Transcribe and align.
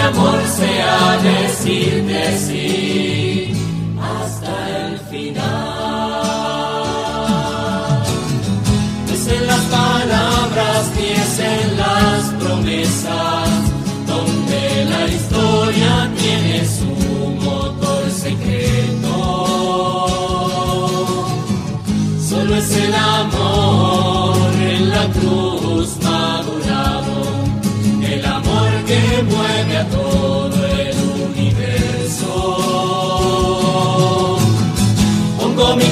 amor 0.00 0.40
sea 0.46 1.18
decirte 1.22 2.38
sí 2.38 3.52
hasta 4.00 4.52
el 4.78 4.98
final. 5.10 5.50
Es 9.12 9.26
en 9.28 9.46
las 9.46 9.64
palabras 9.78 10.90
ni 10.96 11.08
es 11.24 11.38
en 11.38 11.76
las 11.76 12.22
promesas 12.42 13.48
donde 14.06 14.84
la 14.92 15.06
historia 15.06 16.10
tiene 16.16 16.66
su 16.66 16.92
motor 17.44 18.10
secreto. 18.10 19.14
Solo 22.28 22.56
es 22.56 22.76
el 22.76 22.94
amor 22.94 24.52
en 24.60 24.90
la 24.90 25.06
cruz 25.08 25.99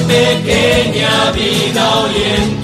pequeña 0.09 1.31
vida 1.31 1.99
hoy 1.99 2.58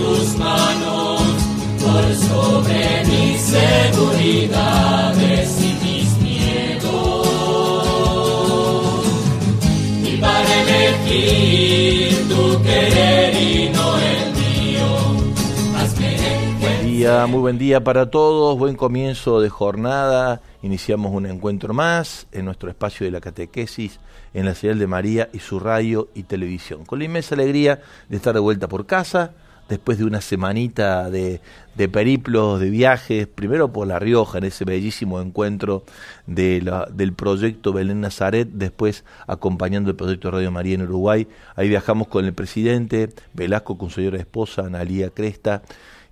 Muy 17.27 17.39
buen 17.39 17.57
día 17.57 17.83
para 17.83 18.11
todos, 18.11 18.55
buen 18.57 18.75
comienzo 18.75 19.41
de 19.41 19.49
jornada. 19.49 20.41
Iniciamos 20.61 21.11
un 21.11 21.25
encuentro 21.25 21.73
más 21.73 22.27
en 22.31 22.45
nuestro 22.45 22.69
espacio 22.69 23.03
de 23.03 23.11
la 23.11 23.19
catequesis 23.19 23.99
en 24.35 24.45
la 24.45 24.53
señal 24.53 24.77
de 24.77 24.85
María 24.85 25.29
y 25.33 25.39
su 25.39 25.59
radio 25.59 26.07
y 26.13 26.23
televisión. 26.23 26.85
Con 26.85 26.99
la 26.99 27.05
inmensa 27.05 27.33
alegría 27.33 27.81
de 28.09 28.17
estar 28.17 28.35
de 28.35 28.39
vuelta 28.39 28.67
por 28.67 28.85
casa, 28.85 29.31
después 29.67 29.97
de 29.97 30.03
una 30.03 30.21
semanita 30.21 31.09
de, 31.09 31.41
de 31.73 31.89
periplos, 31.89 32.59
de 32.59 32.69
viajes, 32.69 33.27
primero 33.27 33.73
por 33.73 33.87
La 33.87 33.97
Rioja, 33.97 34.37
en 34.37 34.43
ese 34.43 34.63
bellísimo 34.63 35.19
encuentro 35.19 35.83
del 36.27 37.13
proyecto 37.15 37.73
Belén 37.73 38.01
Nazaret, 38.01 38.47
después 38.51 39.03
acompañando 39.25 39.89
el 39.89 39.95
proyecto 39.95 40.29
Radio 40.29 40.51
María 40.51 40.75
en 40.75 40.83
Uruguay. 40.83 41.27
Ahí 41.55 41.69
viajamos 41.69 42.07
con 42.07 42.25
el 42.25 42.33
presidente 42.33 43.09
Velasco, 43.33 43.79
con 43.79 43.89
su 43.89 43.95
señora 43.95 44.19
esposa, 44.19 44.61
Analía 44.61 45.09
Cresta. 45.09 45.63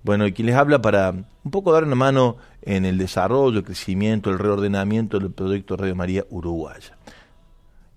Bueno, 0.04 0.26
y 0.26 0.34
quien 0.34 0.44
les 0.44 0.54
habla 0.54 0.82
para 0.82 1.12
un 1.12 1.50
poco 1.50 1.72
dar 1.72 1.84
una 1.84 1.94
mano 1.94 2.36
en 2.60 2.84
el 2.84 2.98
desarrollo, 2.98 3.60
el 3.60 3.64
crecimiento, 3.64 4.28
el 4.28 4.38
reordenamiento 4.38 5.18
del 5.18 5.30
proyecto 5.30 5.78
Radio 5.78 5.96
María 5.96 6.26
Uruguaya. 6.28 6.98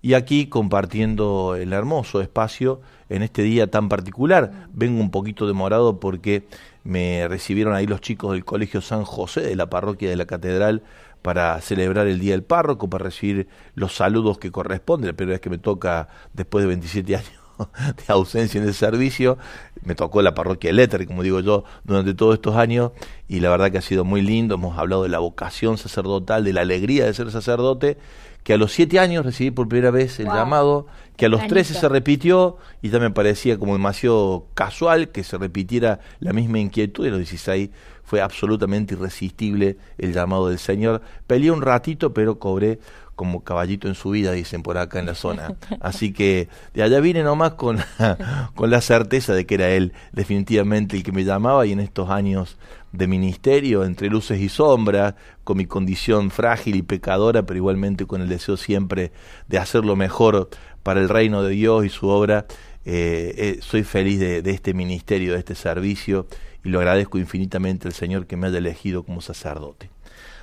Y 0.00 0.14
aquí 0.14 0.46
compartiendo 0.46 1.54
el 1.54 1.74
hermoso 1.74 2.22
espacio 2.22 2.80
en 3.10 3.22
este 3.22 3.42
día 3.42 3.70
tan 3.70 3.90
particular. 3.90 4.68
Vengo 4.72 5.02
un 5.02 5.10
poquito 5.10 5.46
demorado 5.46 6.00
porque 6.00 6.46
me 6.82 7.28
recibieron 7.28 7.74
ahí 7.74 7.86
los 7.86 8.00
chicos 8.00 8.32
del 8.32 8.46
Colegio 8.46 8.80
San 8.80 9.04
José 9.04 9.42
de 9.42 9.54
la 9.54 9.68
parroquia 9.68 10.08
de 10.08 10.16
la 10.16 10.24
Catedral 10.24 10.82
para 11.20 11.60
celebrar 11.60 12.06
el 12.06 12.20
Día 12.20 12.32
del 12.32 12.42
Párroco, 12.42 12.88
para 12.88 13.04
recibir 13.04 13.48
los 13.74 13.94
saludos 13.94 14.38
que 14.38 14.50
corresponden. 14.50 15.08
La 15.08 15.16
primera 15.16 15.34
vez 15.34 15.42
que 15.42 15.50
me 15.50 15.58
toca 15.58 16.08
después 16.32 16.62
de 16.62 16.68
27 16.68 17.16
años 17.16 17.37
de 18.06 18.12
ausencia 18.12 18.60
en 18.60 18.66
el 18.66 18.74
servicio, 18.74 19.38
me 19.82 19.94
tocó 19.94 20.22
la 20.22 20.34
parroquia 20.34 20.72
Letter, 20.72 21.06
como 21.06 21.22
digo 21.22 21.40
yo, 21.40 21.64
durante 21.84 22.14
todos 22.14 22.34
estos 22.34 22.56
años, 22.56 22.92
y 23.28 23.40
la 23.40 23.50
verdad 23.50 23.70
que 23.70 23.78
ha 23.78 23.82
sido 23.82 24.04
muy 24.04 24.22
lindo, 24.22 24.54
hemos 24.56 24.78
hablado 24.78 25.02
de 25.02 25.08
la 25.08 25.18
vocación 25.18 25.78
sacerdotal, 25.78 26.44
de 26.44 26.52
la 26.52 26.62
alegría 26.62 27.04
de 27.06 27.14
ser 27.14 27.30
sacerdote, 27.30 27.98
que 28.44 28.54
a 28.54 28.56
los 28.56 28.72
siete 28.72 28.98
años 28.98 29.26
recibí 29.26 29.50
por 29.50 29.68
primera 29.68 29.90
vez 29.90 30.18
el 30.20 30.26
Wow. 30.26 30.34
llamado, 30.34 30.86
que 31.16 31.26
a 31.26 31.28
los. 31.28 31.46
13 31.46 31.74
se 31.74 31.88
repitió, 31.88 32.56
y 32.80 32.88
ya 32.88 32.98
me 32.98 33.10
parecía 33.10 33.58
como 33.58 33.74
demasiado 33.74 34.46
casual 34.54 35.10
que 35.10 35.24
se 35.24 35.36
repitiera 35.36 36.00
la 36.20 36.32
misma 36.32 36.58
inquietud, 36.58 37.04
y 37.04 37.08
a 37.08 37.10
los 37.10 37.18
16 37.18 37.70
fue 38.04 38.22
absolutamente 38.22 38.94
irresistible 38.94 39.76
el 39.98 40.14
llamado 40.14 40.48
del 40.48 40.58
Señor. 40.58 41.02
Peleé 41.26 41.50
un 41.50 41.60
ratito, 41.60 42.14
pero 42.14 42.38
cobré 42.38 42.78
como 43.18 43.42
caballito 43.42 43.88
en 43.88 43.96
su 43.96 44.10
vida, 44.10 44.30
dicen 44.30 44.62
por 44.62 44.78
acá 44.78 45.00
en 45.00 45.06
la 45.06 45.16
zona. 45.16 45.56
Así 45.80 46.12
que 46.12 46.48
de 46.72 46.84
allá 46.84 47.00
vine 47.00 47.24
nomás 47.24 47.54
con, 47.54 47.78
con 48.54 48.70
la 48.70 48.80
certeza 48.80 49.34
de 49.34 49.44
que 49.44 49.56
era 49.56 49.68
él 49.70 49.92
definitivamente 50.12 50.96
el 50.96 51.02
que 51.02 51.10
me 51.10 51.24
llamaba 51.24 51.66
y 51.66 51.72
en 51.72 51.80
estos 51.80 52.10
años 52.10 52.56
de 52.92 53.08
ministerio, 53.08 53.84
entre 53.84 54.08
luces 54.08 54.40
y 54.40 54.48
sombras, 54.48 55.14
con 55.42 55.56
mi 55.56 55.66
condición 55.66 56.30
frágil 56.30 56.76
y 56.76 56.82
pecadora, 56.82 57.42
pero 57.42 57.58
igualmente 57.58 58.06
con 58.06 58.22
el 58.22 58.28
deseo 58.28 58.56
siempre 58.56 59.10
de 59.48 59.58
hacer 59.58 59.84
lo 59.84 59.96
mejor 59.96 60.48
para 60.84 61.00
el 61.00 61.08
reino 61.08 61.42
de 61.42 61.50
Dios 61.50 61.84
y 61.84 61.88
su 61.88 62.06
obra, 62.06 62.46
eh, 62.84 63.34
eh, 63.36 63.58
soy 63.60 63.82
feliz 63.82 64.20
de, 64.20 64.42
de 64.42 64.50
este 64.52 64.74
ministerio, 64.74 65.32
de 65.32 65.40
este 65.40 65.56
servicio, 65.56 66.28
y 66.64 66.68
lo 66.68 66.78
agradezco 66.78 67.18
infinitamente 67.18 67.88
al 67.88 67.94
Señor 67.94 68.26
que 68.26 68.36
me 68.36 68.46
haya 68.46 68.58
elegido 68.58 69.02
como 69.02 69.20
sacerdote. 69.20 69.90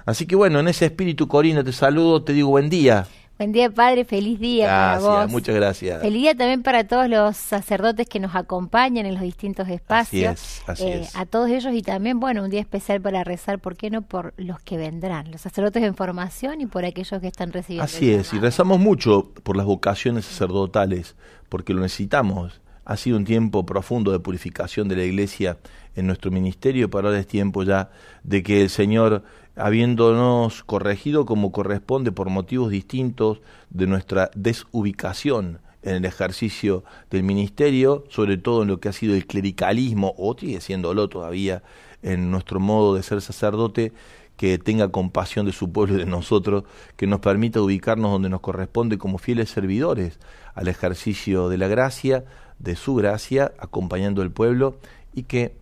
Así 0.05 0.27
que 0.27 0.35
bueno, 0.35 0.59
en 0.59 0.67
ese 0.67 0.85
espíritu, 0.85 1.27
Corina, 1.27 1.63
te 1.63 1.71
saludo, 1.71 2.23
te 2.23 2.33
digo 2.33 2.49
buen 2.49 2.69
día. 2.69 3.07
Buen 3.37 3.51
día, 3.51 3.69
Padre, 3.69 4.05
feliz 4.05 4.39
día 4.39 4.67
gracias, 4.67 5.03
para 5.03 5.23
vos. 5.23 5.31
Muchas 5.31 5.55
gracias. 5.55 6.01
Feliz 6.01 6.21
día 6.21 6.35
también 6.35 6.63
para 6.63 6.85
todos 6.85 7.09
los 7.09 7.35
sacerdotes 7.35 8.07
que 8.07 8.21
nos 8.21 8.33
acompañan 8.33 9.05
en 9.05 9.13
los 9.13 9.23
distintos 9.23 9.67
espacios. 9.67 10.31
Así 10.31 10.61
es, 10.61 10.69
así 10.69 10.83
eh, 10.85 11.01
es. 11.01 11.15
A 11.17 11.25
todos 11.25 11.49
ellos 11.49 11.73
y 11.73 11.81
también, 11.81 12.21
bueno, 12.21 12.43
un 12.43 12.49
día 12.49 12.61
especial 12.61 13.01
para 13.01 13.25
rezar, 13.25 13.59
¿por 13.59 13.75
qué 13.75 13.89
no? 13.89 14.03
Por 14.03 14.33
los 14.37 14.61
que 14.61 14.77
vendrán, 14.77 15.31
los 15.31 15.41
sacerdotes 15.41 15.83
en 15.83 15.95
formación 15.95 16.61
y 16.61 16.65
por 16.65 16.85
aquellos 16.85 17.19
que 17.19 17.27
están 17.27 17.51
recibiendo. 17.51 17.83
Así 17.83 18.13
es, 18.13 18.31
y 18.33 18.39
rezamos 18.39 18.79
mucho 18.79 19.31
por 19.43 19.57
las 19.57 19.65
vocaciones 19.65 20.25
sacerdotales, 20.25 21.15
porque 21.49 21.73
lo 21.73 21.81
necesitamos. 21.81 22.61
Ha 22.85 22.95
sido 22.95 23.17
un 23.17 23.25
tiempo 23.25 23.65
profundo 23.65 24.11
de 24.11 24.19
purificación 24.19 24.87
de 24.87 24.95
la 24.95 25.03
iglesia 25.03 25.57
en 25.95 26.07
nuestro 26.07 26.31
ministerio, 26.31 26.89
pero 26.89 27.07
ahora 27.07 27.19
es 27.19 27.27
tiempo 27.27 27.63
ya 27.63 27.89
de 28.23 28.43
que 28.43 28.61
el 28.61 28.69
Señor, 28.69 29.23
habiéndonos 29.55 30.63
corregido 30.63 31.25
como 31.25 31.51
corresponde 31.51 32.11
por 32.11 32.29
motivos 32.29 32.69
distintos 32.69 33.41
de 33.69 33.87
nuestra 33.87 34.29
desubicación 34.35 35.59
en 35.81 35.95
el 35.95 36.05
ejercicio 36.05 36.83
del 37.11 37.23
ministerio, 37.23 38.03
sobre 38.09 38.37
todo 38.37 38.63
en 38.63 38.69
lo 38.69 38.79
que 38.79 38.89
ha 38.89 38.93
sido 38.93 39.15
el 39.15 39.27
clericalismo, 39.27 40.13
o 40.17 40.35
sigue 40.37 40.59
siéndolo 40.59 41.07
todavía 41.07 41.63
en 42.01 42.31
nuestro 42.31 42.59
modo 42.59 42.95
de 42.95 43.03
ser 43.03 43.21
sacerdote, 43.21 43.93
que 44.35 44.57
tenga 44.57 44.89
compasión 44.89 45.45
de 45.45 45.53
su 45.53 45.71
pueblo 45.71 45.95
y 45.95 45.99
de 45.99 46.05
nosotros, 46.05 46.65
que 46.97 47.07
nos 47.07 47.21
permita 47.21 47.61
ubicarnos 47.61 48.11
donde 48.11 48.29
nos 48.29 48.41
corresponde 48.41 48.97
como 48.97 49.17
fieles 49.17 49.49
servidores 49.49 50.19
al 50.55 50.67
ejercicio 50.67 51.47
de 51.47 51.57
la 51.57 51.67
gracia, 51.67 52.25
de 52.59 52.75
su 52.75 52.95
gracia, 52.95 53.53
acompañando 53.59 54.21
al 54.21 54.31
pueblo 54.31 54.75
y 55.13 55.23
que 55.23 55.55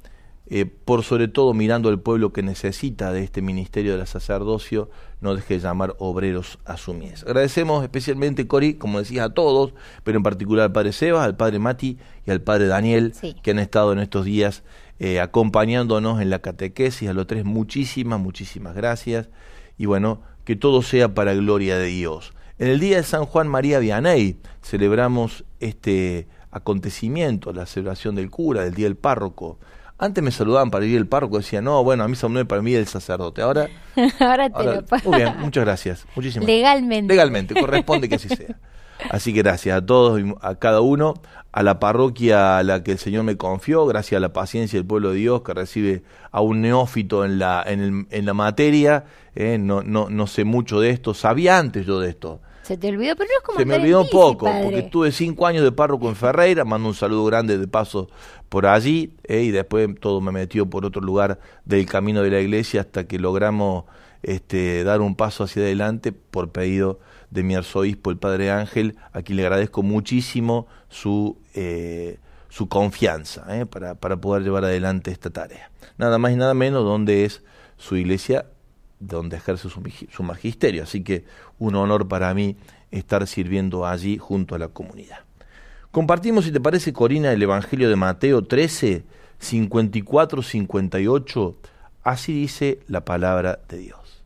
eh, 0.48 0.66
por 0.66 1.04
sobre 1.04 1.28
todo 1.28 1.54
mirando 1.54 1.90
al 1.90 2.00
pueblo 2.00 2.34
que 2.34 2.44
necesita 2.44 3.12
de 3.14 3.24
este 3.24 3.42
ministerio 3.42 3.98
del 3.98 4.06
sacerdocio, 4.08 4.90
no 5.22 5.36
deje 5.36 5.56
de 5.56 5.60
llamar 5.62 5.96
obreros 6.00 6.60
a 6.66 6.76
su 6.78 6.94
mies. 6.94 7.24
Agradecemos 7.24 7.82
especialmente, 7.84 8.46
Cori, 8.46 8.74
como 8.74 9.00
decías, 9.00 9.26
a 9.28 9.34
todos, 9.34 9.74
pero 10.04 10.18
en 10.18 10.24
particular 10.24 10.66
al 10.66 10.72
padre 10.74 10.92
Sebas, 10.92 11.24
al 11.24 11.38
padre 11.38 11.60
Mati 11.60 11.98
y 12.26 12.32
al 12.32 12.42
padre 12.42 12.68
Daniel, 12.68 13.14
Sí. 13.14 13.36
que 13.42 13.52
han 13.52 13.60
estado 13.60 13.94
en 13.94 14.00
estos 14.00 14.26
días 14.26 14.64
eh, 15.00 15.20
acompañándonos 15.20 16.22
en 16.22 16.30
la 16.30 16.40
catequesis. 16.40 17.10
A 17.10 17.14
los 17.14 17.26
tres, 17.28 17.46
muchísimas, 17.46 18.20
muchísimas 18.20 18.76
gracias. 18.76 19.30
Y 19.78 19.86
bueno, 19.86 20.22
que 20.46 20.56
todo 20.56 20.82
sea 20.82 21.14
para 21.14 21.34
gloria 21.34 21.78
de 21.78 21.88
Dios. 21.88 22.34
En 22.60 22.68
el 22.68 22.80
día 22.80 22.98
de 22.98 23.04
San 23.04 23.26
Juan 23.26 23.48
María 23.48 23.80
Vianney 23.80 24.38
celebramos 24.62 25.46
este 25.60 26.28
acontecimiento, 26.52 27.52
la 27.54 27.66
celebración 27.66 28.16
del 28.16 28.30
cura, 28.30 28.64
del 28.64 28.74
día 28.76 28.86
del 28.86 28.96
párroco. 28.96 29.58
Antes 29.98 30.24
me 30.24 30.32
saludaban 30.32 30.72
para 30.72 30.86
ir 30.86 30.98
el 30.98 31.08
párroco, 31.08 31.38
decían, 31.38 31.64
no, 31.64 31.84
bueno, 31.84 32.04
a 32.04 32.08
mí 32.08 32.16
San 32.16 32.34
para 32.48 32.62
mí 32.62 32.74
el 32.74 32.88
sacerdote. 32.88 33.42
Ahora, 33.42 33.70
Ahora 34.20 34.50
te 34.50 34.56
ahora 34.56 34.76
lo 34.76 34.86
puedo- 34.86 35.10
muy 35.10 35.20
bien, 35.22 35.36
muchas 35.40 35.64
gracias. 35.64 36.06
Muchísimas 36.16 36.48
Legalmente. 36.48 37.14
Legalmente, 37.14 37.54
corresponde 37.56 38.10
que 38.10 38.16
así 38.16 38.28
sea. 38.30 38.58
Así 39.10 39.34
que 39.34 39.42
gracias 39.42 39.76
a 39.76 39.86
todos 39.86 40.22
y 40.22 40.34
a 40.40 40.56
cada 40.56 40.80
uno, 40.80 41.16
a 41.52 41.64
la 41.64 41.80
parroquia 41.80 42.58
a 42.60 42.64
la 42.64 42.84
que 42.84 42.94
el 42.94 43.00
Señor 43.00 43.24
me 43.24 43.36
confió, 43.36 43.86
gracias 43.86 44.18
a 44.18 44.22
la 44.22 44.32
paciencia 44.32 44.78
del 44.80 44.86
pueblo 44.86 45.10
de 45.12 45.18
Dios 45.18 45.42
que 45.42 45.54
recibe 45.54 46.04
a 46.32 46.40
un 46.42 46.62
neófito 46.62 47.26
en 47.26 47.38
la, 47.40 47.64
en 47.66 47.82
el- 47.82 48.08
en 48.12 48.26
la 48.26 48.34
materia. 48.34 49.04
eh, 49.36 49.58
no, 49.60 49.82
no, 49.82 50.10
no 50.10 50.28
sé 50.28 50.44
mucho 50.46 50.80
de 50.80 50.92
esto, 50.92 51.14
sabía 51.16 51.58
antes 51.58 51.86
yo 51.86 52.00
de 52.00 52.10
esto. 52.10 52.40
Se 52.64 52.78
te 52.78 52.88
olvidó, 52.90 53.16
pero 53.16 53.30
no 53.30 53.38
es 53.38 53.44
como 53.46 53.60
Se 53.60 53.66
me 53.66 53.76
olvidó 53.76 54.02
un 54.02 54.10
poco, 54.10 54.46
padre. 54.46 54.64
porque 54.64 54.80
estuve 54.80 55.12
cinco 55.12 55.46
años 55.46 55.64
de 55.64 55.72
párroco 55.72 56.08
en 56.08 56.16
Ferreira, 56.16 56.64
mando 56.64 56.88
un 56.88 56.96
saludo 56.96 57.26
grande 57.26 57.58
de 57.58 57.68
paso 57.68 58.10
por 58.48 58.66
allí, 58.66 59.16
eh, 59.26 59.42
y 59.42 59.52
después 59.52 59.90
todo 60.00 60.22
me 60.22 60.32
metió 60.32 60.66
por 60.70 60.86
otro 60.86 61.02
lugar 61.02 61.40
del 61.66 61.86
camino 61.86 62.22
de 62.22 62.32
la 62.32 62.40
iglesia 62.40 62.82
hasta 62.82 63.06
que 63.06 63.20
logramos 63.20 63.84
este, 64.22 64.84
dar 64.86 65.02
un 65.02 65.16
paso 65.16 65.44
hacia 65.44 65.62
adelante 65.62 66.14
por 66.14 66.52
pedido 66.52 67.00
de 67.32 67.44
mi 67.44 67.56
arzobispo, 67.56 68.12
el 68.12 68.18
Padre 68.18 68.52
Ángel, 68.52 68.96
a 69.12 69.22
quien 69.22 69.38
le 69.38 69.44
agradezco 69.44 69.84
muchísimo 69.84 70.68
su, 70.88 71.38
eh, 71.56 72.20
su 72.48 72.70
confianza 72.70 73.60
eh, 73.60 73.66
para, 73.66 73.96
para 73.96 74.18
poder 74.18 74.44
llevar 74.44 74.64
adelante 74.64 75.12
esta 75.12 75.30
tarea. 75.30 75.70
Nada 75.98 76.18
más 76.18 76.32
y 76.32 76.38
nada 76.38 76.54
menos 76.54 76.86
donde 76.86 77.26
es 77.26 77.44
su 77.78 77.98
iglesia 77.98 78.46
donde 79.00 79.38
ejerce 79.38 79.70
su, 79.70 79.82
su 80.10 80.24
magisterio. 80.24 80.84
Así 80.84 81.04
que 81.04 81.26
un 81.64 81.76
honor 81.76 82.08
para 82.08 82.34
mí 82.34 82.58
estar 82.92 83.26
sirviendo 83.26 83.86
allí 83.86 84.18
junto 84.18 84.54
a 84.54 84.60
la 84.60 84.68
comunidad. 84.68 85.20
Compartimos, 85.92 86.46
si 86.46 86.52
te 86.52 86.60
parece, 86.60 86.92
Corina, 86.92 87.32
el 87.32 87.42
Evangelio 87.42 87.90
de 87.90 87.96
Mateo 87.96 88.44
13, 88.44 89.04
54, 89.40 90.42
58. 90.42 91.56
Así 92.04 92.34
dice 92.34 92.80
la 92.88 93.06
palabra 93.06 93.60
de 93.70 93.78
Dios. 93.78 94.24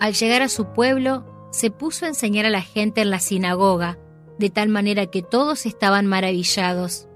Al 0.00 0.14
llegar 0.14 0.42
a 0.42 0.48
su 0.48 0.72
pueblo, 0.72 1.24
se 1.50 1.70
puso 1.70 2.06
a 2.06 2.08
enseñar 2.08 2.46
a 2.46 2.50
la 2.50 2.62
gente 2.62 3.02
en 3.02 3.10
la 3.10 3.20
sinagoga, 3.20 3.98
de 4.38 4.50
tal 4.50 4.70
manera 4.70 5.06
que 5.06 5.22
todos 5.22 5.66
estaban 5.66 6.06
maravillados. 6.06 7.08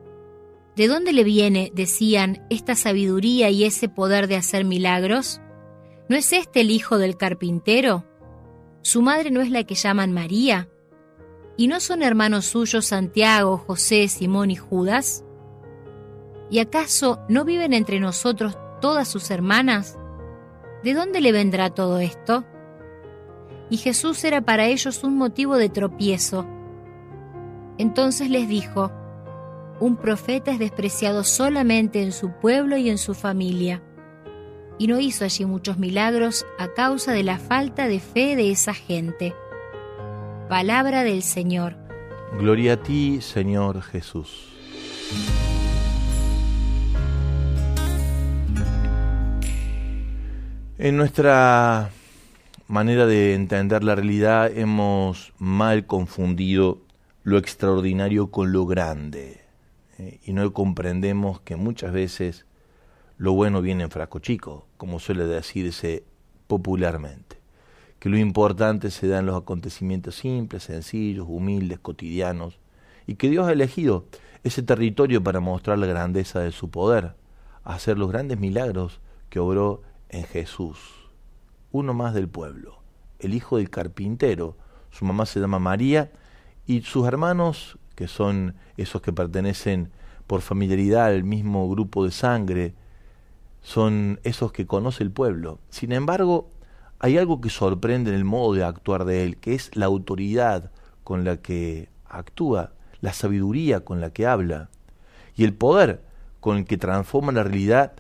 ¿De 0.79 0.87
dónde 0.87 1.13
le 1.13 1.25
viene, 1.25 1.73
decían, 1.75 2.47
esta 2.51 2.77
sabiduría 2.77 3.51
y 3.51 3.65
ese 3.65 3.89
poder 3.89 4.29
de 4.29 4.37
hacer 4.37 4.65
milagros? 4.65 5.41
¿No 6.09 6.15
es 6.17 6.33
este 6.33 6.61
el 6.61 6.71
hijo 6.71 6.99
del 6.99 7.17
carpintero? 7.17 8.05
¿Su 8.83 9.03
madre 9.03 9.33
no 9.33 9.41
es 9.41 9.51
la 9.51 9.65
que 9.65 9.75
llaman 9.75 10.13
María? 10.13 10.69
¿Y 11.57 11.67
no 11.67 11.81
son 11.81 12.05
hermanos 12.05 12.47
suyos 12.47 12.87
Santiago, 12.87 13.59
José, 13.59 14.07
Simón 14.07 14.53
y 14.53 14.57
Judas? 14.57 15.25
¿Y 16.49 16.61
acaso 16.61 17.19
no 17.29 17.45
viven 17.45 17.73
entre 17.73 17.99
nosotros 17.99 18.57
todas 18.81 19.09
sus 19.09 19.33
hermanas? 19.33 19.99
¿De 20.85 20.95
dónde 20.95 21.21
le 21.21 21.33
vendrá 21.33 21.71
todo 21.71 21.99
esto? 21.99 22.45
y 23.71 23.77
Jesús 23.77 24.25
era 24.25 24.41
para 24.41 24.67
ellos 24.67 25.05
un 25.05 25.17
motivo 25.17 25.57
de 25.57 25.69
tropiezo. 25.69 26.47
Entonces 27.77 28.31
les 28.31 28.49
dijo, 28.49 28.91
un 29.81 29.97
profeta 29.97 30.51
es 30.51 30.59
despreciado 30.59 31.25
solamente 31.25 32.03
en 32.03 32.13
su 32.13 32.33
pueblo 32.33 32.77
y 32.77 32.91
en 32.91 32.99
su 32.99 33.15
familia. 33.15 33.83
Y 34.79 34.87
no 34.87 35.01
hizo 35.01 35.25
allí 35.25 35.45
muchos 35.45 35.79
milagros 35.79 36.47
a 36.59 36.69
causa 36.69 37.13
de 37.13 37.23
la 37.23 37.39
falta 37.39 37.89
de 37.89 38.01
fe 38.01 38.37
de 38.37 38.51
esa 38.51 38.75
gente. 38.75 39.35
Palabra 40.49 41.05
del 41.05 41.23
Señor. 41.23 41.77
Gloria 42.39 42.75
a 42.75 42.77
ti, 42.77 43.21
Señor 43.21 43.83
Jesús. 43.83 44.49
En 50.79 50.97
nuestra 50.97 51.91
manera 52.69 53.07
de 53.07 53.35
entender 53.35 53.83
la 53.83 53.97
realidad 53.97 54.57
hemos 54.57 55.33
mal 55.39 55.87
confundido 55.87 56.79
lo 57.25 57.37
extraordinario 57.37 58.31
con 58.31 58.53
lo 58.53 58.65
grande 58.65 59.48
eh, 59.99 60.21
y 60.25 60.33
no 60.33 60.53
comprendemos 60.53 61.41
que 61.41 61.57
muchas 61.57 61.93
veces 61.93 62.47
lo 63.17 63.33
bueno 63.33 63.61
viene 63.61 63.83
en 63.83 63.91
frasco 63.91 64.21
chico, 64.21 64.67
como 64.77 65.01
suele 65.01 65.27
decirse 65.27 66.05
popularmente, 66.47 67.41
que 67.99 68.09
lo 68.09 68.17
importante 68.17 68.91
se 68.91 69.09
da 69.09 69.19
en 69.19 69.27
los 69.27 69.37
acontecimientos 69.37 70.15
simples, 70.15 70.63
sencillos, 70.63 71.27
humildes, 71.29 71.81
cotidianos, 71.81 72.61
y 73.07 73.17
que 73.17 73.29
Dios 73.29 73.49
ha 73.49 73.53
elegido 73.53 74.07
ese 74.45 74.63
territorio 74.63 75.23
para 75.23 75.41
mostrar 75.41 75.79
la 75.79 75.87
grandeza 75.87 76.41
de 76.41 76.53
su 76.53 76.71
poder, 76.71 77.17
hacer 77.65 77.99
los 77.99 78.11
grandes 78.11 78.39
milagros 78.39 79.01
que 79.31 79.41
obró 79.41 79.83
en 80.09 80.25
Jesús, 80.25 80.79
uno 81.73 81.93
más 81.93 82.15
del 82.15 82.29
pueblo, 82.29 82.81
el 83.19 83.35
hijo 83.35 83.57
del 83.57 83.69
carpintero, 83.69 84.57
su 84.91 85.05
mamá 85.05 85.27
se 85.27 85.41
llama 85.41 85.59
María, 85.59 86.13
y 86.67 86.83
sus 86.83 87.07
hermanos, 87.07 87.78
que 87.99 88.07
son 88.07 88.55
esos 88.77 89.03
que 89.03 89.13
pertenecen 89.13 89.91
por 90.29 90.41
familiaridad 90.41 91.07
al 91.07 91.25
mismo 91.25 91.69
grupo 91.69 92.05
de 92.05 92.13
sangre, 92.13 92.75
son 93.61 94.21
esos 94.23 94.53
que 94.53 94.69
conoce 94.69 95.03
el 95.03 95.11
pueblo. 95.11 95.59
Sin 95.69 95.91
embargo, 95.91 96.49
hay 97.01 97.19
algo 97.19 97.41
que 97.41 97.51
sorprende 97.51 98.11
en 98.11 98.17
el 98.17 98.25
modo 98.25 98.55
de 98.55 98.63
actuar 98.63 99.05
de 99.05 99.25
él, 99.25 99.39
que 99.39 99.55
es 99.55 99.75
la 99.75 99.87
autoridad 99.87 100.71
con 101.03 101.25
la 101.25 101.39
que 101.39 101.89
actúa, 102.05 102.73
la 103.01 103.13
sabiduría 103.13 103.81
con 103.81 104.01
la 104.01 104.11
que 104.11 104.29
habla 104.29 104.71
y 105.35 105.43
el 105.43 105.55
poder 105.55 106.05
con 106.39 106.57
el 106.57 106.67
que 106.67 106.79
transforma 106.79 107.33
la 107.33 107.43
realidad 107.43 107.95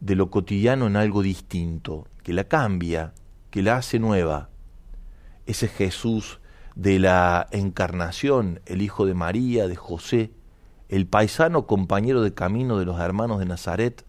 de 0.00 0.16
lo 0.16 0.30
cotidiano 0.30 0.86
en 0.86 0.96
algo 0.96 1.20
distinto, 1.20 2.08
que 2.22 2.32
la 2.32 2.44
cambia, 2.44 3.12
que 3.50 3.60
la 3.60 3.76
hace 3.76 3.98
nueva. 3.98 4.48
Ese 5.44 5.68
Jesús 5.68 6.40
de 6.74 6.98
la 6.98 7.46
encarnación, 7.50 8.60
el 8.66 8.82
Hijo 8.82 9.06
de 9.06 9.14
María, 9.14 9.68
de 9.68 9.76
José, 9.76 10.30
el 10.88 11.06
paisano 11.06 11.66
compañero 11.66 12.22
de 12.22 12.34
camino 12.34 12.78
de 12.78 12.84
los 12.84 13.00
hermanos 13.00 13.38
de 13.38 13.46
Nazaret, 13.46 14.04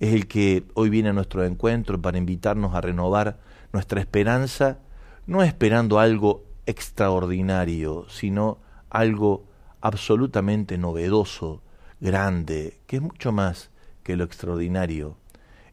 es 0.00 0.12
el 0.14 0.26
que 0.26 0.64
hoy 0.74 0.90
viene 0.90 1.10
a 1.10 1.12
nuestro 1.12 1.44
encuentro 1.44 2.00
para 2.00 2.18
invitarnos 2.18 2.74
a 2.74 2.80
renovar 2.80 3.38
nuestra 3.72 4.00
esperanza, 4.00 4.78
no 5.26 5.42
esperando 5.42 6.00
algo 6.00 6.44
extraordinario, 6.66 8.06
sino 8.08 8.58
algo 8.90 9.44
absolutamente 9.80 10.78
novedoso, 10.78 11.62
grande, 12.00 12.78
que 12.86 12.96
es 12.96 13.02
mucho 13.02 13.32
más 13.32 13.70
que 14.02 14.16
lo 14.16 14.24
extraordinario. 14.24 15.16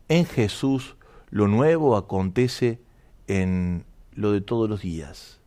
En 0.08 0.26
Jesús 0.26 0.96
lo 1.30 1.48
nuevo 1.48 1.98
acontece 1.98 2.82
en 3.28 3.86
lo 4.14 4.32
de 4.32 4.42
todos 4.42 4.70
los 4.70 4.82
días, 4.82 5.39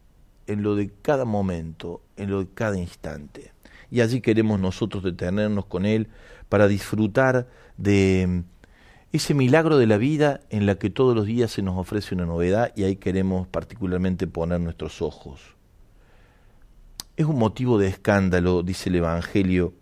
en 0.46 0.62
lo 0.62 0.76
de 0.76 0.90
cada 1.02 1.24
momento, 1.24 2.02
en 2.16 2.30
lo 2.30 2.40
de 2.40 2.48
cada 2.52 2.78
instante. 2.78 3.52
Y 3.90 4.00
allí 4.00 4.20
queremos 4.20 4.58
nosotros 4.58 5.02
detenernos 5.02 5.66
con 5.66 5.84
Él 5.84 6.08
para 6.48 6.68
disfrutar 6.68 7.48
de 7.76 8.44
ese 9.12 9.34
milagro 9.34 9.76
de 9.76 9.86
la 9.86 9.98
vida 9.98 10.40
en 10.48 10.64
la 10.64 10.76
que 10.76 10.88
todos 10.88 11.14
los 11.14 11.26
días 11.26 11.50
se 11.50 11.62
nos 11.62 11.76
ofrece 11.76 12.14
una 12.14 12.24
novedad 12.24 12.72
y 12.74 12.84
ahí 12.84 12.96
queremos 12.96 13.46
particularmente 13.46 14.26
poner 14.26 14.60
nuestros 14.60 15.02
ojos. 15.02 15.40
Es 17.16 17.26
un 17.26 17.38
motivo 17.38 17.78
de 17.78 17.88
escándalo, 17.88 18.62
dice 18.62 18.88
el 18.88 18.96
Evangelio, 18.96 19.74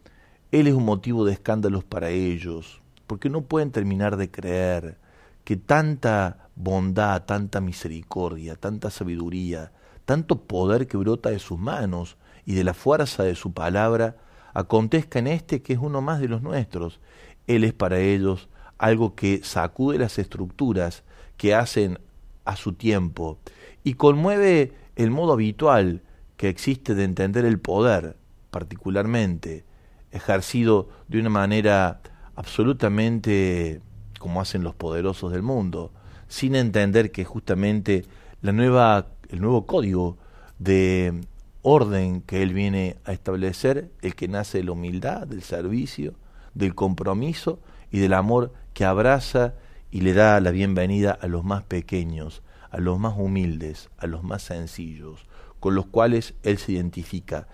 Él 0.51 0.67
es 0.67 0.75
un 0.75 0.85
motivo 0.85 1.25
de 1.25 1.33
escándalos 1.33 1.85
para 1.85 2.11
ellos, 2.11 2.83
porque 3.07 3.31
no 3.31 3.43
pueden 3.43 3.71
terminar 3.71 4.17
de 4.17 4.33
creer 4.33 4.99
que 5.45 5.57
tanta 5.57 6.49
bondad, 6.57 7.25
tanta 7.25 7.61
misericordia, 7.61 8.57
tanta 8.57 8.91
sabiduría, 8.91 9.71
tanto 10.11 10.41
poder 10.41 10.89
que 10.89 10.97
brota 10.97 11.31
de 11.31 11.39
sus 11.39 11.57
manos 11.57 12.17
y 12.45 12.57
de 12.57 12.65
la 12.65 12.75
fuerza 12.75 13.23
de 13.23 13.37
su 13.37 13.53
palabra, 13.53 14.17
acontezca 14.55 15.21
en 15.21 15.29
este 15.29 15.63
que 15.63 15.75
es 15.75 15.79
uno 15.79 16.01
más 16.03 16.19
de 16.19 16.27
los 16.27 16.43
nuestros. 16.43 16.99
Él 17.47 17.63
es 17.63 17.73
para 17.73 18.01
ellos 18.01 18.49
algo 18.77 19.15
que 19.15 19.45
sacude 19.45 19.99
las 19.99 20.19
estructuras 20.19 21.05
que 21.37 21.55
hacen 21.55 22.01
a 22.45 22.57
su 22.57 22.73
tiempo 22.73 23.39
y 23.85 23.95
conmueve 23.95 24.73
el 24.97 25.13
modo 25.13 25.35
habitual 25.35 26.03
que 26.37 26.49
existe 26.49 26.97
de 26.97 27.05
entender 27.05 27.45
el 27.45 27.61
poder, 27.61 28.17
particularmente, 28.51 29.65
ejercido 30.11 30.89
de 31.07 31.21
una 31.21 31.31
manera 31.31 32.01
absolutamente 32.35 33.81
como 34.19 34.41
hacen 34.41 34.65
los 34.65 34.75
poderosos 34.75 35.31
del 35.31 35.43
mundo, 35.43 35.93
sin 36.27 36.57
entender 36.57 37.13
que 37.13 37.25
justamente 37.25 38.07
la 38.43 38.51
nueva, 38.51 39.07
el 39.31 39.41
nuevo 39.41 39.67
código 39.67 40.19
de 40.59 41.21
orden 41.63 42.21
que 42.23 42.43
él 42.43 42.53
viene 42.53 42.97
a 43.05 43.13
establecer, 43.13 43.91
el 44.03 44.15
que 44.15 44.29
nace 44.29 44.59
de 44.59 44.65
la 44.65 44.73
humildad, 44.73 45.27
del 45.27 45.43
servicio, 45.43 46.15
del 46.55 46.75
compromiso 46.75 47.61
y 47.91 47.99
del 47.99 48.15
amor 48.15 48.53
que 48.75 48.85
abraza 48.85 49.55
y 49.91 50.01
le 50.01 50.15
da 50.15 50.41
la 50.41 50.51
bienvenida 50.51 51.13
a 51.13 51.27
los 51.27 51.45
más 51.45 51.63
pequeños, 51.63 52.43
a 52.71 52.79
los 52.79 52.99
más 52.99 53.15
humildes, 53.17 53.91
a 53.99 54.07
los 54.07 54.23
más 54.23 54.43
sencillos, 54.43 55.27
con 55.61 55.75
los 55.75 55.87
cuales 55.87 56.35
él 56.43 56.59
se 56.59 56.73
identifica, 56.73 57.47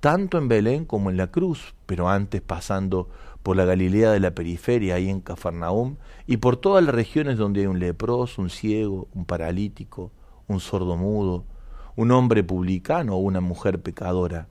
tanto 0.00 0.38
en 0.38 0.48
Belén 0.48 0.84
como 0.84 1.10
en 1.10 1.16
la 1.16 1.28
cruz, 1.28 1.74
pero 1.86 2.08
antes 2.08 2.40
pasando 2.40 3.08
por 3.42 3.56
la 3.56 3.64
Galilea 3.64 4.10
de 4.10 4.20
la 4.20 4.34
periferia, 4.34 4.96
ahí 4.96 5.08
en 5.08 5.20
Cafarnaum, 5.20 5.96
y 6.26 6.38
por 6.38 6.56
todas 6.56 6.84
las 6.84 6.94
regiones 6.94 7.38
donde 7.38 7.60
hay 7.60 7.66
un 7.66 7.78
leproso, 7.78 8.42
un 8.42 8.50
ciego, 8.50 9.08
un 9.14 9.24
paralítico, 9.24 10.10
un 10.48 10.60
sordo 10.60 10.96
mudo, 10.96 11.44
un 11.96 12.10
hombre 12.10 12.42
publicano 12.42 13.14
o 13.14 13.18
una 13.18 13.40
mujer 13.40 13.80
pecadora. 13.80 14.48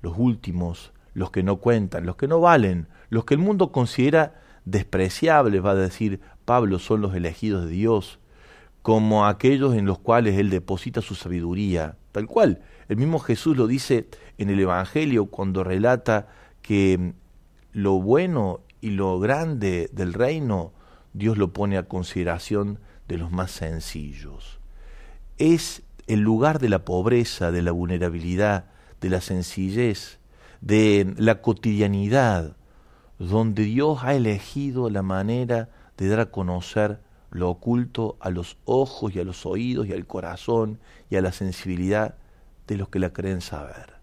Los 0.00 0.14
últimos, 0.16 0.92
los 1.14 1.30
que 1.30 1.42
no 1.42 1.56
cuentan, 1.56 2.06
los 2.06 2.16
que 2.16 2.28
no 2.28 2.40
valen, 2.40 2.88
los 3.10 3.24
que 3.24 3.34
el 3.34 3.40
mundo 3.40 3.72
considera 3.72 4.40
despreciables, 4.64 5.64
va 5.64 5.72
a 5.72 5.76
decir 5.76 6.20
Pablo, 6.44 6.78
son 6.78 7.00
los 7.00 7.14
elegidos 7.14 7.64
de 7.64 7.70
Dios, 7.70 8.20
como 8.82 9.26
aquellos 9.26 9.74
en 9.74 9.86
los 9.86 9.98
cuales 9.98 10.38
Él 10.38 10.50
deposita 10.50 11.02
su 11.02 11.14
sabiduría, 11.14 11.96
tal 12.12 12.26
cual. 12.26 12.62
El 12.88 12.96
mismo 12.96 13.18
Jesús 13.18 13.56
lo 13.56 13.66
dice 13.66 14.08
en 14.38 14.50
el 14.50 14.60
Evangelio 14.60 15.26
cuando 15.26 15.64
relata 15.64 16.28
que 16.62 17.12
lo 17.72 18.00
bueno 18.00 18.60
y 18.80 18.90
lo 18.90 19.18
grande 19.18 19.90
del 19.92 20.14
reino 20.14 20.72
Dios 21.12 21.36
lo 21.36 21.52
pone 21.52 21.76
a 21.76 21.88
consideración 21.88 22.78
de 23.08 23.18
los 23.18 23.30
más 23.30 23.50
sencillos. 23.50 24.57
Es 25.38 25.82
el 26.06 26.20
lugar 26.20 26.58
de 26.58 26.68
la 26.68 26.84
pobreza, 26.84 27.50
de 27.50 27.62
la 27.62 27.72
vulnerabilidad, 27.72 28.66
de 29.00 29.10
la 29.10 29.20
sencillez, 29.20 30.18
de 30.60 31.14
la 31.16 31.40
cotidianidad, 31.40 32.56
donde 33.18 33.64
Dios 33.64 34.00
ha 34.02 34.14
elegido 34.14 34.90
la 34.90 35.02
manera 35.02 35.68
de 35.96 36.08
dar 36.08 36.20
a 36.20 36.30
conocer 36.30 37.00
lo 37.30 37.50
oculto 37.50 38.16
a 38.20 38.30
los 38.30 38.56
ojos 38.64 39.14
y 39.14 39.20
a 39.20 39.24
los 39.24 39.44
oídos 39.44 39.86
y 39.86 39.92
al 39.92 40.06
corazón 40.06 40.78
y 41.10 41.16
a 41.16 41.20
la 41.20 41.32
sensibilidad 41.32 42.16
de 42.66 42.76
los 42.76 42.88
que 42.88 42.98
la 42.98 43.12
creen 43.12 43.40
saber. 43.40 43.94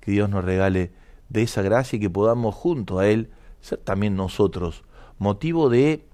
Que 0.00 0.12
Dios 0.12 0.30
nos 0.30 0.44
regale 0.44 0.92
de 1.28 1.42
esa 1.42 1.62
gracia 1.62 1.96
y 1.96 2.00
que 2.00 2.10
podamos 2.10 2.54
junto 2.54 2.98
a 2.98 3.08
Él 3.08 3.30
ser 3.60 3.78
también 3.78 4.16
nosotros 4.16 4.84
motivo 5.18 5.68
de 5.68 6.06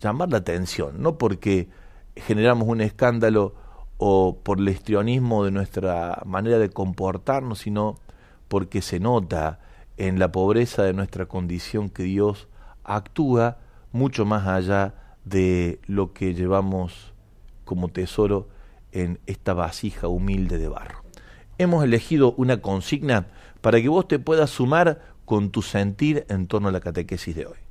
llamar 0.00 0.30
la 0.30 0.38
atención, 0.38 1.02
no 1.02 1.18
porque 1.18 1.68
generamos 2.14 2.68
un 2.68 2.80
escándalo 2.80 3.54
o 3.98 4.38
por 4.42 4.60
el 4.60 4.68
histrionismo 4.68 5.44
de 5.44 5.50
nuestra 5.50 6.22
manera 6.24 6.58
de 6.58 6.70
comportarnos, 6.70 7.58
sino 7.58 7.96
porque 8.46 8.80
se 8.80 9.00
nota 9.00 9.60
en 9.96 10.18
la 10.18 10.32
pobreza 10.32 10.84
de 10.84 10.94
nuestra 10.94 11.26
condición 11.26 11.90
que 11.90 12.04
Dios 12.04 12.48
actúa 12.84 13.58
mucho 13.92 14.24
más 14.24 14.46
allá 14.46 14.94
de 15.24 15.80
lo 15.86 16.12
que 16.12 16.34
llevamos 16.34 17.12
como 17.64 17.88
tesoro 17.88 18.48
en 18.92 19.18
esta 19.26 19.52
vasija 19.52 20.08
humilde 20.08 20.58
de 20.58 20.68
barro. 20.68 21.02
Hemos 21.58 21.84
elegido 21.84 22.32
una 22.36 22.62
consigna 22.62 23.26
para 23.60 23.80
que 23.80 23.88
vos 23.88 24.06
te 24.06 24.18
puedas 24.18 24.50
sumar 24.50 25.02
con 25.24 25.50
tu 25.50 25.60
sentir 25.60 26.24
en 26.28 26.46
torno 26.46 26.68
a 26.68 26.72
la 26.72 26.80
catequesis 26.80 27.34
de 27.34 27.46
hoy. 27.46 27.67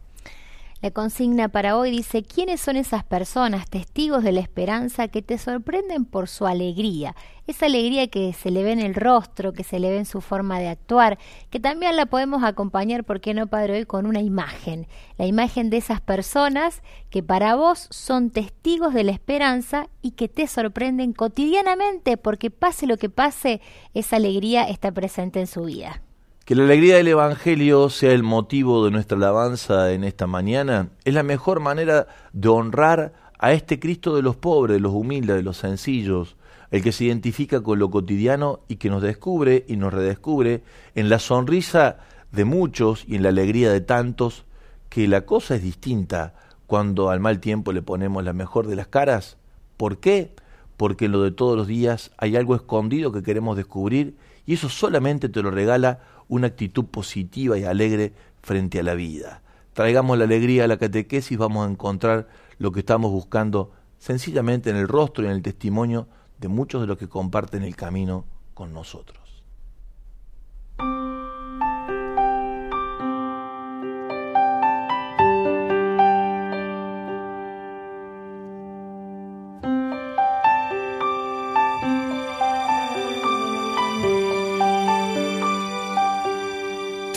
La 0.79 0.91
consigna 0.91 1.49
para 1.49 1.75
hoy 1.75 1.89
dice, 1.89 2.21
¿quiénes 2.21 2.61
son 2.61 2.77
esas 2.77 3.03
personas, 3.03 3.67
testigos 3.67 4.23
de 4.23 4.31
la 4.31 4.41
esperanza, 4.41 5.07
que 5.07 5.23
te 5.23 5.39
sorprenden 5.39 6.05
por 6.05 6.27
su 6.27 6.45
alegría? 6.45 7.15
Esa 7.47 7.65
alegría 7.65 8.07
que 8.09 8.31
se 8.33 8.51
le 8.51 8.63
ve 8.63 8.73
en 8.73 8.79
el 8.79 8.93
rostro, 8.93 9.53
que 9.53 9.63
se 9.63 9.79
le 9.79 9.89
ve 9.89 9.97
en 9.97 10.05
su 10.05 10.21
forma 10.21 10.59
de 10.59 10.67
actuar, 10.67 11.17
que 11.49 11.59
también 11.59 11.95
la 11.95 12.05
podemos 12.05 12.43
acompañar, 12.43 13.05
¿por 13.05 13.21
qué 13.21 13.33
no, 13.33 13.47
Padre, 13.47 13.73
hoy 13.73 13.85
con 13.85 14.05
una 14.05 14.21
imagen? 14.21 14.85
La 15.17 15.25
imagen 15.25 15.71
de 15.71 15.77
esas 15.77 15.99
personas 15.99 16.83
que 17.09 17.23
para 17.23 17.55
vos 17.55 17.87
son 17.89 18.29
testigos 18.29 18.93
de 18.93 19.03
la 19.03 19.13
esperanza 19.13 19.89
y 20.03 20.11
que 20.11 20.27
te 20.27 20.45
sorprenden 20.45 21.11
cotidianamente, 21.11 22.17
porque 22.17 22.51
pase 22.51 22.85
lo 22.85 22.97
que 22.97 23.09
pase, 23.09 23.61
esa 23.95 24.17
alegría 24.17 24.69
está 24.69 24.91
presente 24.91 25.39
en 25.39 25.47
su 25.47 25.63
vida. 25.63 26.03
Que 26.47 26.55
la 26.55 26.63
alegría 26.63 26.95
del 26.95 27.09
Evangelio 27.09 27.89
sea 27.89 28.13
el 28.13 28.23
motivo 28.23 28.85
de 28.85 28.91
nuestra 28.91 29.17
alabanza 29.17 29.91
en 29.91 30.05
esta 30.05 30.27
mañana 30.27 30.91
es 31.03 31.13
la 31.13 31.21
mejor 31.21 31.59
manera 31.59 32.07
de 32.31 32.47
honrar 32.47 33.11
a 33.37 33.51
este 33.51 33.81
Cristo 33.81 34.15
de 34.15 34.21
los 34.21 34.37
pobres, 34.37 34.75
de 34.75 34.79
los 34.79 34.93
humildes, 34.93 35.35
de 35.35 35.43
los 35.43 35.57
sencillos, 35.57 36.37
el 36.71 36.81
que 36.81 36.93
se 36.93 37.03
identifica 37.03 37.61
con 37.61 37.79
lo 37.79 37.91
cotidiano 37.91 38.61
y 38.69 38.77
que 38.77 38.89
nos 38.89 39.01
descubre 39.01 39.65
y 39.67 39.75
nos 39.75 39.93
redescubre 39.93 40.63
en 40.95 41.09
la 41.09 41.19
sonrisa 41.19 41.97
de 42.31 42.45
muchos 42.45 43.03
y 43.05 43.17
en 43.17 43.23
la 43.23 43.29
alegría 43.29 43.69
de 43.69 43.81
tantos, 43.81 44.45
que 44.87 45.05
la 45.09 45.25
cosa 45.25 45.55
es 45.55 45.63
distinta 45.63 46.33
cuando 46.65 47.09
al 47.09 47.19
mal 47.19 47.41
tiempo 47.41 47.73
le 47.73 47.81
ponemos 47.81 48.23
la 48.23 48.31
mejor 48.31 48.67
de 48.67 48.77
las 48.77 48.87
caras. 48.87 49.35
¿Por 49.75 49.97
qué? 49.97 50.33
Porque 50.77 51.07
en 51.07 51.11
lo 51.11 51.23
de 51.23 51.31
todos 51.31 51.57
los 51.57 51.67
días 51.67 52.11
hay 52.17 52.37
algo 52.37 52.55
escondido 52.55 53.11
que 53.11 53.21
queremos 53.21 53.57
descubrir 53.57 54.15
y 54.45 54.53
eso 54.53 54.69
solamente 54.69 55.27
te 55.27 55.43
lo 55.43 55.51
regala 55.51 55.99
una 56.27 56.47
actitud 56.47 56.85
positiva 56.85 57.57
y 57.57 57.63
alegre 57.63 58.13
frente 58.41 58.79
a 58.79 58.83
la 58.83 58.93
vida. 58.93 59.41
Traigamos 59.73 60.17
la 60.17 60.23
alegría 60.23 60.63
a 60.63 60.67
la 60.67 60.77
catequesis, 60.77 61.37
vamos 61.37 61.67
a 61.67 61.71
encontrar 61.71 62.27
lo 62.57 62.71
que 62.71 62.79
estamos 62.79 63.11
buscando 63.11 63.71
sencillamente 63.99 64.69
en 64.69 64.75
el 64.75 64.87
rostro 64.87 65.23
y 65.23 65.27
en 65.27 65.33
el 65.33 65.41
testimonio 65.41 66.07
de 66.39 66.47
muchos 66.47 66.81
de 66.81 66.87
los 66.87 66.97
que 66.97 67.07
comparten 67.07 67.63
el 67.63 67.75
camino 67.75 68.25
con 68.53 68.73
nosotros. 68.73 69.43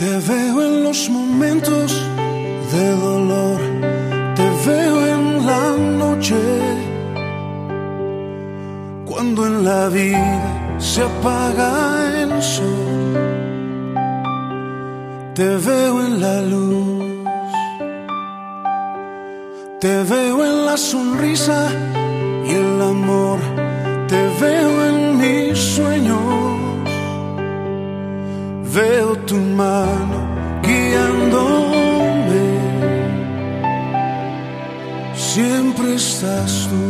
Te 0.01 0.17
veo 0.17 0.63
en 0.63 0.83
los 0.83 1.09
momentos 1.11 1.91
de 2.73 2.89
dolor, 2.89 3.59
te 4.35 4.47
veo 4.65 4.91
noche, 6.21 6.41
cuando 9.05 9.45
en 9.45 9.63
la 9.63 9.89
vida 9.89 10.77
se 10.79 11.03
apaga 11.03 11.69
el 12.19 12.41
sol, 12.41 13.13
te 15.35 15.49
veo 15.67 16.05
en 16.07 16.19
la 16.19 16.41
luz, 16.41 17.03
te 19.79 20.03
veo 20.03 20.43
en 20.43 20.65
la 20.65 20.77
sonrisa 20.77 21.69
y 22.47 22.51
el 22.63 22.81
amor, 22.81 23.37
te 24.07 24.21
veo 24.41 24.71
en 24.89 25.17
mis 25.21 25.59
sueños, 25.75 26.19
veo 28.73 29.10
tu 29.31 29.37
mano 29.37 30.17
guiándome 30.61 32.43
siempre 35.15 35.95
estás 35.95 36.67
tú. 36.69 36.83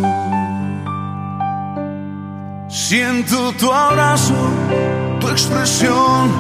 Siento 2.68 3.52
tu 3.60 3.72
abrazo, 3.72 4.34
tu 5.20 5.28
expresión, 5.30 6.32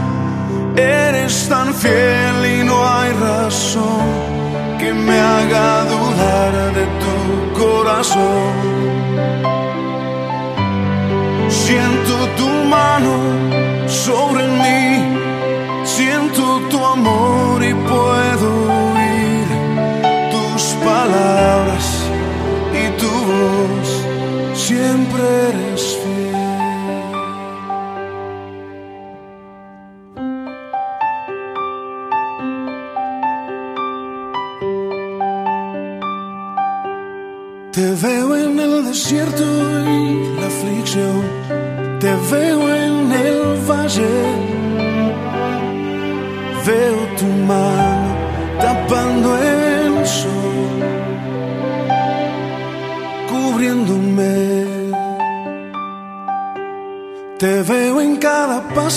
eres 0.75 1.47
tan 1.47 1.71
fiel 1.71 2.37
y 2.55 2.63
no 2.63 2.77
hay 2.95 3.11
razón 3.29 4.03
que 4.79 4.91
me 4.93 5.17
haga 5.19 5.83
dudar 5.93 6.53
de 6.79 6.85
tu 7.03 7.15
corazón. 7.61 8.53
Siento 11.47 12.13
tu 12.39 12.47
mano 12.75 13.13
sobre 13.87 14.47
mí, 14.61 15.30
siento 16.01 16.43
tu 16.71 16.79
amor 16.95 17.63
y 17.63 17.73
puedo 17.73 18.47
oír 18.93 19.47
tus 20.33 20.63
palabras 20.89 21.85
siempre 24.53 25.23
eres 25.49 25.83
fiel. 26.01 26.31
Te 37.75 37.87
veo 38.03 38.35
en 38.35 38.59
el 38.59 38.85
desierto 38.85 39.43
y 39.43 40.39
la 40.39 40.47
aflicción, 40.47 41.40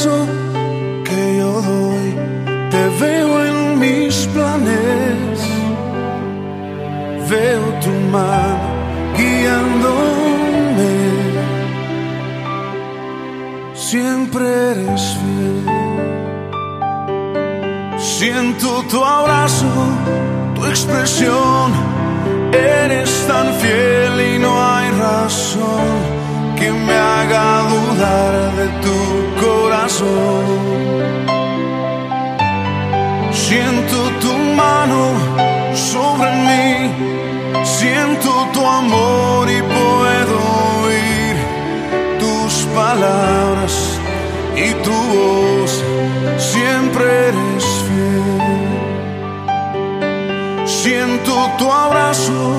que 0.02 1.36
yo 1.38 1.62
doy, 1.62 2.14
te 2.68 2.88
veo 3.00 3.44
en 3.44 3.78
mis 3.78 4.26
planes, 4.26 5.38
veo 7.30 7.62
tu 7.80 7.90
mano 8.10 8.68
guiándome, 9.16 10.96
siempre 13.74 14.44
eres 14.72 15.16
fiel. 15.20 15.64
Siento 17.98 18.82
tu 18.90 19.04
abrazo, 19.04 19.66
tu 20.56 20.66
expresión, 20.66 21.72
eres 22.52 23.10
tan 23.28 23.54
fiel 23.54 24.34
y 24.34 24.38
no 24.40 24.52
hay 24.60 24.90
razón 24.90 25.86
que 26.58 26.68
me 26.72 26.94
haga 26.94 27.62
dudar 27.68 28.32
de 28.56 28.66
tu 28.82 29.23
Siento 33.32 33.96
tu 34.20 34.32
mano 34.56 35.02
sobre 35.74 36.30
mí, 36.48 36.90
siento 37.64 38.30
tu 38.52 38.64
amor 38.64 39.48
y 39.50 39.60
puedo 39.62 40.36
oír 40.84 41.36
tus 42.18 42.52
palabras 42.74 43.74
y 44.56 44.72
tu 44.84 44.92
voz, 44.92 45.82
siempre 46.38 47.04
eres 47.28 47.64
fiel. 47.86 48.42
Siento 50.66 51.32
tu 51.58 51.70
abrazo, 51.70 52.56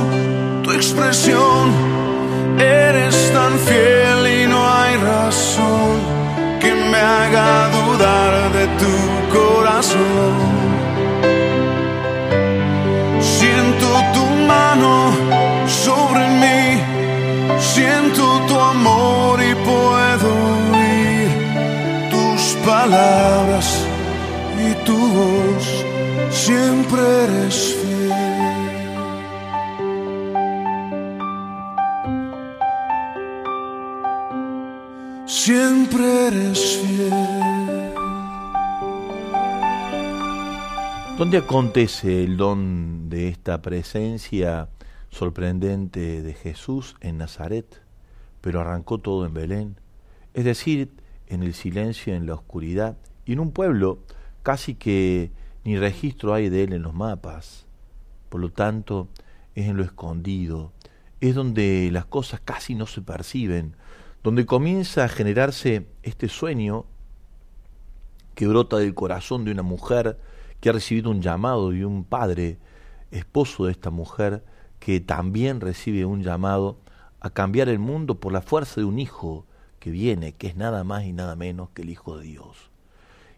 tu 0.64 0.72
expresión. 0.72 1.72
Eres 2.60 3.32
tan 3.34 3.58
fiel 3.60 4.42
y 4.44 4.48
no 4.48 4.60
hay 4.70 4.98
razón 4.98 6.15
me 6.96 7.02
haga 7.02 7.52
dudar 7.78 8.34
de 8.58 8.66
tu 8.82 8.96
corazón. 9.38 10.34
Siento 13.38 13.88
tu 14.16 14.26
mano 14.54 14.94
sobre 15.86 16.24
mí, 16.44 16.62
siento 17.74 18.24
tu 18.48 18.56
amor 18.76 19.34
y 19.50 19.54
puedo 19.70 20.28
oír 20.54 21.28
tus 22.14 22.42
palabras 22.72 23.68
y 24.68 24.70
tu 24.88 24.98
voz, 25.18 25.66
siempre 26.46 27.02
eres 27.26 27.58
¿Dónde 41.26 41.40
acontece 41.40 42.24
el 42.24 42.38
don 42.38 43.10
de 43.10 43.30
esta 43.30 43.64
presencia 43.64 44.70
sorprendente 45.10 46.22
de 46.22 46.34
Jesús 46.36 46.96
en 47.02 47.18
Nazaret? 47.18 47.82
Pero 48.42 48.62
arrancó 48.62 49.00
todo 49.00 49.26
en 49.26 49.34
Belén, 49.34 49.76
es 50.36 50.46
decir, 50.46 50.92
en 51.26 51.42
el 51.42 51.56
silencio, 51.56 52.14
en 52.14 52.28
la 52.28 52.36
oscuridad, 52.36 52.96
y 53.26 53.34
en 53.34 53.40
un 53.40 53.50
pueblo 53.50 54.04
casi 54.44 54.76
que 54.76 55.32
ni 55.64 55.80
registro 55.80 56.32
hay 56.32 56.50
de 56.50 56.66
él 56.66 56.74
en 56.74 56.84
los 56.84 56.94
mapas. 56.94 57.66
Por 58.30 58.40
lo 58.40 58.52
tanto, 58.52 59.08
es 59.56 59.68
en 59.68 59.78
lo 59.78 59.84
escondido, 59.84 60.74
es 61.22 61.34
donde 61.34 61.90
las 61.92 62.06
cosas 62.06 62.40
casi 62.40 62.76
no 62.76 62.86
se 62.86 63.02
perciben, 63.02 63.76
donde 64.22 64.46
comienza 64.46 65.04
a 65.04 65.10
generarse 65.10 65.88
este 66.04 66.30
sueño 66.30 66.86
que 68.36 68.46
brota 68.46 68.78
del 68.78 68.94
corazón 68.94 69.44
de 69.44 69.52
una 69.54 69.64
mujer 69.64 70.20
que 70.66 70.70
ha 70.70 70.74
recibido 70.74 71.12
un 71.12 71.22
llamado 71.22 71.70
de 71.70 71.86
un 71.86 72.04
padre, 72.04 72.58
esposo 73.12 73.66
de 73.66 73.72
esta 73.72 73.92
mujer, 73.92 74.44
que 74.80 75.00
también 75.00 75.62
recibe 75.62 76.06
un 76.06 76.24
llamado 76.24 76.80
a 77.20 77.30
cambiar 77.30 77.70
el 77.70 77.78
mundo 77.78 78.20
por 78.20 78.34
la 78.34 78.42
fuerza 78.42 78.82
de 78.82 78.86
un 78.86 78.98
hijo 78.98 79.46
que 79.78 79.92
viene, 79.92 80.34
que 80.34 80.48
es 80.48 80.56
nada 80.56 80.84
más 80.84 81.04
y 81.04 81.14
nada 81.14 81.36
menos 81.36 81.70
que 81.70 81.84
el 81.84 81.92
Hijo 81.92 82.18
de 82.18 82.26
Dios. 82.26 82.72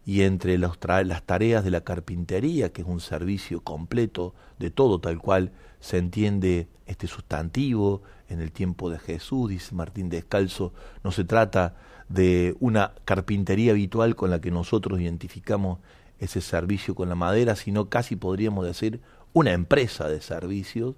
Y 0.05 0.21
entre 0.21 0.57
las 0.57 0.79
tareas 1.25 1.65
de 1.65 1.69
la 1.69 1.81
carpintería, 1.81 2.71
que 2.71 2.83
es 2.83 2.87
un 2.87 3.01
servicio 3.01 3.59
completo 3.59 4.33
de 4.57 4.71
todo 4.71 5.01
tal 5.01 5.19
cual 5.19 5.51
se 5.81 5.97
entiende 5.97 6.69
este 6.85 7.07
sustantivo, 7.07 8.03
en 8.29 8.39
el 8.39 8.53
tiempo 8.53 8.89
de 8.89 8.99
Jesús, 8.99 9.49
dice 9.49 9.75
Martín 9.75 10.07
Descalzo, 10.07 10.71
no 11.03 11.11
se 11.11 11.25
trata 11.25 11.75
de 12.07 12.55
una 12.61 12.93
carpintería 13.03 13.73
habitual 13.73 14.15
con 14.15 14.29
la 14.29 14.39
que 14.39 14.49
nosotros 14.49 15.01
identificamos 15.01 15.79
ese 16.19 16.41
servicio 16.41 16.95
con 16.95 17.09
la 17.09 17.15
madera, 17.15 17.55
sino 17.55 17.89
casi 17.89 18.15
podríamos 18.15 18.65
decir 18.65 19.01
una 19.33 19.53
empresa 19.53 20.07
de 20.07 20.21
servicios. 20.21 20.95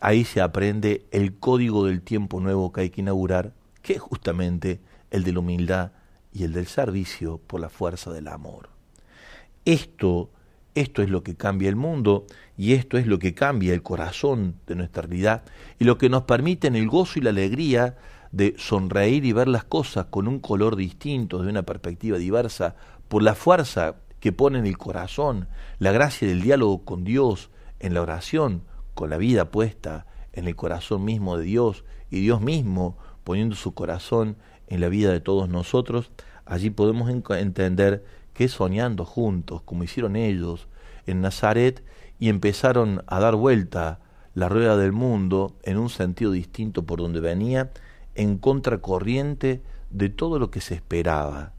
Ahí 0.00 0.24
se 0.24 0.40
aprende 0.40 1.06
el 1.10 1.38
código 1.38 1.86
del 1.86 2.02
tiempo 2.02 2.40
nuevo 2.40 2.72
que 2.72 2.82
hay 2.82 2.90
que 2.90 3.02
inaugurar, 3.02 3.52
que 3.82 3.94
es 3.94 4.00
justamente 4.00 4.80
el 5.10 5.24
de 5.24 5.32
la 5.32 5.40
humildad 5.40 5.92
y 6.32 6.44
el 6.44 6.52
del 6.52 6.66
servicio 6.66 7.38
por 7.38 7.60
la 7.60 7.68
fuerza 7.68 8.12
del 8.12 8.28
amor. 8.28 8.70
Esto 9.64 10.30
esto 10.74 11.02
es 11.02 11.10
lo 11.10 11.22
que 11.22 11.34
cambia 11.34 11.68
el 11.68 11.76
mundo 11.76 12.26
y 12.56 12.72
esto 12.72 12.96
es 12.96 13.06
lo 13.06 13.18
que 13.18 13.34
cambia 13.34 13.74
el 13.74 13.82
corazón 13.82 14.54
de 14.66 14.74
nuestra 14.74 15.02
realidad 15.02 15.42
y 15.78 15.84
lo 15.84 15.98
que 15.98 16.08
nos 16.08 16.22
permite 16.22 16.66
en 16.66 16.76
el 16.76 16.88
gozo 16.88 17.18
y 17.18 17.22
la 17.22 17.30
alegría 17.30 17.98
de 18.30 18.54
sonreír 18.56 19.26
y 19.26 19.32
ver 19.32 19.48
las 19.48 19.64
cosas 19.64 20.06
con 20.06 20.26
un 20.26 20.38
color 20.38 20.76
distinto, 20.76 21.42
de 21.42 21.50
una 21.50 21.64
perspectiva 21.64 22.16
diversa, 22.16 22.74
por 23.08 23.22
la 23.22 23.34
fuerza 23.34 23.96
que 24.22 24.30
pone 24.30 24.60
en 24.60 24.66
el 24.66 24.78
corazón, 24.78 25.48
la 25.80 25.90
gracia 25.90 26.28
del 26.28 26.42
diálogo 26.42 26.84
con 26.84 27.02
Dios, 27.02 27.50
en 27.80 27.92
la 27.92 28.02
oración, 28.02 28.62
con 28.94 29.10
la 29.10 29.16
vida 29.16 29.50
puesta 29.50 30.06
en 30.32 30.46
el 30.46 30.54
corazón 30.54 31.04
mismo 31.04 31.36
de 31.36 31.42
Dios 31.42 31.84
y 32.08 32.20
Dios 32.20 32.40
mismo 32.40 32.96
poniendo 33.24 33.56
su 33.56 33.74
corazón 33.74 34.36
en 34.68 34.80
la 34.80 34.88
vida 34.88 35.10
de 35.10 35.18
todos 35.18 35.48
nosotros, 35.48 36.12
allí 36.46 36.70
podemos 36.70 37.10
entender 37.10 38.04
que 38.32 38.46
soñando 38.46 39.04
juntos, 39.04 39.60
como 39.62 39.82
hicieron 39.82 40.14
ellos 40.14 40.68
en 41.04 41.20
Nazaret, 41.20 41.82
y 42.20 42.28
empezaron 42.28 43.02
a 43.08 43.18
dar 43.18 43.34
vuelta 43.34 43.98
la 44.34 44.48
rueda 44.48 44.76
del 44.76 44.92
mundo 44.92 45.56
en 45.64 45.78
un 45.78 45.90
sentido 45.90 46.30
distinto 46.30 46.84
por 46.84 47.00
donde 47.00 47.18
venía, 47.18 47.72
en 48.14 48.38
contracorriente 48.38 49.62
de 49.90 50.10
todo 50.10 50.38
lo 50.38 50.52
que 50.52 50.60
se 50.60 50.74
esperaba, 50.74 51.54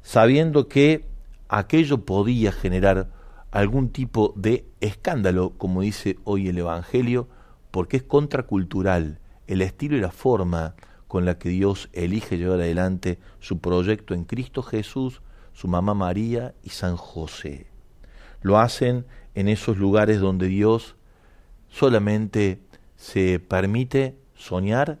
sabiendo 0.00 0.66
que 0.66 1.04
aquello 1.48 2.04
podía 2.04 2.52
generar 2.52 3.10
algún 3.50 3.90
tipo 3.90 4.34
de 4.36 4.66
escándalo, 4.80 5.54
como 5.56 5.80
dice 5.80 6.18
hoy 6.24 6.48
el 6.48 6.58
Evangelio, 6.58 7.28
porque 7.70 7.98
es 7.98 8.02
contracultural 8.02 9.20
el 9.46 9.62
estilo 9.62 9.96
y 9.96 10.00
la 10.00 10.10
forma 10.10 10.74
con 11.06 11.24
la 11.24 11.38
que 11.38 11.48
Dios 11.48 11.88
elige 11.92 12.36
llevar 12.36 12.60
adelante 12.60 13.18
su 13.40 13.58
proyecto 13.60 14.14
en 14.14 14.24
Cristo 14.24 14.62
Jesús, 14.62 15.22
su 15.54 15.66
mamá 15.66 15.94
María 15.94 16.54
y 16.62 16.70
San 16.70 16.96
José. 16.96 17.66
Lo 18.42 18.58
hacen 18.58 19.06
en 19.34 19.48
esos 19.48 19.78
lugares 19.78 20.20
donde 20.20 20.46
Dios 20.46 20.96
solamente 21.68 22.60
se 22.96 23.40
permite 23.40 24.18
soñar 24.34 24.98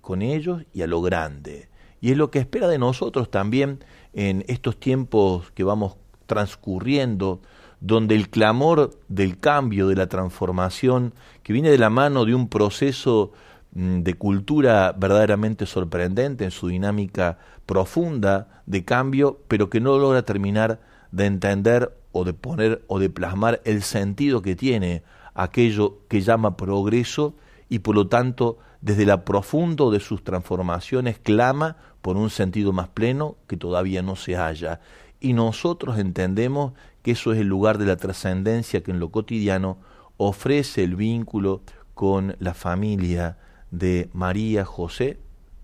con 0.00 0.22
ellos 0.22 0.64
y 0.72 0.82
a 0.82 0.86
lo 0.86 1.00
grande. 1.00 1.68
Y 2.00 2.10
es 2.10 2.16
lo 2.16 2.30
que 2.30 2.38
espera 2.38 2.68
de 2.68 2.78
nosotros 2.78 3.30
también 3.30 3.82
en 4.16 4.44
estos 4.48 4.80
tiempos 4.80 5.52
que 5.52 5.62
vamos 5.62 5.96
transcurriendo, 6.26 7.40
donde 7.80 8.16
el 8.16 8.30
clamor 8.30 8.98
del 9.08 9.38
cambio, 9.38 9.88
de 9.88 9.94
la 9.94 10.08
transformación, 10.08 11.12
que 11.42 11.52
viene 11.52 11.68
de 11.68 11.78
la 11.78 11.90
mano 11.90 12.24
de 12.24 12.34
un 12.34 12.48
proceso 12.48 13.32
mm, 13.72 14.00
de 14.00 14.14
cultura 14.14 14.92
verdaderamente 14.98 15.66
sorprendente 15.66 16.44
en 16.44 16.50
su 16.50 16.68
dinámica 16.68 17.38
profunda 17.66 18.62
de 18.64 18.86
cambio, 18.86 19.38
pero 19.48 19.68
que 19.68 19.80
no 19.80 19.98
logra 19.98 20.22
terminar 20.22 20.80
de 21.12 21.26
entender 21.26 21.94
o 22.12 22.24
de 22.24 22.32
poner 22.32 22.82
o 22.86 22.98
de 22.98 23.10
plasmar 23.10 23.60
el 23.64 23.82
sentido 23.82 24.40
que 24.40 24.56
tiene 24.56 25.02
aquello 25.34 25.98
que 26.08 26.22
llama 26.22 26.56
progreso 26.56 27.34
y 27.68 27.80
por 27.80 27.94
lo 27.94 28.08
tanto 28.08 28.56
desde 28.80 29.04
la 29.04 29.26
profundo 29.26 29.90
de 29.90 30.00
sus 30.00 30.24
transformaciones 30.24 31.18
clama 31.18 31.76
por 32.06 32.16
un 32.16 32.30
sentido 32.30 32.72
más 32.72 32.86
pleno 32.86 33.36
que 33.48 33.56
todavía 33.56 34.00
no 34.00 34.14
se 34.14 34.36
halla. 34.36 34.78
Y 35.18 35.32
nosotros 35.32 35.98
entendemos 35.98 36.72
que 37.02 37.10
eso 37.10 37.32
es 37.32 37.40
el 37.40 37.48
lugar 37.48 37.78
de 37.78 37.84
la 37.84 37.96
trascendencia 37.96 38.80
que 38.84 38.92
en 38.92 39.00
lo 39.00 39.10
cotidiano 39.10 39.78
ofrece 40.16 40.84
el 40.84 40.94
vínculo 40.94 41.62
con 41.94 42.36
la 42.38 42.54
familia 42.54 43.38
de 43.72 44.08
María, 44.12 44.64
José 44.64 45.18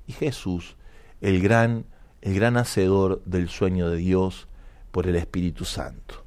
y 0.09 0.15
Jesús, 0.15 0.75
el 1.21 1.41
gran, 1.41 1.85
el 2.23 2.35
gran 2.35 2.57
hacedor 2.57 3.23
del 3.25 3.49
sueño 3.49 3.89
de 3.89 3.99
Dios 3.99 4.49
por 4.91 5.07
el 5.07 5.15
Espíritu 5.15 5.65
Santo. 5.65 6.25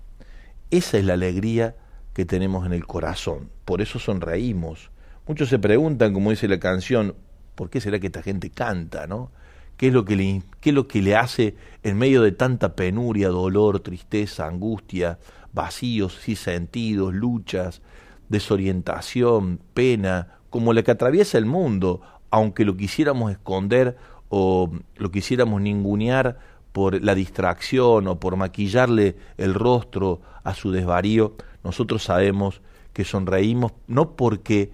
Esa 0.72 0.98
es 0.98 1.04
la 1.04 1.16
alegría 1.16 1.76
que 2.14 2.24
tenemos 2.24 2.66
en 2.66 2.72
el 2.72 2.88
corazón, 2.88 3.50
por 3.66 3.82
eso 3.82 4.00
sonreímos. 4.00 4.92
Muchos 5.28 5.50
se 5.50 5.60
preguntan, 5.60 6.14
como 6.14 6.30
dice 6.30 6.48
la 6.48 6.60
canción, 6.60 7.16
¿por 7.56 7.70
qué 7.70 7.82
será 7.82 8.00
que 8.00 8.08
esta 8.08 8.24
gente 8.24 8.50
canta, 8.50 9.08
no? 9.08 9.30
¿Qué 9.78 9.88
es 9.88 9.94
lo 9.94 10.06
que 10.06 10.16
le, 10.16 10.44
qué 10.62 10.70
es 10.70 10.76
lo 10.76 10.88
que 10.88 11.02
le 11.02 11.16
hace 11.16 11.56
en 11.84 11.98
medio 11.98 12.22
de 12.22 12.32
tanta 12.32 12.76
penuria, 12.76 13.30
dolor, 13.30 13.80
tristeza, 13.82 14.48
angustia, 14.48 15.20
vacíos 15.54 16.18
sin 16.22 16.36
sentidos, 16.36 17.14
luchas, 17.14 17.82
desorientación, 18.30 19.60
pena, 19.74 20.40
como 20.50 20.74
la 20.74 20.84
que 20.84 20.92
atraviesa 20.92 21.38
el 21.38 21.46
mundo, 21.46 22.02
aunque 22.30 22.66
lo 22.66 22.78
quisiéramos 22.78 23.32
esconder 23.32 23.98
o 24.30 24.72
lo 24.96 25.12
quisiéramos 25.12 25.62
ningunear 25.62 26.40
por 26.72 27.02
la 27.04 27.16
distracción 27.16 28.08
o 28.08 28.20
por 28.20 28.36
maquillarle 28.36 29.16
el 29.38 29.54
rostro 29.54 30.22
a 30.44 30.54
su 30.54 30.72
desvarío, 30.72 31.36
nosotros 31.64 32.04
sabemos 32.04 32.62
que 32.94 33.06
sonreímos 33.06 33.74
no 33.88 34.16
porque 34.16 34.72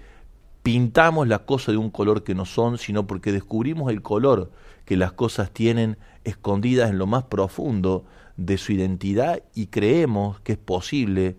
pintamos 0.63 1.27
las 1.27 1.41
cosas 1.41 1.73
de 1.73 1.77
un 1.77 1.89
color 1.89 2.23
que 2.23 2.35
no 2.35 2.45
son, 2.45 2.77
sino 2.77 3.07
porque 3.07 3.31
descubrimos 3.31 3.91
el 3.91 4.01
color 4.01 4.51
que 4.91 4.97
las 4.97 5.13
cosas 5.13 5.51
tienen 5.51 5.97
escondidas 6.25 6.89
en 6.89 6.97
lo 6.97 7.08
más 7.08 7.23
profundo 7.23 8.04
de 8.36 8.58
su 8.58 8.73
identidad 8.73 9.41
y 9.56 9.67
creemos 9.67 10.41
que 10.41 10.51
es 10.51 10.58
posible 10.58 11.38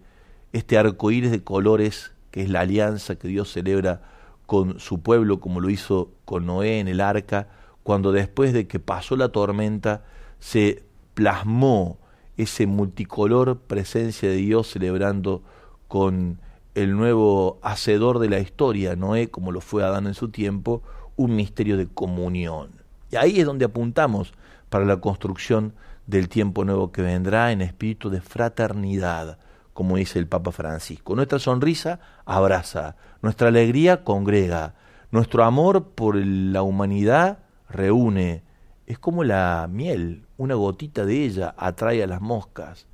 este 0.55 0.79
arco 0.79 1.11
iris 1.11 1.31
de 1.31 1.45
colores 1.45 2.13
que 2.31 2.41
es 2.41 2.49
la 2.49 2.61
alianza 2.61 3.17
que 3.17 3.29
Dios 3.29 3.53
celebra 3.53 4.01
con 4.47 4.81
su 4.81 5.03
pueblo, 5.03 5.39
como 5.39 5.61
lo 5.61 5.69
hizo 5.69 6.13
con 6.25 6.47
Noé 6.47 6.81
en 6.81 6.89
el 6.89 7.03
arca, 7.03 7.49
cuando 7.83 8.11
después 8.11 8.55
de 8.55 8.67
que 8.67 8.81
pasó 8.81 9.17
la 9.17 9.29
tormenta, 9.29 10.03
se 10.39 10.83
plasmó 11.13 11.99
ese 12.39 12.67
multicolor 12.67 13.59
presencia 13.59 14.31
de 14.31 14.37
Dios 14.37 14.71
celebrando 14.71 15.43
con 15.89 16.39
el 16.75 16.97
nuevo 16.97 17.59
hacedor 17.61 18.19
de 18.19 18.31
la 18.31 18.39
historia, 18.39 18.97
Noé, 18.97 19.29
como 19.29 19.53
lo 19.53 19.61
fue 19.61 19.85
Adán 19.85 20.07
en 20.07 20.15
su 20.15 20.31
tiempo, 20.31 20.83
un 21.17 21.37
misterio 21.37 21.77
de 21.77 21.87
comunión. 21.87 22.82
Y 23.13 23.17
ahí 23.17 23.41
es 23.41 23.47
donde 23.47 23.67
apuntamos 23.67 24.33
para 24.71 24.87
la 24.87 24.97
construcción 24.97 25.75
del 26.07 26.31
tiempo 26.31 26.65
nuevo 26.65 26.93
que 26.93 27.03
vendrá 27.03 27.53
en 27.53 27.61
espíritu 27.61 28.09
de 28.09 28.23
fraternidad, 28.23 29.39
como 29.75 29.97
dice 29.97 30.19
el 30.19 30.27
Papa 30.27 30.51
Francisco. 30.51 31.15
Nuestra 31.15 31.39
sonrisa 31.39 32.01
abraza, 32.25 32.97
nuestra 33.21 33.49
alegría 33.49 34.03
congrega, 34.03 34.75
nuestro 35.11 35.45
amor 35.45 35.91
por 35.91 36.17
la 36.17 36.63
humanidad 36.63 37.41
reúne, 37.69 38.45
es 38.87 38.99
como 38.99 39.25
la 39.25 39.69
miel, 39.71 40.25
una 40.39 40.55
gotita 40.55 41.05
de 41.05 41.25
ella 41.25 41.55
atrae 41.59 42.03
a 42.03 42.07
las 42.07 42.23
moscas. 42.23 42.87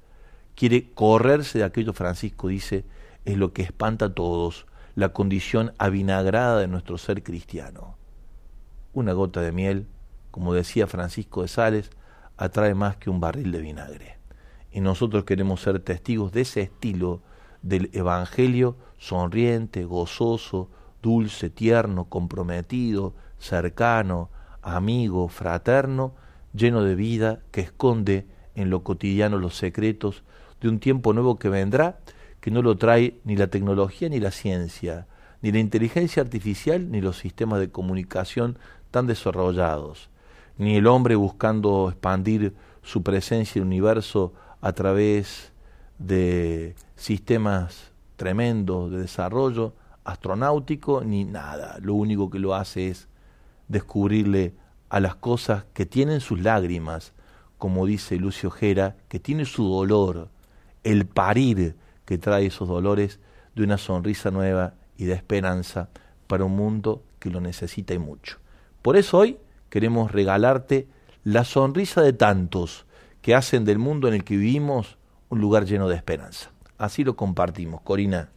Quiere 0.56 0.90
correrse 0.94 1.58
de 1.58 1.64
aquello, 1.64 1.92
Francisco 1.92 2.48
dice, 2.48 2.84
es 3.24 3.36
lo 3.36 3.52
que 3.52 3.62
espanta 3.62 4.06
a 4.06 4.14
todos, 4.14 4.66
la 4.96 5.10
condición 5.10 5.74
avinagrada 5.78 6.58
de 6.58 6.66
nuestro 6.66 6.98
ser 6.98 7.22
cristiano. 7.22 7.96
Una 8.92 9.12
gota 9.12 9.40
de 9.40 9.52
miel, 9.52 9.86
como 10.38 10.54
decía 10.54 10.86
Francisco 10.86 11.42
de 11.42 11.48
Sales, 11.48 11.90
atrae 12.36 12.72
más 12.72 12.96
que 12.96 13.10
un 13.10 13.18
barril 13.18 13.50
de 13.50 13.60
vinagre. 13.60 14.18
Y 14.70 14.80
nosotros 14.80 15.24
queremos 15.24 15.60
ser 15.62 15.80
testigos 15.80 16.30
de 16.30 16.42
ese 16.42 16.60
estilo 16.60 17.22
del 17.60 17.90
Evangelio 17.92 18.76
sonriente, 18.98 19.84
gozoso, 19.84 20.70
dulce, 21.02 21.50
tierno, 21.50 22.04
comprometido, 22.04 23.14
cercano, 23.40 24.30
amigo, 24.62 25.26
fraterno, 25.26 26.14
lleno 26.54 26.84
de 26.84 26.94
vida, 26.94 27.40
que 27.50 27.62
esconde 27.62 28.24
en 28.54 28.70
lo 28.70 28.84
cotidiano 28.84 29.38
los 29.38 29.56
secretos 29.56 30.22
de 30.60 30.68
un 30.68 30.78
tiempo 30.78 31.14
nuevo 31.14 31.40
que 31.40 31.48
vendrá, 31.48 31.98
que 32.40 32.52
no 32.52 32.62
lo 32.62 32.76
trae 32.76 33.18
ni 33.24 33.34
la 33.34 33.48
tecnología 33.48 34.08
ni 34.08 34.20
la 34.20 34.30
ciencia, 34.30 35.08
ni 35.42 35.50
la 35.50 35.58
inteligencia 35.58 36.22
artificial 36.22 36.92
ni 36.92 37.00
los 37.00 37.18
sistemas 37.18 37.58
de 37.58 37.72
comunicación 37.72 38.56
tan 38.92 39.08
desarrollados, 39.08 40.10
ni 40.58 40.76
el 40.76 40.86
hombre 40.86 41.14
buscando 41.14 41.88
expandir 41.88 42.54
su 42.82 43.02
presencia 43.02 43.60
en 43.60 43.62
el 43.62 43.68
universo 43.68 44.34
a 44.60 44.72
través 44.72 45.52
de 45.98 46.74
sistemas 46.96 47.92
tremendos 48.16 48.90
de 48.90 48.98
desarrollo 48.98 49.72
astronáutico, 50.04 51.02
ni 51.04 51.24
nada. 51.24 51.78
Lo 51.80 51.94
único 51.94 52.28
que 52.30 52.38
lo 52.38 52.54
hace 52.54 52.88
es 52.88 53.08
descubrirle 53.68 54.54
a 54.88 55.00
las 55.00 55.14
cosas 55.14 55.64
que 55.74 55.86
tienen 55.86 56.20
sus 56.20 56.40
lágrimas, 56.40 57.12
como 57.58 57.86
dice 57.86 58.16
Lucio 58.16 58.50
Gera, 58.50 58.96
que 59.08 59.20
tiene 59.20 59.44
su 59.44 59.68
dolor, 59.68 60.28
el 60.82 61.06
parir 61.06 61.76
que 62.04 62.18
trae 62.18 62.46
esos 62.46 62.68
dolores 62.68 63.20
de 63.54 63.62
una 63.64 63.78
sonrisa 63.78 64.30
nueva 64.30 64.74
y 64.96 65.04
de 65.04 65.14
esperanza 65.14 65.88
para 66.26 66.44
un 66.44 66.56
mundo 66.56 67.02
que 67.18 67.30
lo 67.30 67.40
necesita 67.40 67.94
y 67.94 67.98
mucho. 67.98 68.38
Por 68.82 68.96
eso 68.96 69.18
hoy 69.18 69.38
queremos 69.70 70.12
regalarte 70.12 70.88
la 71.24 71.44
sonrisa 71.44 72.02
de 72.02 72.12
tantos 72.12 72.86
que 73.22 73.34
hacen 73.34 73.64
del 73.64 73.78
mundo 73.78 74.08
en 74.08 74.14
el 74.14 74.24
que 74.24 74.36
vivimos 74.36 74.98
un 75.28 75.40
lugar 75.40 75.66
lleno 75.66 75.88
de 75.88 75.96
esperanza. 75.96 76.50
Así 76.78 77.04
lo 77.04 77.16
compartimos, 77.16 77.80
Corina. 77.82 78.30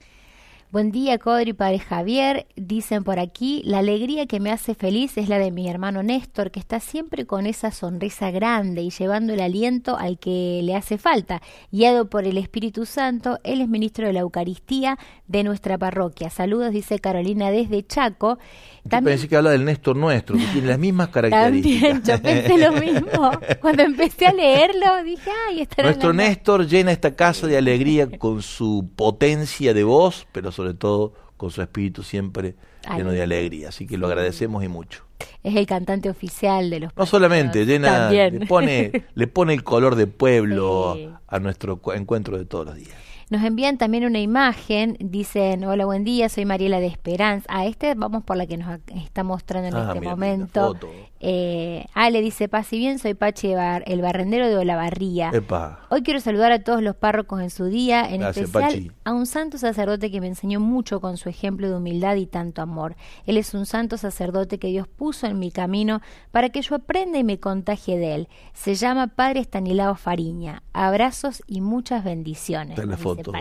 Buen 0.72 0.90
día, 0.90 1.18
Codri, 1.18 1.52
padre 1.52 1.80
Javier. 1.80 2.48
Dicen 2.56 3.04
por 3.04 3.20
aquí, 3.20 3.62
la 3.66 3.80
alegría 3.80 4.26
que 4.26 4.40
me 4.40 4.52
hace 4.52 4.74
feliz 4.74 5.18
es 5.18 5.28
la 5.28 5.38
de 5.38 5.52
mi 5.52 5.68
hermano 5.68 6.02
Néstor, 6.02 6.50
que 6.50 6.62
está 6.62 6.80
siempre 6.80 7.26
con 7.26 7.46
esa 7.46 7.72
sonrisa 7.72 8.32
grande 8.32 8.82
y 8.82 8.90
llevando 8.90 9.34
el 9.34 9.42
aliento 9.42 9.98
al 9.98 10.18
que 10.18 10.62
le 10.64 10.74
hace 10.78 10.98
falta. 10.98 11.42
Guiado 11.74 12.10
por 12.10 12.24
el 12.24 12.38
Espíritu 12.38 12.86
Santo, 12.86 13.38
él 13.44 13.60
es 13.60 13.68
ministro 13.68 14.08
de 14.08 14.14
la 14.14 14.22
Eucaristía 14.22 14.98
de 15.28 15.44
nuestra 15.44 15.78
parroquia. 15.78 16.30
Saludos, 16.30 16.72
dice 16.72 17.00
Carolina 17.00 17.52
desde 17.52 17.86
Chaco. 17.86 18.40
También 18.90 19.16
pensé 19.18 19.28
que 19.28 19.36
habla 19.36 19.52
del 19.52 19.66
Néstor 19.66 19.98
nuestro, 19.98 20.38
que 20.38 20.46
tiene 20.54 20.68
las 20.70 20.80
mismas 20.80 21.08
características. 21.10 22.02
También, 22.02 22.04
yo 22.04 22.22
pensé 22.22 22.58
lo 22.58 22.72
mismo. 22.72 23.32
Cuando 23.60 23.84
empecé 23.84 24.28
a 24.28 24.34
leerlo, 24.34 25.04
dije, 25.04 25.32
ay, 25.50 25.62
está 25.62 25.84
Nuestro 25.84 26.14
Néstor 26.14 26.66
llena 26.66 26.94
esta 26.94 27.14
casa 27.14 27.46
de 27.46 27.58
alegría 27.58 28.10
con 28.18 28.42
su 28.42 28.90
potencia 28.96 29.74
de 29.74 29.84
voz, 29.84 30.26
pero 30.32 30.50
sobre 30.52 30.61
todo 30.74 31.14
con 31.38 31.52
su 31.52 31.62
espíritu 31.62 32.04
siempre 32.04 32.56
lleno 32.96 33.12
de 33.12 33.22
alegría. 33.22 33.70
Así 33.70 33.88
que 33.88 33.98
lo 33.98 34.08
agradecemos 34.08 34.64
y 34.64 34.68
mucho. 34.68 35.04
Es 35.44 35.56
el 35.56 35.66
cantante 35.66 36.10
oficial 36.10 36.70
de 36.70 36.82
los 36.82 36.98
No 36.98 37.06
solamente, 37.06 37.66
llena, 37.66 38.10
le 38.10 38.46
pone, 38.46 39.06
le 39.16 39.28
pone 39.28 39.54
el 39.54 39.64
color 39.64 39.96
de 39.96 40.08
pueblo 40.08 41.20
a 41.28 41.40
nuestro 41.40 41.80
encuentro 41.94 42.38
de 42.38 42.46
todos 42.46 42.66
los 42.66 42.76
días. 42.76 42.96
Nos 43.30 43.44
envían 43.44 43.78
también 43.78 44.04
una 44.04 44.20
imagen, 44.20 44.98
dicen, 45.00 45.64
hola, 45.64 45.86
buen 45.86 46.04
día, 46.04 46.28
soy 46.28 46.44
Mariela 46.44 46.82
de 46.82 46.88
Esperanza. 46.88 47.48
A 47.50 47.66
este 47.66 47.96
vamos 47.96 48.24
por 48.26 48.36
la 48.36 48.46
que 48.46 48.58
nos 48.58 48.80
está 48.94 49.24
mostrando 49.24 49.70
en 49.70 49.76
ah, 49.76 49.94
este 49.94 50.02
momento. 50.02 50.76
Eh, 51.24 51.86
Ale 51.94 52.20
dice, 52.22 52.50
paz 52.50 52.66
si 52.66 52.80
bien 52.80 52.98
soy 52.98 53.14
Pache 53.14 53.54
el 53.86 54.02
barrendero 54.02 54.48
de 54.48 54.58
Olavarría. 54.58 55.32
Hoy 55.90 56.02
quiero 56.02 56.20
saludar 56.20 56.52
a 56.52 56.64
todos 56.64 56.82
los 56.82 56.96
párrocos 56.96 57.42
en 57.42 57.52
su 57.52 57.66
día, 57.66 58.10
en 58.10 58.24
especial 58.24 58.92
a 59.04 59.14
un 59.14 59.28
santo 59.28 59.60
sacerdote 59.60 60.10
que 60.10 60.20
me 60.20 60.26
enseñó 60.26 60.60
mucho 60.60 61.00
con 61.00 61.18
su 61.18 61.30
ejemplo 61.30 61.70
de 61.70 61.76
humildad 61.76 62.16
y 62.16 62.26
tanto 62.26 62.64
amor. 62.64 62.96
Él 63.28 63.38
es 63.38 63.54
un 63.54 63.68
santo 63.68 63.98
sacerdote 63.98 64.58
que 64.58 64.70
Dios 64.70 64.88
puso 64.88 65.28
en 65.28 65.38
mi 65.38 65.52
camino 65.52 66.02
para 66.32 66.50
que 66.50 66.64
yo 66.64 66.74
aprenda 66.74 67.20
y 67.20 67.24
me 67.24 67.40
contagie 67.40 68.00
de 68.00 68.16
él. 68.16 68.28
Se 68.54 68.74
llama 68.74 69.06
Padre 69.06 69.42
Estanilao 69.42 69.94
Fariña. 69.96 70.64
Abrazos 70.74 71.44
y 71.46 71.62
muchas 71.62 72.04
bendiciones. 72.04 72.80
Está 72.80 72.86
la 72.88 72.98
foto, 72.98 73.32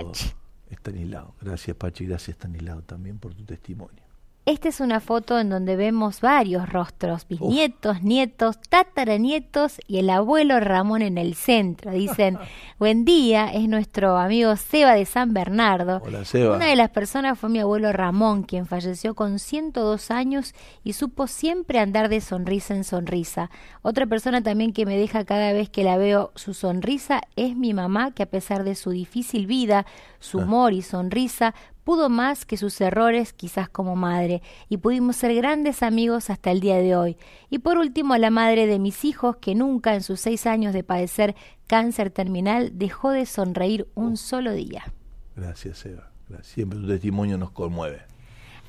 Estanilao. 0.69 1.35
Gracias 1.41 1.77
Pachi, 1.77 2.05
gracias 2.05 2.37
Estanilao 2.37 2.83
también 2.83 3.19
por 3.19 3.35
tu 3.35 3.45
testimonio. 3.45 4.10
Esta 4.51 4.69
es 4.69 4.81
una 4.81 4.99
foto 4.99 5.39
en 5.39 5.49
donde 5.49 5.77
vemos 5.77 6.21
varios 6.21 6.69
rostros, 6.69 7.29
bisnietos, 7.29 8.03
nietos, 8.03 8.59
tataranietos 8.69 9.81
y 9.87 9.99
el 9.99 10.11
abuelo 10.11 10.59
Ramón 10.59 11.03
en 11.03 11.19
el 11.19 11.37
centro. 11.37 11.93
Dicen, 11.93 12.37
buen 12.81 13.05
día, 13.05 13.47
es 13.53 13.69
nuestro 13.69 14.19
amigo 14.19 14.57
Seba 14.57 14.95
de 14.95 15.05
San 15.05 15.35
Bernardo. 15.35 16.03
Hola, 16.05 16.25
Seba. 16.25 16.57
Una 16.57 16.67
de 16.67 16.75
las 16.75 16.91
personas 16.91 17.39
fue 17.39 17.49
mi 17.49 17.61
abuelo 17.61 17.93
Ramón, 17.93 18.43
quien 18.43 18.67
falleció 18.67 19.15
con 19.15 19.39
102 19.39 20.11
años 20.11 20.53
y 20.83 20.95
supo 20.95 21.29
siempre 21.29 21.79
andar 21.79 22.09
de 22.09 22.21
sonrisa 22.21 22.75
en 22.75 22.83
sonrisa. 22.83 23.51
Otra 23.83 24.07
persona 24.07 24.43
también 24.43 24.73
que 24.73 24.85
me 24.85 24.99
deja 24.99 25.25
cada 25.25 25.53
vez 25.53 25.71
que 25.71 25.85
la 25.85 25.97
veo 25.97 26.33
su 26.35 26.55
sonrisa 26.55 27.21
es 27.37 27.55
mi 27.55 27.73
mamá, 27.73 28.11
que 28.11 28.25
a 28.25 28.27
pesar 28.27 28.65
de 28.65 28.75
su 28.75 28.91
difícil 28.91 29.47
vida, 29.47 29.87
su 30.19 30.41
ah. 30.41 30.43
humor 30.43 30.73
y 30.73 30.83
sonrisa, 30.83 31.55
pudo 31.85 32.09
más 32.09 32.45
que 32.45 32.57
sus 32.57 32.81
errores 32.81 33.33
quizás 33.33 33.69
como 33.69 33.97
madre, 33.97 34.43
y 34.69 34.79
pudimos 34.79 35.17
ser 35.17 35.35
grandes 35.35 35.83
amigos 35.83 36.31
hasta 36.31 36.51
el 36.51 36.61
día 36.61 36.77
de 36.77 36.97
hoy. 36.97 37.17
Y 37.49 37.61
por 37.61 37.79
último, 37.79 38.17
la 38.17 38.31
madre 38.31 38.67
de 38.67 38.79
mis 38.79 39.05
hijos, 39.05 39.37
que 39.37 39.55
nunca 39.55 39.95
en 39.95 40.03
sus 40.03 40.21
seis 40.21 40.47
años 40.47 40.73
de 40.73 40.85
padecer 40.85 41.35
cáncer 41.67 42.11
terminal 42.11 42.73
dejó 42.75 43.11
de 43.11 43.27
sonreír 43.27 43.87
un 43.95 44.17
solo 44.17 44.53
día. 44.53 44.93
Gracias, 45.37 45.87
Eva. 45.87 46.11
Siempre 46.43 46.79
tu 46.79 46.87
testimonio 46.87 47.39
nos 47.39 47.51
conmueve. 47.51 48.10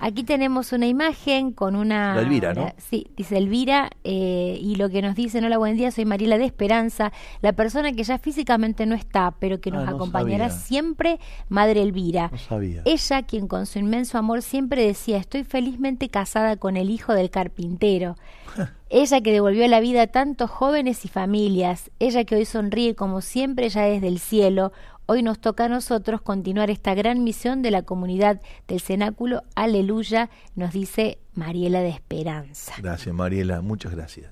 Aquí 0.04 0.24
tenemos 0.24 0.72
una 0.72 0.88
imagen 0.88 1.52
con 1.52 1.76
una... 1.76 2.16
La 2.16 2.22
Elvira, 2.22 2.56
¿no? 2.56 2.74
sí, 2.78 3.06
dice 3.16 3.38
Elvira, 3.38 3.92
eh, 4.04 4.58
y 4.60 4.74
lo 4.74 4.90
que 4.90 5.04
nos 5.04 5.14
dice, 5.14 5.38
hola, 5.38 5.60
buen 5.60 5.78
día, 5.78 5.92
soy 5.92 6.06
Mariela 6.06 6.40
de 6.40 6.46
Esperanza, 6.46 7.14
la 7.44 7.54
persona 7.54 7.92
que 7.92 8.04
ya 8.04 8.18
físicamente 8.18 8.88
no 8.88 8.96
está, 8.96 9.36
pero 9.38 9.62
que 9.62 9.70
nos 9.70 9.88
ah, 9.88 9.92
acompañará 9.92 10.50
siempre, 10.50 11.20
Madre 11.50 11.84
Elvira. 11.84 12.30
No 12.32 12.38
sabía. 12.40 12.82
Ella, 12.84 13.22
quien 13.22 13.48
con 13.48 13.68
su 13.68 13.78
inmenso 13.78 14.18
amor 14.18 14.42
siempre 14.42 14.84
decía, 14.84 15.18
estoy 15.18 15.44
felizmente 15.44 16.10
casada 16.10 16.56
con 16.56 16.78
el 16.78 16.90
hijo 16.90 17.14
del 17.14 17.30
carpintero. 17.30 18.16
ella 18.90 19.22
que 19.22 19.32
devolvió 19.32 19.68
la 19.68 19.82
vida 19.82 20.02
a 20.02 20.08
tantos 20.08 20.50
jóvenes 20.50 21.06
y 21.06 21.10
familias, 21.10 21.92
ella 22.00 22.24
que 22.24 22.38
hoy 22.38 22.46
sonríe 22.46 22.96
como 22.96 23.22
siempre 23.22 23.70
ya 23.70 23.84
desde 23.84 24.08
el 24.08 24.18
cielo, 24.18 24.72
Hoy 25.14 25.24
nos 25.24 25.40
toca 25.40 25.66
a 25.66 25.68
nosotros 25.68 26.22
continuar 26.22 26.70
esta 26.70 26.94
gran 26.94 27.26
misión 27.26 27.62
de 27.62 27.70
la 27.70 27.82
comunidad 27.82 28.40
del 28.70 28.80
cenáculo. 28.80 29.44
Aleluya, 29.56 30.30
nos 30.56 30.72
dice 30.72 31.18
Mariela 31.34 31.82
de 31.82 31.90
Esperanza. 31.90 32.76
Gracias, 32.78 33.14
Mariela, 33.14 33.60
muchas 33.60 33.92
gracias. 33.94 34.32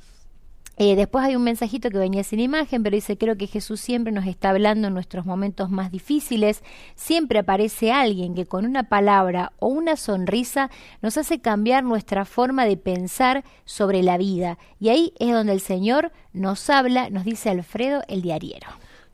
Eh, 0.78 0.96
después 0.96 1.26
hay 1.26 1.36
un 1.36 1.44
mensajito 1.44 1.90
que 1.90 1.98
venía 1.98 2.24
sin 2.24 2.40
imagen, 2.40 2.82
pero 2.82 2.96
dice, 2.96 3.18
creo 3.18 3.36
que 3.36 3.48
Jesús 3.48 3.82
siempre 3.82 4.14
nos 4.14 4.26
está 4.26 4.52
hablando 4.52 4.88
en 4.88 4.94
nuestros 4.94 5.26
momentos 5.26 5.70
más 5.70 5.92
difíciles. 5.92 6.64
Siempre 6.96 7.40
aparece 7.40 7.92
alguien 7.92 8.34
que 8.34 8.46
con 8.46 8.66
una 8.66 8.84
palabra 8.84 9.52
o 9.60 9.68
una 9.68 9.98
sonrisa 9.98 10.72
nos 11.02 11.18
hace 11.18 11.42
cambiar 11.42 11.84
nuestra 11.84 12.24
forma 12.24 12.66
de 12.66 12.78
pensar 12.78 13.44
sobre 13.66 14.02
la 14.02 14.18
vida. 14.18 14.58
Y 14.80 14.88
ahí 14.88 15.12
es 15.20 15.34
donde 15.34 15.52
el 15.52 15.60
Señor 15.60 16.14
nos 16.32 16.70
habla, 16.70 17.10
nos 17.10 17.26
dice 17.26 17.50
Alfredo 17.50 18.02
el 18.08 18.22
diariero. 18.22 18.70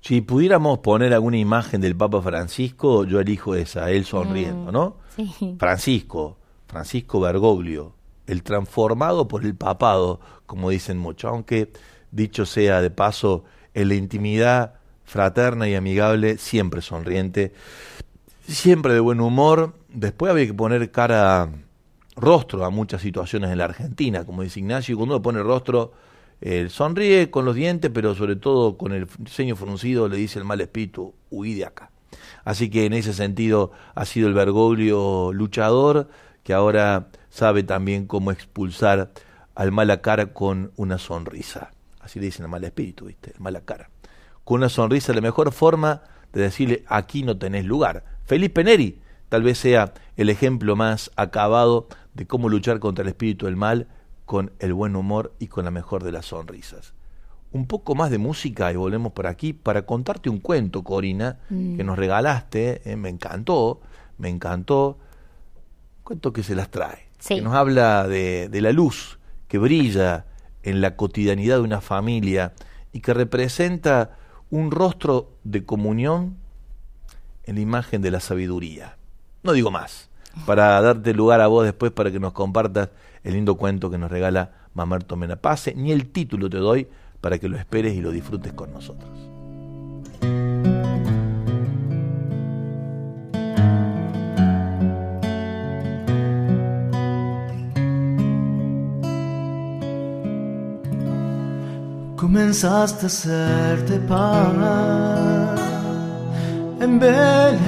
Si 0.06 0.22
pudiéramos 0.22 0.80
poner 0.80 1.16
alguna 1.16 1.38
imagen 1.38 1.82
del 1.82 1.96
Papa 1.96 2.22
Francisco, 2.22 3.06
yo 3.06 3.20
elijo 3.20 3.56
esa, 3.56 3.90
él 3.90 4.06
sonriendo, 4.06 4.72
¿no? 4.72 4.98
Sí. 5.16 5.56
Francisco, 5.58 6.38
Francisco 6.68 7.20
Bergoglio, 7.20 7.96
el 8.28 8.44
transformado 8.44 9.28
por 9.28 9.44
el 9.44 9.56
papado, 9.56 10.20
como 10.46 10.70
dicen 10.70 11.00
muchos, 11.00 11.32
aunque 11.32 11.72
dicho 12.12 12.46
sea 12.46 12.82
de 12.82 12.92
paso, 12.92 13.46
en 13.74 13.90
la 13.90 13.96
intimidad 13.96 14.76
fraterna 15.06 15.68
y 15.68 15.74
amigable, 15.74 16.38
siempre 16.38 16.84
sonriente, 16.84 17.52
siempre 18.48 18.94
de 18.94 19.00
buen 19.00 19.20
humor. 19.20 19.74
Después 19.90 20.32
había 20.32 20.46
que 20.46 20.54
poner 20.54 20.92
cara, 20.92 21.50
rostro 22.16 22.64
a 22.64 22.70
muchas 22.70 23.02
situaciones 23.02 23.50
en 23.50 23.58
la 23.58 23.66
Argentina, 23.66 24.24
como 24.24 24.44
dice 24.44 24.60
Ignacio, 24.60 24.94
y 24.94 24.98
cuando 24.98 25.16
uno 25.16 25.24
pone 25.24 25.42
rostro 25.42 25.94
eh, 26.42 26.68
sonríe 26.70 27.32
con 27.32 27.46
los 27.46 27.56
dientes, 27.56 27.92
pero 27.94 28.16
sobre 28.16 28.36
todo 28.36 28.78
con 28.78 28.92
el 28.92 29.08
ceño 29.28 29.56
fruncido 29.56 30.08
le 30.08 30.18
dice 30.18 30.40
el 30.40 30.46
mal 30.46 30.62
espíritu, 30.62 31.14
huí 31.30 31.54
de 31.54 31.66
acá. 31.66 31.92
Así 32.44 32.70
que 32.70 32.86
en 32.86 32.94
ese 32.94 33.14
sentido 33.14 33.72
ha 33.96 34.06
sido 34.06 34.28
el 34.28 34.34
Bergoglio 34.34 35.34
luchador, 35.34 36.10
que 36.44 36.54
ahora 36.54 37.08
sabe 37.30 37.64
también 37.64 38.06
cómo 38.06 38.32
expulsar 38.32 39.12
al 39.56 39.72
mala 39.72 40.02
cara 40.02 40.28
con 40.28 40.72
una 40.76 40.98
sonrisa. 40.98 41.72
Así 42.00 42.20
le 42.20 42.26
dicen 42.28 42.46
al 42.46 42.52
mal 42.52 42.64
espíritu, 42.64 43.06
¿viste? 43.06 43.32
El 43.34 43.42
mala 43.42 43.62
cara. 43.62 43.90
Con 44.44 44.58
una 44.58 44.70
sonrisa, 44.70 45.14
la 45.14 45.22
mejor 45.22 45.52
forma 45.52 46.04
de 46.34 46.42
decirle, 46.42 46.84
aquí 46.88 47.24
no 47.24 47.38
tenés 47.38 47.66
lugar. 47.66 48.04
Felipe 48.26 48.64
Neri 48.64 49.00
tal 49.30 49.42
vez 49.42 49.58
sea 49.58 49.94
el 50.18 50.30
ejemplo 50.30 50.76
más 50.76 51.12
acabado 51.16 51.88
de 52.14 52.28
cómo 52.28 52.48
luchar 52.50 52.80
contra 52.80 53.02
el 53.02 53.10
espíritu 53.10 53.48
del 53.48 53.56
mal 53.56 53.88
con 54.26 54.52
el 54.60 54.74
buen 54.74 54.96
humor 54.96 55.34
y 55.40 55.48
con 55.48 55.66
la 55.66 55.72
mejor 55.72 56.04
de 56.04 56.12
las 56.12 56.28
sonrisas. 56.28 56.94
Un 57.52 57.68
poco 57.68 57.96
más 57.96 58.12
de 58.12 58.18
música 58.18 58.72
y 58.72 58.76
volvemos 58.76 59.14
por 59.14 59.28
aquí 59.28 59.54
para 59.54 59.86
contarte 59.86 60.30
un 60.30 60.40
cuento, 60.40 60.84
Corina, 60.84 61.40
que 61.48 61.56
mm. 61.56 61.86
nos 61.86 61.98
regalaste, 61.98 62.82
eh, 62.90 62.96
me 62.96 63.10
encantó, 63.10 63.82
me 64.18 64.30
encantó. 64.30 64.98
Cuento 66.04 66.34
que 66.34 66.44
se 66.44 66.56
las 66.56 66.70
trae, 66.70 67.08
que 67.26 67.42
nos 67.42 67.56
habla 67.56 68.08
de, 68.08 68.50
de 68.50 68.62
la 68.62 68.72
luz 68.72 69.20
que 69.48 69.58
brilla 69.58 70.26
en 70.64 70.82
la 70.82 70.96
cotidianidad 70.96 71.58
de 71.58 71.62
una 71.62 71.82
familia 71.82 72.54
y 72.92 73.02
que 73.02 73.14
representa 73.14 74.18
un 74.50 74.72
rostro 74.72 75.32
de 75.44 75.66
comunión 75.66 76.38
en 77.44 77.56
la 77.56 77.62
imagen 77.62 78.02
de 78.02 78.12
la 78.12 78.20
sabiduría. 78.20 78.98
No 79.44 79.54
digo 79.54 79.72
más, 79.72 80.10
para 80.46 80.82
darte 80.82 81.14
lugar 81.14 81.42
a 81.42 81.48
vos 81.48 81.64
después 81.64 81.92
para 81.92 82.12
que 82.12 82.20
nos 82.20 82.34
compartas 82.34 82.90
el 83.26 83.34
lindo 83.34 83.56
cuento 83.56 83.90
que 83.90 83.98
nos 83.98 84.10
regala 84.10 84.52
Mamerto 84.74 85.18
Menapase, 85.18 85.74
ni 85.76 85.92
el 85.92 86.12
título 86.12 86.50
te 86.50 86.58
doy 86.58 86.88
para 87.20 87.40
que 87.40 87.50
lo 87.50 87.58
esperes 87.58 87.96
y 87.96 88.02
lo 88.02 88.12
disfrutes 88.12 88.54
con 88.54 88.72
nosotros. 88.72 89.10
Comenzaste 102.16 103.06
a 103.06 103.08
hacerte 103.08 104.00
pan 104.02 105.56
en 106.80 107.00
Belén, 107.00 107.60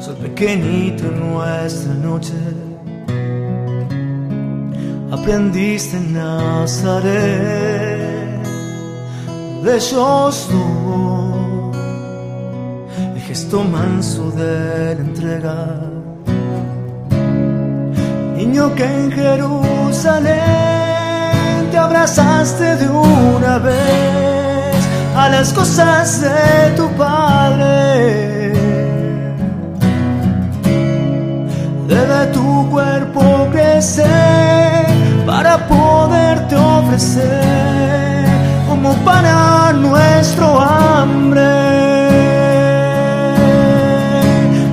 soy 0.00 0.16
pequeñito 0.16 1.04
en 1.04 1.32
nuestra 1.32 1.94
noche 1.94 2.67
aprendiste 5.10 5.96
en 5.96 6.12
Nazaret 6.14 7.58
de 9.62 9.76
ellos 9.76 10.48
el 13.14 13.20
gesto 13.22 13.64
manso 13.64 14.30
de 14.30 14.94
la 14.94 15.00
entrega. 15.00 15.80
Niño 18.36 18.74
que 18.74 18.84
en 18.84 19.10
Jerusalén 19.12 20.36
te 21.70 21.78
abrazaste 21.78 22.76
de 22.76 22.88
una 22.88 23.58
vez 23.58 24.88
a 25.16 25.28
las 25.28 25.52
cosas 25.52 26.20
de 26.20 26.70
tu 26.76 26.88
padre. 26.96 28.52
Debe 31.88 32.26
tu 32.32 32.70
cuerpo 32.70 33.48
crecer 33.50 34.57
para 35.28 35.58
poderte 35.68 36.56
ofrecer 36.56 38.24
como 38.66 38.94
para 39.04 39.74
nuestro 39.74 40.58
hambre. 40.58 41.42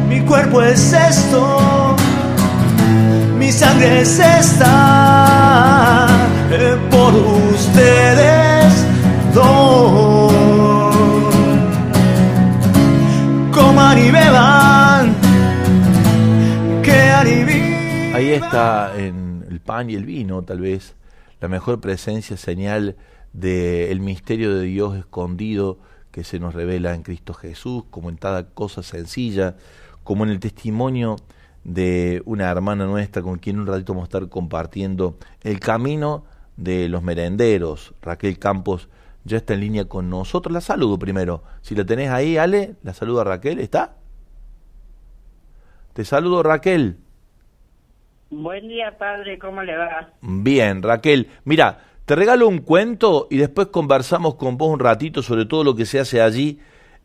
Mi 0.08 0.22
cuerpo 0.22 0.62
es 0.62 0.94
esto, 0.94 1.98
mi 3.38 3.52
sangre 3.52 4.00
es 4.04 4.18
esta, 4.18 6.08
eh, 6.52 6.78
por 6.90 7.14
ustedes 7.54 8.86
dos. 9.34 10.34
Coman 13.52 13.98
y 13.98 14.10
beban, 14.10 15.16
que 16.82 17.12
alivio. 17.12 18.16
Ahí 18.16 18.32
está 18.32 18.94
en 18.96 19.25
pan 19.66 19.90
y 19.90 19.96
el 19.96 20.06
vino, 20.06 20.44
tal 20.44 20.62
vez, 20.62 20.96
la 21.42 21.48
mejor 21.48 21.82
presencia, 21.82 22.38
señal 22.38 22.96
del 23.34 24.00
misterio 24.00 24.56
de 24.56 24.66
Dios 24.66 24.96
escondido 24.96 25.80
que 26.12 26.24
se 26.24 26.40
nos 26.40 26.54
revela 26.54 26.94
en 26.94 27.04
Cristo 27.04 27.34
Jesús, 27.34 27.84
como 27.90 28.10
en 28.10 28.16
cada 28.16 28.50
cosa 28.52 28.84
sencilla, 28.84 29.58
como 30.04 30.24
en 30.24 30.30
el 30.30 30.40
testimonio 30.40 31.18
de 31.66 32.22
una 32.26 32.50
hermana 32.50 32.86
nuestra 32.86 33.22
con 33.22 33.40
quien 33.40 33.60
un 33.60 33.68
ratito 33.68 33.94
vamos 33.94 34.04
a 34.04 34.10
estar 34.10 34.30
compartiendo 34.30 35.18
el 35.44 35.60
camino 35.60 36.24
de 36.56 36.88
los 36.88 37.04
merenderos. 37.04 37.94
Raquel 38.02 38.40
Campos 38.40 38.88
ya 39.26 39.38
está 39.38 39.56
en 39.56 39.62
línea 39.62 39.86
con 39.86 40.10
nosotros. 40.10 40.54
La 40.54 40.62
saludo 40.62 40.98
primero. 40.98 41.44
Si 41.62 41.76
la 41.76 41.86
tenés 41.86 42.12
ahí, 42.12 42.38
Ale, 42.38 42.76
la 42.84 42.94
saludo 42.94 43.22
a 43.22 43.24
Raquel. 43.26 43.60
¿Está? 43.60 43.98
Te 45.94 46.06
saludo, 46.06 46.44
Raquel. 46.44 46.98
Buen 48.30 48.68
día, 48.68 48.98
padre. 48.98 49.38
¿Cómo 49.40 49.64
le 49.64 49.78
va? 49.78 50.10
Bien, 50.22 50.82
Raquel. 50.82 51.30
Mira, 51.44 51.80
te 52.06 52.16
regalo 52.16 52.48
un 52.48 52.60
cuento 52.60 53.28
y 53.30 53.38
después 53.38 53.68
conversamos 53.68 54.36
con 54.36 54.58
vos 54.58 54.70
un 54.70 54.80
ratito 54.80 55.22
sobre 55.22 55.46
todo 55.46 55.64
lo 55.64 55.76
que 55.76 55.86
se 55.86 56.00
hace 56.00 56.22
allí 56.22 56.60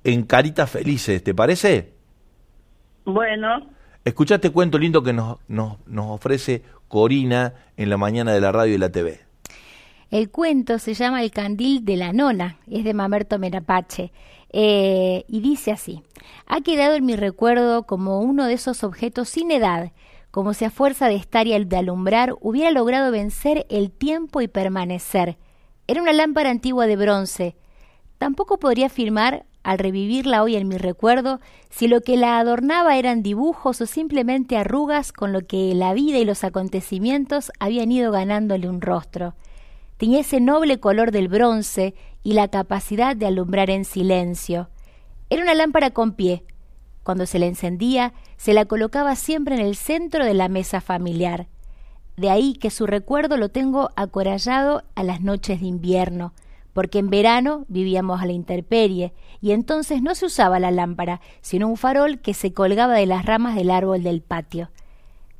en 0.04 0.24
Caritas 0.24 0.70
Felices. 0.70 1.22
¿Te 1.22 1.34
parece? 1.34 1.94
Bueno. 3.04 3.66
Escucha 4.04 4.36
este 4.36 4.50
cuento 4.50 4.78
lindo 4.78 5.02
que 5.02 5.12
nos, 5.12 5.38
nos, 5.46 5.76
nos 5.86 6.06
ofrece 6.06 6.62
Corina 6.88 7.54
en 7.76 7.90
la 7.90 7.96
mañana 7.96 8.32
de 8.32 8.40
la 8.40 8.50
radio 8.50 8.74
y 8.74 8.78
la 8.78 8.90
TV. 8.90 9.20
El 10.10 10.30
cuento 10.30 10.78
se 10.80 10.94
llama 10.94 11.22
El 11.22 11.30
candil 11.30 11.84
de 11.84 11.96
la 11.96 12.12
nona, 12.12 12.56
es 12.68 12.82
de 12.82 12.94
Mamerto 12.94 13.38
Merapache, 13.38 14.10
eh, 14.52 15.24
y 15.28 15.40
dice 15.40 15.70
así, 15.70 16.02
ha 16.46 16.62
quedado 16.62 16.94
en 16.94 17.06
mi 17.06 17.14
recuerdo 17.14 17.84
como 17.84 18.20
uno 18.20 18.46
de 18.46 18.54
esos 18.54 18.82
objetos 18.82 19.28
sin 19.28 19.52
edad, 19.52 19.92
como 20.30 20.54
si 20.54 20.64
a 20.64 20.70
fuerza 20.70 21.08
de 21.08 21.16
estar 21.16 21.46
y 21.46 21.64
de 21.64 21.76
alumbrar 21.76 22.34
hubiera 22.40 22.70
logrado 22.70 23.10
vencer 23.10 23.66
el 23.68 23.90
tiempo 23.90 24.40
y 24.40 24.48
permanecer. 24.48 25.38
Era 25.86 26.02
una 26.02 26.12
lámpara 26.12 26.50
antigua 26.50 26.86
de 26.86 26.96
bronce. 26.96 27.56
Tampoco 28.18 28.58
podría 28.58 28.86
afirmar, 28.86 29.46
al 29.62 29.78
revivirla 29.78 30.42
hoy 30.42 30.56
en 30.56 30.68
mi 30.68 30.76
recuerdo, 30.78 31.40
si 31.68 31.88
lo 31.88 32.00
que 32.00 32.16
la 32.16 32.38
adornaba 32.38 32.96
eran 32.96 33.22
dibujos 33.22 33.80
o 33.80 33.86
simplemente 33.86 34.56
arrugas 34.56 35.12
con 35.12 35.32
lo 35.32 35.46
que 35.46 35.74
la 35.74 35.92
vida 35.94 36.18
y 36.18 36.24
los 36.24 36.44
acontecimientos 36.44 37.50
habían 37.58 37.90
ido 37.92 38.12
ganándole 38.12 38.68
un 38.68 38.80
rostro. 38.80 39.34
Tenía 39.96 40.20
ese 40.20 40.40
noble 40.40 40.80
color 40.80 41.10
del 41.10 41.28
bronce 41.28 41.94
y 42.22 42.32
la 42.32 42.48
capacidad 42.48 43.16
de 43.16 43.26
alumbrar 43.26 43.68
en 43.68 43.84
silencio. 43.84 44.70
Era 45.28 45.42
una 45.42 45.54
lámpara 45.54 45.90
con 45.90 46.12
pie. 46.12 46.44
Cuando 47.02 47.26
se 47.26 47.38
la 47.38 47.46
encendía, 47.46 48.12
se 48.40 48.54
la 48.54 48.64
colocaba 48.64 49.16
siempre 49.16 49.54
en 49.54 49.60
el 49.60 49.76
centro 49.76 50.24
de 50.24 50.32
la 50.32 50.48
mesa 50.48 50.80
familiar. 50.80 51.48
De 52.16 52.30
ahí 52.30 52.54
que 52.54 52.70
su 52.70 52.86
recuerdo 52.86 53.36
lo 53.36 53.50
tengo 53.50 53.90
acorallado 53.96 54.82
a 54.94 55.02
las 55.02 55.20
noches 55.20 55.60
de 55.60 55.66
invierno, 55.66 56.32
porque 56.72 57.00
en 57.00 57.10
verano 57.10 57.66
vivíamos 57.68 58.22
a 58.22 58.26
la 58.26 58.32
intemperie, 58.32 59.12
y 59.42 59.50
entonces 59.50 60.00
no 60.00 60.14
se 60.14 60.24
usaba 60.24 60.58
la 60.58 60.70
lámpara, 60.70 61.20
sino 61.42 61.68
un 61.68 61.76
farol 61.76 62.20
que 62.20 62.32
se 62.32 62.54
colgaba 62.54 62.94
de 62.94 63.06
las 63.06 63.26
ramas 63.26 63.56
del 63.56 63.70
árbol 63.70 64.02
del 64.02 64.22
patio 64.22 64.70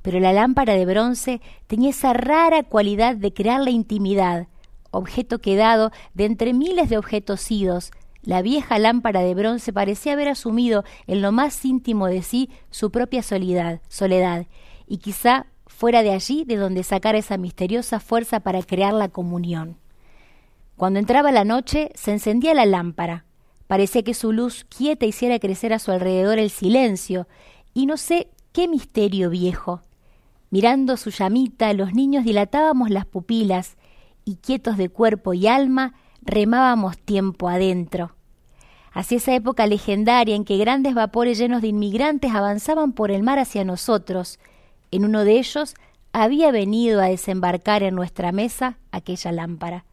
pero 0.02 0.20
la 0.20 0.32
lámpara 0.32 0.74
de 0.74 0.86
bronce 0.86 1.40
tenía 1.66 1.90
esa 1.90 2.12
rara 2.12 2.62
cualidad 2.62 3.16
de 3.16 3.32
crear 3.32 3.60
la 3.60 3.70
intimidad, 3.70 4.46
objeto 4.90 5.40
quedado 5.40 5.92
de 6.14 6.24
entre 6.24 6.52
miles 6.52 6.88
de 6.88 6.98
objetos 6.98 7.50
idos. 7.50 7.90
La 8.22 8.42
vieja 8.42 8.78
lámpara 8.78 9.20
de 9.22 9.34
bronce 9.34 9.72
parecía 9.72 10.12
haber 10.12 10.28
asumido 10.28 10.84
en 11.06 11.22
lo 11.22 11.32
más 11.32 11.64
íntimo 11.64 12.06
de 12.06 12.22
sí 12.22 12.50
su 12.70 12.90
propia 12.90 13.22
soledad, 13.22 13.80
soledad, 13.88 14.46
y 14.86 14.98
quizá 14.98 15.46
fuera 15.66 16.02
de 16.02 16.10
allí 16.12 16.44
de 16.44 16.56
donde 16.56 16.82
sacara 16.82 17.18
esa 17.18 17.38
misteriosa 17.38 18.00
fuerza 18.00 18.40
para 18.40 18.62
crear 18.62 18.92
la 18.92 19.08
comunión. 19.08 19.78
Cuando 20.76 20.98
entraba 20.98 21.32
la 21.32 21.44
noche, 21.44 21.90
se 21.94 22.10
encendía 22.12 22.54
la 22.54 22.66
lámpara. 22.66 23.24
Parecía 23.66 24.02
que 24.02 24.14
su 24.14 24.32
luz 24.32 24.64
quieta 24.64 25.06
hiciera 25.06 25.38
crecer 25.38 25.72
a 25.72 25.78
su 25.78 25.90
alrededor 25.90 26.38
el 26.38 26.50
silencio, 26.50 27.28
y 27.72 27.86
no 27.86 27.96
sé 27.96 28.28
qué 28.52 28.68
misterio 28.68 29.30
viejo. 29.30 29.82
Mirando 30.50 30.96
su 30.96 31.10
llamita, 31.10 31.72
los 31.72 31.94
niños 31.94 32.24
dilatábamos 32.24 32.90
las 32.90 33.06
pupilas 33.06 33.76
y 34.24 34.36
quietos 34.36 34.76
de 34.76 34.88
cuerpo 34.88 35.32
y 35.32 35.46
alma, 35.46 35.94
remábamos 36.22 36.98
tiempo 36.98 37.48
adentro. 37.48 38.14
Hacia 38.92 39.18
esa 39.18 39.34
época 39.34 39.66
legendaria 39.66 40.34
en 40.34 40.44
que 40.44 40.58
grandes 40.58 40.94
vapores 40.94 41.38
llenos 41.38 41.62
de 41.62 41.68
inmigrantes 41.68 42.34
avanzaban 42.34 42.92
por 42.92 43.10
el 43.10 43.22
mar 43.22 43.38
hacia 43.38 43.64
nosotros, 43.64 44.38
en 44.90 45.04
uno 45.04 45.24
de 45.24 45.38
ellos 45.38 45.74
había 46.12 46.50
venido 46.50 47.00
a 47.00 47.06
desembarcar 47.06 47.82
en 47.82 47.94
nuestra 47.94 48.32
mesa 48.32 48.78
aquella 48.90 49.30
lámpara. 49.30 49.84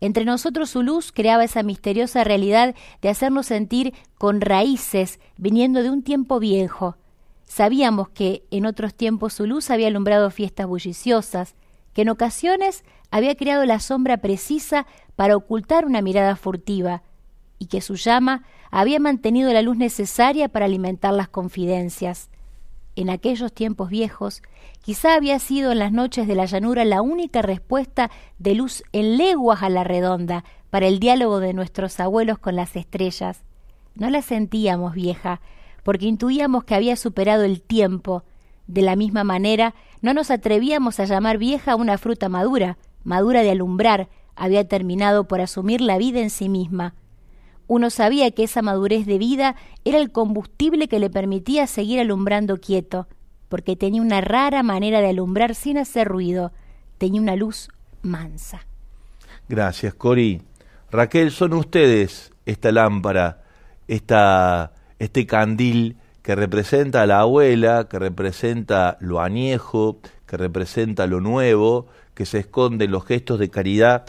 Entre 0.00 0.24
nosotros 0.24 0.70
su 0.70 0.82
luz 0.82 1.12
creaba 1.12 1.44
esa 1.44 1.62
misteriosa 1.62 2.24
realidad 2.24 2.74
de 3.02 3.08
hacernos 3.08 3.46
sentir 3.46 3.94
con 4.16 4.40
raíces 4.40 5.20
viniendo 5.36 5.82
de 5.82 5.90
un 5.90 6.02
tiempo 6.02 6.40
viejo, 6.40 6.96
Sabíamos 7.46 8.08
que 8.08 8.42
en 8.50 8.66
otros 8.66 8.94
tiempos 8.94 9.34
su 9.34 9.46
luz 9.46 9.70
había 9.70 9.88
alumbrado 9.88 10.30
fiestas 10.30 10.66
bulliciosas, 10.66 11.54
que 11.92 12.02
en 12.02 12.08
ocasiones 12.08 12.84
había 13.14 13.36
creado 13.36 13.64
la 13.64 13.78
sombra 13.78 14.16
precisa 14.16 14.88
para 15.14 15.36
ocultar 15.36 15.86
una 15.86 16.02
mirada 16.02 16.34
furtiva, 16.34 17.04
y 17.60 17.66
que 17.66 17.80
su 17.80 17.94
llama 17.94 18.42
había 18.72 18.98
mantenido 18.98 19.52
la 19.52 19.62
luz 19.62 19.76
necesaria 19.76 20.48
para 20.48 20.64
alimentar 20.64 21.14
las 21.14 21.28
confidencias. 21.28 22.28
En 22.96 23.10
aquellos 23.10 23.52
tiempos 23.52 23.88
viejos, 23.88 24.42
quizá 24.82 25.14
había 25.14 25.38
sido 25.38 25.70
en 25.70 25.78
las 25.78 25.92
noches 25.92 26.26
de 26.26 26.34
la 26.34 26.46
llanura 26.46 26.84
la 26.84 27.02
única 27.02 27.40
respuesta 27.40 28.10
de 28.40 28.56
luz 28.56 28.82
en 28.90 29.16
leguas 29.16 29.62
a 29.62 29.68
la 29.68 29.84
redonda 29.84 30.42
para 30.70 30.88
el 30.88 30.98
diálogo 30.98 31.38
de 31.38 31.52
nuestros 31.52 32.00
abuelos 32.00 32.40
con 32.40 32.56
las 32.56 32.74
estrellas. 32.74 33.44
No 33.94 34.10
la 34.10 34.22
sentíamos 34.22 34.92
vieja, 34.92 35.40
porque 35.84 36.06
intuíamos 36.06 36.64
que 36.64 36.74
había 36.74 36.96
superado 36.96 37.44
el 37.44 37.62
tiempo. 37.62 38.24
De 38.66 38.82
la 38.82 38.96
misma 38.96 39.22
manera, 39.22 39.76
no 40.02 40.14
nos 40.14 40.32
atrevíamos 40.32 40.98
a 40.98 41.04
llamar 41.04 41.38
vieja 41.38 41.76
una 41.76 41.96
fruta 41.96 42.28
madura, 42.28 42.76
madura 43.04 43.42
de 43.42 43.50
alumbrar, 43.50 44.08
había 44.34 44.66
terminado 44.66 45.28
por 45.28 45.40
asumir 45.40 45.80
la 45.80 45.98
vida 45.98 46.20
en 46.20 46.30
sí 46.30 46.48
misma. 46.48 46.94
Uno 47.66 47.90
sabía 47.90 48.30
que 48.32 48.44
esa 48.44 48.62
madurez 48.62 49.06
de 49.06 49.18
vida 49.18 49.56
era 49.84 49.98
el 49.98 50.10
combustible 50.10 50.88
que 50.88 50.98
le 50.98 51.10
permitía 51.10 51.66
seguir 51.66 52.00
alumbrando 52.00 52.58
quieto, 52.58 53.06
porque 53.48 53.76
tenía 53.76 54.02
una 54.02 54.20
rara 54.20 54.62
manera 54.62 55.00
de 55.00 55.08
alumbrar 55.08 55.54
sin 55.54 55.78
hacer 55.78 56.08
ruido, 56.08 56.52
tenía 56.98 57.20
una 57.20 57.36
luz 57.36 57.68
mansa. 58.02 58.66
Gracias, 59.48 59.94
Cori. 59.94 60.42
Raquel, 60.90 61.30
son 61.30 61.54
ustedes 61.54 62.32
esta 62.44 62.72
lámpara, 62.72 63.42
esta 63.88 64.72
este 64.98 65.26
candil 65.26 65.96
que 66.22 66.34
representa 66.34 67.02
a 67.02 67.06
la 67.06 67.20
abuela, 67.20 67.86
que 67.88 67.98
representa 67.98 68.96
lo 69.00 69.20
añejo, 69.20 70.00
que 70.26 70.36
representa 70.36 71.06
lo 71.06 71.20
nuevo, 71.20 71.86
que 72.14 72.26
se 72.26 72.40
esconde 72.40 72.86
en 72.86 72.90
los 72.90 73.06
gestos 73.06 73.38
de 73.38 73.50
caridad. 73.50 74.04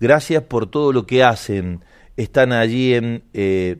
Gracias 0.00 0.42
por 0.44 0.70
todo 0.70 0.92
lo 0.92 1.06
que 1.06 1.22
hacen. 1.22 1.80
Están 2.16 2.52
allí 2.52 2.94
en 2.94 3.22
eh, 3.34 3.76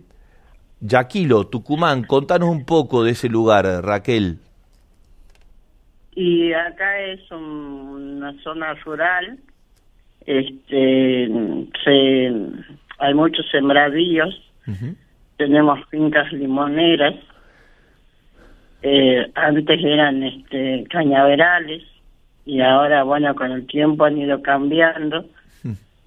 Yaquilo, 0.80 1.46
Tucumán. 1.46 2.04
Contanos 2.04 2.48
un 2.48 2.64
poco 2.64 3.04
de 3.04 3.12
ese 3.12 3.28
lugar, 3.28 3.64
Raquel. 3.82 4.38
Y 6.14 6.52
acá 6.52 6.98
es 7.00 7.30
una 7.30 8.34
zona 8.42 8.74
rural. 8.74 9.38
Este, 10.26 11.28
se, 11.84 12.32
hay 12.98 13.14
muchos 13.14 13.46
sembradíos 13.50 14.34
tenemos 15.40 15.80
fincas 15.88 16.30
limoneras, 16.34 17.14
eh, 18.82 19.26
antes 19.34 19.82
eran 19.82 20.22
este, 20.22 20.84
cañaverales 20.90 21.82
y 22.44 22.60
ahora, 22.60 23.02
bueno, 23.04 23.34
con 23.34 23.52
el 23.52 23.66
tiempo 23.66 24.04
han 24.04 24.18
ido 24.18 24.42
cambiando 24.42 25.24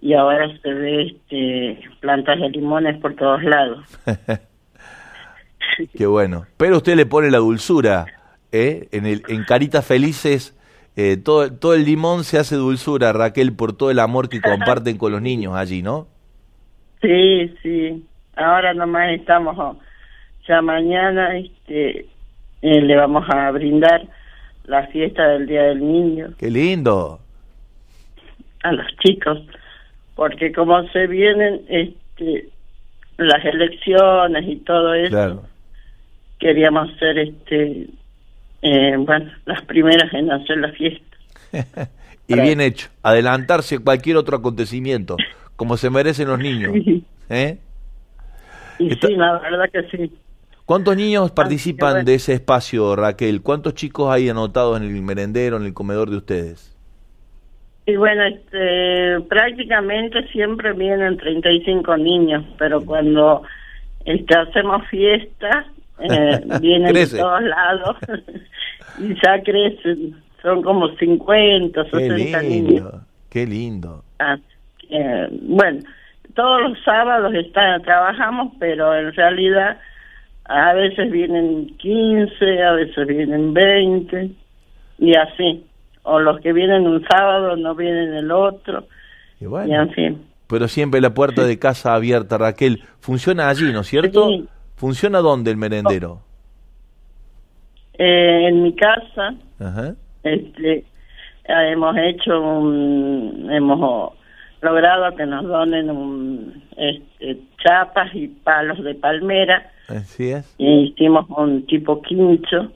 y 0.03 0.13
ahora 0.15 0.49
se 0.61 0.73
ve 0.73 1.03
este, 1.03 1.89
plantas 2.01 2.37
de 2.37 2.49
limones 2.49 2.99
por 2.99 3.15
todos 3.15 3.41
lados. 3.41 3.85
Qué 5.97 6.05
bueno. 6.05 6.45
Pero 6.57 6.77
usted 6.77 6.97
le 6.97 7.05
pone 7.05 7.31
la 7.31 7.37
dulzura, 7.37 8.07
¿eh? 8.51 8.89
En, 8.91 9.05
el, 9.05 9.23
en 9.29 9.45
Caritas 9.45 9.85
Felices, 9.85 10.59
eh, 10.97 11.15
todo, 11.15 11.53
todo 11.53 11.73
el 11.73 11.85
limón 11.85 12.25
se 12.25 12.37
hace 12.37 12.55
dulzura, 12.55 13.13
Raquel, 13.13 13.53
por 13.53 13.77
todo 13.77 13.91
el 13.91 13.99
amor 13.99 14.27
que 14.27 14.41
comparten 14.41 14.97
con 14.97 15.13
los 15.13 15.21
niños 15.21 15.55
allí, 15.55 15.81
¿no? 15.81 16.07
Sí, 17.01 17.55
sí. 17.63 18.03
Ahora 18.35 18.73
nomás 18.73 19.09
estamos, 19.11 19.77
ya 20.45 20.61
mañana 20.61 21.37
este, 21.37 22.07
eh, 22.61 22.81
le 22.81 22.95
vamos 22.97 23.23
a 23.29 23.51
brindar 23.51 24.05
la 24.65 24.87
fiesta 24.87 25.27
del 25.29 25.47
Día 25.47 25.63
del 25.63 25.79
Niño. 25.79 26.33
¡Qué 26.37 26.49
lindo! 26.49 27.19
A 28.63 28.71
los 28.71 28.87
chicos, 29.03 29.39
porque 30.15 30.51
como 30.51 30.87
se 30.89 31.07
vienen 31.07 31.61
este, 31.67 32.49
las 33.17 33.43
elecciones 33.43 34.47
y 34.47 34.55
todo 34.57 34.93
eso, 34.93 35.43
queríamos 36.39 36.89
hacer 36.93 37.19
este 37.19 37.87
eh, 38.63 38.95
bueno, 38.97 39.29
las 39.45 39.61
primeras 39.63 40.11
en 40.13 40.31
hacer 40.31 40.57
la 40.57 40.71
fiesta. 40.71 41.17
y 42.27 42.39
bien 42.39 42.61
hecho, 42.61 42.87
adelantarse 43.03 43.75
a 43.75 43.79
cualquier 43.79 44.15
otro 44.15 44.37
acontecimiento, 44.37 45.17
como 45.57 45.75
se 45.75 45.89
merecen 45.89 46.29
los 46.29 46.39
niños. 46.39 46.73
¿eh? 47.29 47.57
Y 48.79 48.89
sí, 48.89 49.15
la 49.15 49.39
verdad 49.39 49.69
que 49.69 49.83
sí. 49.89 50.11
¿Cuántos 50.73 50.97
niños 50.97 51.29
participan 51.29 52.03
de 52.03 52.15
ese 52.15 52.33
espacio, 52.33 52.95
Raquel? 52.95 53.43
¿Cuántos 53.43 53.75
chicos 53.75 54.11
hay 54.11 54.27
anotados 54.29 54.81
en 54.81 54.87
el 54.87 55.03
merendero, 55.03 55.57
en 55.57 55.65
el 55.65 55.73
comedor 55.75 56.09
de 56.09 56.17
ustedes? 56.17 56.75
Y 57.85 57.95
bueno, 57.95 58.23
este, 58.23 59.21
prácticamente 59.29 60.27
siempre 60.29 60.73
vienen 60.73 61.15
35 61.17 61.95
niños, 61.97 62.43
pero 62.57 62.83
cuando 62.83 63.43
este, 64.03 64.35
hacemos 64.35 64.87
fiesta, 64.87 65.67
eh, 65.99 66.41
vienen 66.59 66.91
de 66.91 67.05
todos 67.05 67.43
lados 67.43 67.95
y 68.97 69.13
ya 69.23 69.43
crecen. 69.43 70.15
Son 70.41 70.63
como 70.63 70.87
50, 70.95 71.83
60 71.83 72.41
niños. 72.41 72.93
Qué 73.29 73.45
lindo. 73.45 74.03
bueno, 75.43 75.81
todos 76.33 76.61
los 76.63 76.83
sábados 76.83 77.31
está, 77.35 77.79
trabajamos, 77.81 78.53
pero 78.59 78.95
en 78.95 79.13
realidad 79.13 79.77
a 80.45 80.73
veces 80.73 81.11
vienen 81.11 81.75
15, 81.77 82.63
a 82.63 82.73
veces 82.73 83.07
vienen 83.07 83.53
20 83.53 84.31
y 84.99 85.15
así. 85.15 85.65
O 86.03 86.19
los 86.19 86.39
que 86.41 86.51
vienen 86.51 86.85
un 86.85 87.03
sábado 87.07 87.55
no 87.55 87.75
vienen 87.75 88.13
el 88.13 88.31
otro. 88.31 88.85
Y 89.39 89.45
bueno. 89.45 89.89
Pero 90.47 90.67
siempre 90.67 91.01
la 91.01 91.13
puerta 91.13 91.45
de 91.45 91.57
casa 91.57 91.95
abierta, 91.95 92.37
Raquel. 92.37 92.83
Funciona 92.99 93.49
allí, 93.49 93.71
¿no 93.71 93.81
es 93.81 93.87
cierto? 93.87 94.29
¿Funciona 94.75 95.19
dónde 95.19 95.51
el 95.51 95.57
merendero? 95.57 96.21
Eh, 97.97 98.47
en 98.47 98.63
mi 98.63 98.75
casa. 98.75 99.35
Este, 100.23 100.83
hemos 101.45 101.95
hecho 101.97 102.41
un, 102.41 103.49
hemos 103.49 104.13
logrado 104.63 105.15
que 105.15 105.25
nos 105.25 105.45
donen 105.45 105.89
un, 105.89 106.63
este, 106.77 107.39
chapas 107.63 108.13
y 108.13 108.27
palos 108.27 108.83
de 108.83 108.95
palmera. 108.95 109.71
Así 109.87 110.29
es. 110.29 110.55
Y 110.57 110.87
hicimos 110.87 111.25
un 111.29 111.65
tipo 111.65 112.01
quincho. 112.01 112.71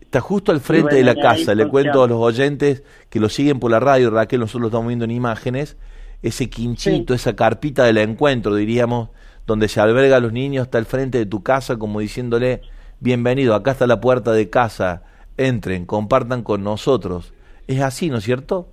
Está 0.00 0.20
justo 0.20 0.52
al 0.52 0.60
frente 0.60 0.96
de 0.96 1.04
la 1.04 1.14
casa. 1.14 1.54
Le 1.54 1.68
cuento 1.68 2.02
a 2.02 2.08
los 2.08 2.18
oyentes 2.18 2.84
que 3.08 3.20
lo 3.20 3.28
siguen 3.28 3.60
por 3.60 3.70
la 3.70 3.80
radio, 3.80 4.10
Raquel, 4.10 4.40
nosotros 4.40 4.62
lo 4.62 4.66
estamos 4.68 4.88
viendo 4.88 5.04
en 5.04 5.12
imágenes. 5.12 5.78
Ese 6.22 6.50
quinchito, 6.50 7.14
esa 7.14 7.34
carpita 7.34 7.84
del 7.84 7.98
encuentro, 7.98 8.54
diríamos, 8.54 9.08
donde 9.46 9.68
se 9.68 9.80
alberga 9.80 10.16
a 10.16 10.20
los 10.20 10.32
niños, 10.32 10.64
está 10.64 10.78
al 10.78 10.84
frente 10.84 11.18
de 11.18 11.26
tu 11.26 11.42
casa, 11.42 11.78
como 11.78 12.00
diciéndole: 12.00 12.60
Bienvenido, 12.98 13.54
acá 13.54 13.70
está 13.70 13.86
la 13.86 14.00
puerta 14.00 14.32
de 14.32 14.50
casa. 14.50 15.04
Entren, 15.36 15.86
compartan 15.86 16.42
con 16.42 16.62
nosotros. 16.62 17.32
Es 17.66 17.80
así, 17.80 18.10
¿no 18.10 18.18
es 18.18 18.24
cierto? 18.24 18.68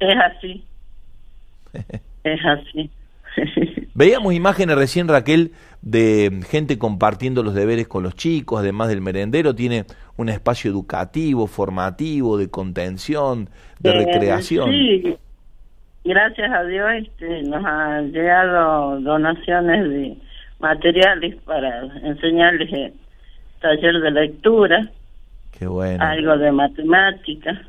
Es 0.00 0.16
así. 0.18 0.64
Es 2.24 2.40
así. 2.44 2.90
Veíamos 3.94 4.34
imágenes 4.34 4.76
recién, 4.76 5.08
Raquel, 5.08 5.52
de 5.82 6.40
gente 6.48 6.78
compartiendo 6.78 7.42
los 7.42 7.54
deberes 7.54 7.88
con 7.88 8.02
los 8.02 8.14
chicos, 8.14 8.60
además 8.60 8.88
del 8.88 9.00
merendero, 9.00 9.54
tiene 9.54 9.84
un 10.16 10.28
espacio 10.28 10.70
educativo, 10.70 11.46
formativo, 11.46 12.36
de 12.36 12.50
contención, 12.50 13.48
de 13.78 13.90
eh, 13.90 14.04
recreación. 14.04 14.70
Sí, 14.70 15.16
gracias 16.04 16.52
a 16.52 16.64
Dios 16.64 16.88
este, 16.98 17.42
nos 17.44 17.64
han 17.64 18.12
llegado 18.12 19.00
donaciones 19.00 19.88
de 19.88 20.16
materiales 20.58 21.36
para 21.44 21.82
enseñarles 22.02 22.72
el 22.72 22.92
taller 23.60 24.00
de 24.00 24.10
lectura, 24.10 24.90
Qué 25.58 25.66
bueno. 25.66 26.02
algo 26.02 26.36
de 26.36 26.52
matemática. 26.52 27.62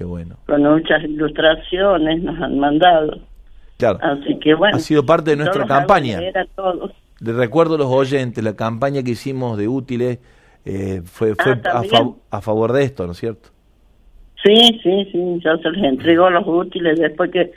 Qué 0.00 0.04
bueno. 0.06 0.36
Con 0.46 0.62
muchas 0.62 1.04
ilustraciones 1.04 2.22
nos 2.22 2.40
han 2.40 2.58
mandado. 2.58 3.18
Claro. 3.76 3.98
Así 4.00 4.38
que 4.38 4.54
bueno. 4.54 4.78
Ha 4.78 4.80
sido 4.80 5.04
parte 5.04 5.32
de 5.32 5.36
nuestra 5.36 5.66
campaña. 5.66 6.18
Le 7.18 7.32
recuerdo 7.34 7.74
a 7.74 7.78
los 7.78 7.88
oyentes, 7.88 8.42
la 8.42 8.56
campaña 8.56 9.02
que 9.02 9.10
hicimos 9.10 9.58
de 9.58 9.68
útiles 9.68 10.18
eh, 10.64 11.02
fue, 11.04 11.34
fue 11.34 11.60
ah, 11.66 11.82
a, 12.30 12.38
a, 12.38 12.40
favor 12.40 12.72
de 12.72 12.84
esto, 12.84 13.04
¿no 13.04 13.12
es 13.12 13.18
cierto? 13.18 13.50
Sí, 14.42 14.80
sí, 14.82 15.06
sí, 15.12 15.38
yo 15.44 15.58
se 15.58 15.70
les 15.70 15.84
entregó 15.84 16.30
los 16.30 16.46
útiles 16.46 16.98
después 16.98 17.30
que 17.30 17.52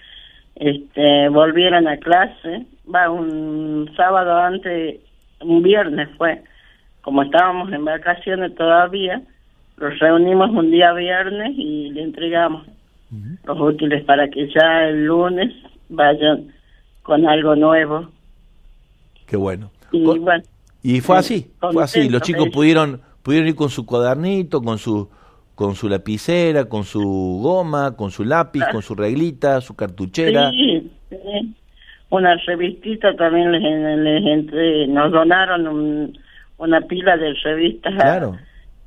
este, 0.56 1.30
volvieron 1.30 1.88
a 1.88 1.96
clase. 1.96 2.66
Va, 2.94 3.10
un 3.10 3.90
sábado 3.96 4.36
antes, 4.36 5.00
un 5.40 5.64
viernes 5.64 6.10
fue, 6.18 6.44
como 7.04 7.24
estábamos 7.24 7.72
en 7.72 7.86
vacaciones 7.86 8.54
todavía, 8.54 9.22
los 9.78 10.00
reunimos 10.00 10.50
un 10.52 10.72
día 10.72 10.94
viernes 10.94 11.54
y 11.58 11.90
le 11.92 12.04
entregamos 12.04 12.66
los 13.46 13.60
útiles 13.60 14.04
para 14.06 14.28
que 14.30 14.48
ya 14.48 14.86
el 14.88 15.06
lunes 15.06 15.54
vayan 15.90 16.52
con 17.04 17.28
algo 17.28 17.56
nuevo. 17.56 18.10
Qué 19.28 19.38
bueno. 19.38 19.72
Y, 20.82 21.00
fue 21.02 21.18
así, 21.18 21.52
fue 21.60 21.84
así. 21.84 22.10
Los 22.10 22.24
chicos 22.24 22.50
pudieron 22.50 23.02
pudieron 23.22 23.48
ir 23.48 23.56
con 23.56 23.70
su 23.70 23.86
cuadernito, 23.86 24.62
con 24.62 24.78
su 24.78 25.10
con 25.56 25.76
su 25.76 25.88
lapicera, 25.88 26.66
con 26.66 26.84
su 26.84 27.40
goma, 27.42 27.96
con 27.96 28.10
su 28.10 28.24
lápiz, 28.26 28.64
con 28.72 28.82
su 28.82 28.96
reglita, 28.96 29.62
su 29.62 29.76
cartuchera. 29.76 30.50
Sí, 30.50 30.92
una 32.10 32.36
revistita 32.48 33.16
también 33.16 33.52
les, 33.52 34.52
les 34.52 34.90
nos 34.90 35.12
donaron 35.12 36.18
una 36.58 36.82
pila 36.82 37.18
de 37.18 37.34
revistas 37.44 37.94
claro. 37.94 38.38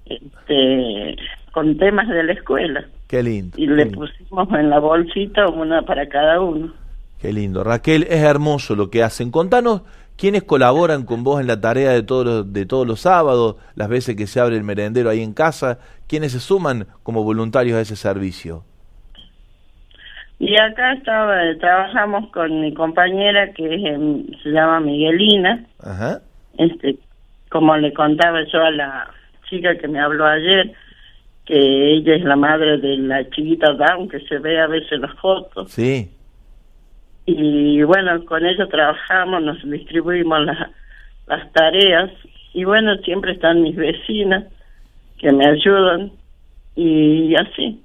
Este, 0.07 1.17
con 1.53 1.77
temas 1.79 2.09
de 2.09 2.25
la 2.25 2.33
escuela. 2.33 2.85
Qué 3.09 3.23
lindo. 3.23 3.57
Y 3.59 3.67
le 3.67 3.87
pusimos 3.87 4.49
en 4.53 4.71
la 4.71 4.79
bolsita 4.79 5.47
una 5.49 5.83
para 5.83 6.09
cada 6.09 6.41
uno. 6.41 6.73
Qué 7.21 7.33
lindo. 7.33 7.65
Raquel, 7.65 8.05
es 8.05 8.23
hermoso 8.23 8.75
lo 8.75 8.91
que 8.91 9.03
hacen. 9.03 9.31
Contanos 9.31 9.83
quiénes 10.17 10.43
colaboran 10.43 11.05
con 11.05 11.25
vos 11.25 11.41
en 11.41 11.47
la 11.47 11.61
tarea 11.61 11.91
de 11.91 12.03
todos 12.03 12.27
los, 12.27 12.53
de 12.53 12.67
todos 12.67 12.87
los 12.87 13.01
sábados, 13.01 13.57
las 13.75 13.89
veces 13.89 14.17
que 14.17 14.27
se 14.27 14.41
abre 14.41 14.57
el 14.57 14.65
merendero 14.65 15.11
ahí 15.11 15.23
en 15.23 15.35
casa, 15.35 15.79
quiénes 16.09 16.33
se 16.33 16.41
suman 16.41 16.87
como 17.03 17.23
voluntarios 17.23 17.79
a 17.79 17.81
ese 17.81 17.97
servicio. 17.97 18.65
Y 20.39 20.55
acá 20.61 20.93
estaba, 20.93 21.37
trabajamos 21.59 22.31
con 22.31 22.61
mi 22.61 22.75
compañera 22.75 23.53
que 23.53 23.97
se 24.43 24.51
llama 24.51 24.81
Miguelina. 24.81 25.65
Ajá. 25.83 26.21
Este, 26.59 26.97
como 27.51 27.77
le 27.77 27.93
contaba 27.95 28.45
yo 28.53 28.63
a 28.63 28.71
la 28.71 29.11
chica 29.49 29.77
que 29.77 29.89
me 29.89 30.01
habló 30.01 30.27
ayer, 30.27 30.73
que 31.45 31.95
ella 31.95 32.17
es 32.17 32.25
la 32.25 32.37
madre 32.37 32.79
de 32.79 32.97
la 32.99 33.29
chiquita 33.31 33.73
Down, 33.73 34.09
que 34.09 34.21
se 34.21 34.39
ve 34.39 34.61
a 34.61 34.67
veces 34.67 35.01
las 35.01 35.15
fotos. 35.15 35.71
Sí 35.71 36.11
y 37.27 37.83
bueno, 37.83 38.25
con 38.25 38.47
ellos 38.47 38.69
trabajamos, 38.69 39.43
nos 39.43 39.63
distribuimos 39.69 40.47
las 41.27 41.53
tareas 41.53 42.11
y 42.55 42.65
bueno, 42.65 42.97
siempre 42.99 43.33
están 43.33 43.63
mis 43.63 43.75
vecinas 43.75 44.45
que 45.19 45.33
me 45.33 45.45
ayudan 45.47 46.13
y 46.77 47.35
así. 47.35 47.83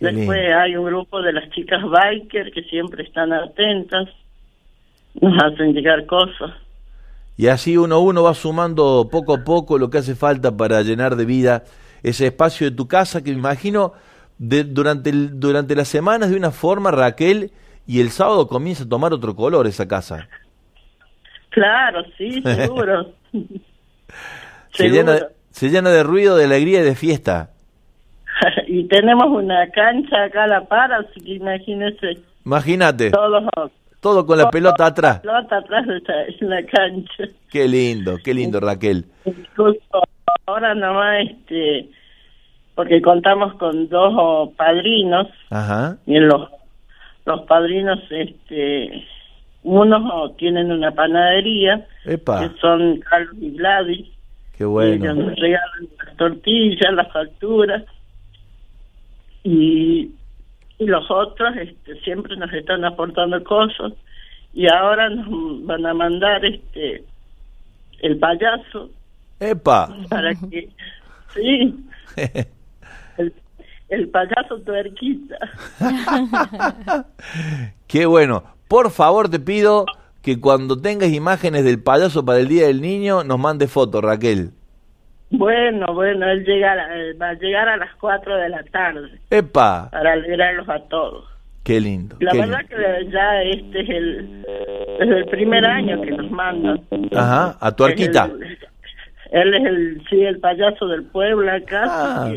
Después 0.00 0.52
hay 0.52 0.76
un 0.76 0.84
grupo 0.86 1.22
de 1.22 1.32
las 1.32 1.48
chicas 1.50 1.82
biker 1.82 2.50
que 2.50 2.64
siempre 2.64 3.04
están 3.04 3.32
atentas, 3.32 4.08
nos 5.20 5.42
hacen 5.42 5.72
llegar 5.72 6.04
cosas. 6.06 6.52
Y 7.36 7.48
así 7.48 7.76
uno 7.76 7.96
a 7.96 7.98
uno 7.98 8.22
va 8.22 8.34
sumando 8.34 9.08
poco 9.10 9.34
a 9.34 9.44
poco 9.44 9.78
lo 9.78 9.90
que 9.90 9.98
hace 9.98 10.14
falta 10.14 10.56
para 10.56 10.82
llenar 10.82 11.16
de 11.16 11.24
vida 11.24 11.64
ese 12.02 12.26
espacio 12.26 12.70
de 12.70 12.76
tu 12.76 12.88
casa 12.88 13.22
que 13.22 13.32
me 13.32 13.38
imagino 13.38 13.92
de, 14.38 14.64
durante, 14.64 15.10
el, 15.10 15.38
durante 15.40 15.74
las 15.74 15.88
semanas 15.88 16.30
de 16.30 16.36
una 16.36 16.50
forma, 16.50 16.90
Raquel, 16.90 17.50
y 17.86 18.00
el 18.00 18.10
sábado 18.10 18.48
comienza 18.48 18.84
a 18.84 18.88
tomar 18.88 19.12
otro 19.12 19.34
color 19.34 19.66
esa 19.66 19.88
casa. 19.88 20.28
Claro, 21.50 22.04
sí, 22.16 22.42
seguro. 22.44 23.12
se, 24.72 24.88
Llena, 24.88 25.18
se 25.50 25.68
llena 25.68 25.90
de 25.90 26.02
ruido, 26.02 26.36
de 26.36 26.44
alegría 26.44 26.80
y 26.80 26.84
de 26.84 26.94
fiesta. 26.94 27.50
y 28.66 28.84
tenemos 28.88 29.26
una 29.26 29.68
cancha 29.70 30.24
acá 30.24 30.44
a 30.44 30.48
la 30.48 30.64
par, 30.64 30.92
así 30.92 31.20
que 31.20 31.34
imagínese. 31.34 32.20
Imagínate. 32.44 33.10
Todo, 33.10 33.40
todo 34.06 34.24
con 34.24 34.38
la 34.38 34.50
pelota 34.50 34.86
atrás. 34.86 35.20
La 35.24 35.32
pelota 35.32 35.56
atrás 35.56 35.84
en 36.40 36.48
la 36.48 36.62
cancha. 36.64 37.24
Qué 37.50 37.66
lindo, 37.66 38.18
qué 38.22 38.34
lindo, 38.34 38.60
Raquel. 38.60 39.04
ahora 40.46 40.76
nomás, 40.76 41.26
este, 41.28 41.88
porque 42.76 43.02
contamos 43.02 43.54
con 43.54 43.88
dos 43.88 44.50
padrinos. 44.54 45.26
Ajá. 45.50 45.96
Y 46.06 46.20
los 46.20 46.48
los 47.24 47.40
padrinos, 47.48 47.98
este, 48.10 49.04
unos 49.64 50.36
tienen 50.36 50.70
una 50.70 50.92
panadería, 50.92 51.84
que 52.04 52.20
son 52.60 53.00
Carlos 53.00 53.34
y 53.40 53.50
Gladys. 53.56 54.06
Qué 54.56 54.64
bueno. 54.64 55.04
Ellos 55.04 55.16
nos 55.16 55.36
regalan 55.36 55.88
las 56.06 56.16
tortillas, 56.16 56.94
las 56.94 57.12
facturas. 57.12 57.82
Y, 59.42 60.12
y 60.78 60.86
los 60.86 61.10
otros 61.10 61.56
este, 61.56 62.00
siempre 62.00 62.36
nos 62.36 62.52
están 62.52 62.84
aportando 62.84 63.42
cosas. 63.44 63.92
Y 64.52 64.66
ahora 64.68 65.10
nos 65.10 65.66
van 65.66 65.84
a 65.86 65.94
mandar 65.94 66.44
este 66.44 67.04
el 68.00 68.18
payaso. 68.18 68.90
¡Epa! 69.40 69.94
Para 70.08 70.34
que 70.34 70.68
Sí. 71.34 71.74
el, 73.88 74.08
payaso 74.08 74.58
tuerquita. 74.64 75.36
Qué 77.86 78.06
bueno. 78.06 78.44
Por 78.68 78.90
favor, 78.90 79.28
te 79.28 79.38
pido 79.38 79.84
que 80.22 80.40
cuando 80.40 80.80
tengas 80.80 81.12
imágenes 81.12 81.64
del 81.64 81.82
payaso 81.82 82.24
para 82.24 82.40
el 82.40 82.48
Día 82.48 82.66
del 82.66 82.80
Niño, 82.80 83.22
nos 83.22 83.38
mande 83.38 83.68
fotos, 83.68 84.02
Raquel. 84.02 84.52
Bueno, 85.30 85.92
bueno, 85.92 86.28
él 86.28 86.44
llega, 86.44 86.76
va 87.20 87.30
a 87.30 87.34
llegar 87.34 87.68
a 87.68 87.76
las 87.76 87.94
4 87.96 88.36
de 88.36 88.48
la 88.48 88.62
tarde. 88.64 89.18
¡Epa! 89.30 89.90
Para 89.90 90.12
alegrarlos 90.12 90.68
a 90.68 90.78
todos. 90.88 91.24
Qué 91.64 91.80
lindo. 91.80 92.16
La 92.20 92.32
verdad 92.32 92.60
que 92.68 93.10
ya 93.10 93.42
este 93.42 93.80
es 93.80 93.88
el, 93.88 94.46
es 95.00 95.08
el 95.08 95.24
primer 95.26 95.66
año 95.66 96.00
que 96.00 96.12
nos 96.12 96.30
mandan. 96.30 96.80
Ajá, 97.12 97.56
a 97.60 97.72
tu 97.74 97.84
arquita. 97.84 98.30
él 99.32 99.54
es 99.54 99.64
el, 99.64 100.02
sí, 100.08 100.22
el 100.22 100.38
payaso 100.38 100.86
del 100.86 101.02
pueblo 101.06 101.50
acá. 101.50 101.84
Ah. 101.88 102.32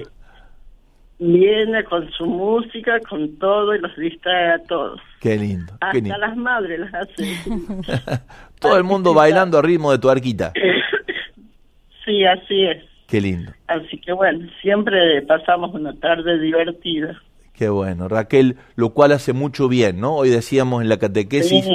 Viene 1.19 1.83
con 1.83 2.09
su 2.11 2.25
música, 2.25 2.99
con 3.07 3.37
todo 3.37 3.75
y 3.75 3.79
los 3.79 3.95
distrae 3.97 4.53
a 4.53 4.63
todos. 4.63 4.99
Qué 5.19 5.37
lindo. 5.37 5.73
Hasta 5.79 6.17
las 6.17 6.35
madres 6.35 6.79
las 6.79 6.93
hace. 6.95 7.35
todo 8.59 8.77
el 8.77 8.83
mundo 8.83 9.13
bailando 9.13 9.59
a 9.59 9.61
ritmo 9.61 9.91
de 9.91 9.99
tu 9.99 10.09
arquita. 10.09 10.53
sí, 12.09 12.25
así 12.25 12.65
es. 12.65 12.83
Qué 13.07 13.21
lindo. 13.21 13.51
Así 13.67 13.99
que 13.99 14.13
bueno, 14.13 14.47
siempre 14.61 15.21
pasamos 15.23 15.73
una 15.73 15.93
tarde 15.99 16.39
divertida. 16.39 17.19
Qué 17.53 17.69
bueno, 17.69 18.07
Raquel, 18.07 18.57
lo 18.75 18.91
cual 18.91 19.11
hace 19.11 19.33
mucho 19.33 19.67
bien, 19.67 19.99
¿no? 19.99 20.15
Hoy 20.15 20.29
decíamos 20.29 20.81
en 20.81 20.89
la 20.89 20.97
catequesis, 20.97 21.65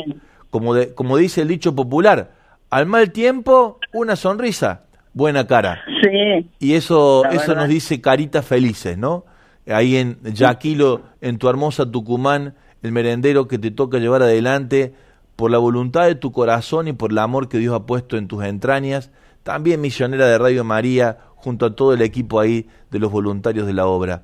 como, 0.50 0.74
de, 0.74 0.94
como 0.94 1.16
dice 1.16 1.42
el 1.42 1.48
dicho 1.48 1.74
popular, 1.74 2.30
al 2.70 2.86
mal 2.86 3.12
tiempo, 3.12 3.78
una 3.92 4.16
sonrisa, 4.16 4.84
buena 5.12 5.46
cara. 5.46 5.82
Sí. 6.02 6.48
Y 6.58 6.74
eso, 6.74 7.24
eso 7.26 7.54
nos 7.54 7.68
dice 7.68 8.00
caritas 8.00 8.46
felices, 8.46 8.96
¿no? 8.96 9.24
Ahí 9.66 9.96
en 9.96 10.18
Yaquilo, 10.22 11.02
en 11.20 11.38
tu 11.38 11.48
hermosa 11.48 11.90
Tucumán, 11.90 12.54
el 12.82 12.92
merendero 12.92 13.48
que 13.48 13.58
te 13.58 13.70
toca 13.70 13.98
llevar 13.98 14.22
adelante 14.22 14.94
por 15.36 15.50
la 15.50 15.58
voluntad 15.58 16.06
de 16.06 16.14
tu 16.14 16.32
corazón 16.32 16.88
y 16.88 16.92
por 16.92 17.10
el 17.10 17.18
amor 17.18 17.48
que 17.48 17.58
Dios 17.58 17.74
ha 17.74 17.86
puesto 17.86 18.16
en 18.16 18.28
tus 18.28 18.44
entrañas. 18.44 19.10
También 19.44 19.80
misionera 19.80 20.26
de 20.26 20.38
Radio 20.38 20.64
María, 20.64 21.18
junto 21.36 21.66
a 21.66 21.76
todo 21.76 21.94
el 21.94 22.02
equipo 22.02 22.40
ahí 22.40 22.66
de 22.90 22.98
los 22.98 23.12
voluntarios 23.12 23.66
de 23.66 23.74
la 23.74 23.86
obra. 23.86 24.22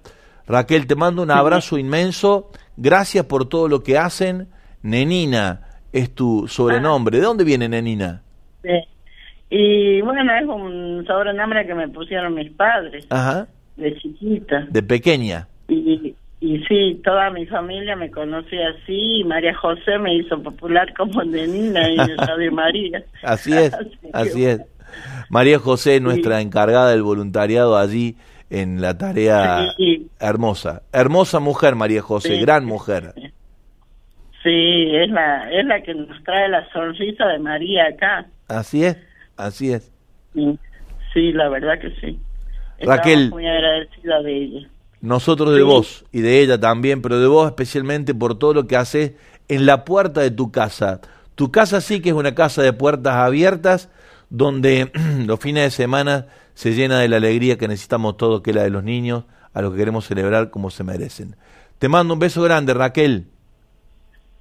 Raquel, 0.49 0.89
te 0.89 0.97
mando 0.97 1.23
un 1.23 1.31
abrazo 1.31 1.79
inmenso. 1.79 2.51
Gracias 2.77 3.27
por 3.27 3.49
todo 3.49 3.69
lo 3.69 3.85
que 3.85 3.99
hacen. 3.99 4.49
Nenina 4.83 5.61
es 5.93 6.15
tu 6.15 6.49
sobrenombre. 6.49 7.19
¿De 7.19 7.25
dónde 7.25 7.45
viene 7.45 7.69
Nenina? 7.69 8.23
Sí. 8.63 8.71
Y 9.51 10.01
bueno, 10.01 10.33
es 10.35 10.47
un 10.47 11.05
sobrenombre 11.07 11.67
que 11.67 11.75
me 11.75 11.89
pusieron 11.89 12.35
mis 12.35 12.51
padres. 12.53 13.07
Ajá. 13.11 13.47
De 13.77 13.95
chiquita. 13.97 14.67
De 14.71 14.83
pequeña. 14.83 15.49
Y, 15.69 16.15
y 16.41 16.59
sí, 16.65 17.01
toda 17.05 17.31
mi 17.31 17.47
familia 17.47 17.95
me 17.97 18.11
conocía 18.11 18.71
así. 18.71 19.21
Y 19.21 19.25
María 19.25 19.55
José 19.55 19.99
me 19.99 20.15
hizo 20.15 20.43
popular 20.43 20.93
como 20.97 21.23
Nenina 21.23 21.89
y 21.91 21.97
de 22.39 22.51
María. 22.51 23.05
Así 23.23 23.53
es, 23.53 23.77
así, 24.13 24.47
es. 24.47 24.61
María 25.31 25.61
José, 25.61 26.01
nuestra 26.01 26.41
encargada 26.41 26.91
del 26.91 27.03
voluntariado 27.03 27.79
allí 27.79 28.17
en 28.51 28.81
la 28.81 28.99
tarea 28.99 29.75
hermosa. 30.19 30.83
Hermosa 30.93 31.39
mujer, 31.39 31.77
María 31.77 32.03
José, 32.03 32.39
gran 32.41 32.67
mujer. 32.67 33.15
Sí, 34.43 34.97
es 34.97 35.09
la, 35.09 35.49
es 35.53 35.65
la 35.67 35.81
que 35.83 35.95
nos 35.95 36.23
trae 36.25 36.49
la 36.49 36.69
sonrisa 36.73 37.27
de 37.27 37.39
María 37.39 37.85
acá. 37.87 38.27
Así 38.49 38.85
es, 38.85 38.97
así 39.37 39.73
es. 39.73 39.93
Sí, 40.35 41.33
la 41.33 41.49
verdad 41.49 41.79
que 41.81 41.91
sí. 42.01 42.19
Raquel. 42.81 43.31
muy 43.31 43.47
agradecida 43.47 44.23
de 44.23 44.37
ella. 44.37 44.69
Nosotros 45.01 45.55
de 45.55 45.63
vos 45.63 46.05
y 46.11 46.23
de 46.23 46.41
ella 46.41 46.59
también, 46.59 47.03
pero 47.03 47.21
de 47.21 47.29
vos 47.29 47.47
especialmente 47.47 48.15
por 48.15 48.37
todo 48.37 48.53
lo 48.53 48.67
que 48.67 48.77
haces 48.77 49.13
en 49.49 49.65
la 49.65 49.85
puerta 49.85 50.23
de 50.23 50.33
tu 50.33 50.51
casa. 50.51 51.01
Tu 51.37 51.53
casa 51.53 51.81
sí 51.81 52.03
que 52.03 52.09
es 52.09 52.15
una 52.15 52.35
casa 52.35 52.63
de 52.63 52.73
puertas 52.73 53.15
abiertas, 53.15 53.91
donde 54.31 54.91
los 55.27 55.39
fines 55.39 55.65
de 55.65 55.71
semana 55.71 56.27
se 56.55 56.73
llena 56.73 57.01
de 57.01 57.09
la 57.09 57.17
alegría 57.17 57.59
que 57.59 57.69
necesitamos 57.69 58.17
todos, 58.17 58.41
que 58.41 58.51
es 58.51 58.57
la 58.57 58.63
de 58.63 58.71
los 58.71 58.85
niños, 58.85 59.25
a 59.53 59.61
lo 59.61 59.73
que 59.73 59.79
queremos 59.79 60.07
celebrar 60.07 60.51
como 60.51 60.71
se 60.71 60.85
merecen. 60.85 61.37
Te 61.79 61.89
mando 61.89 62.15
un 62.15 62.21
beso 62.21 62.43
grande, 62.43 62.73
Raquel. 62.75 63.27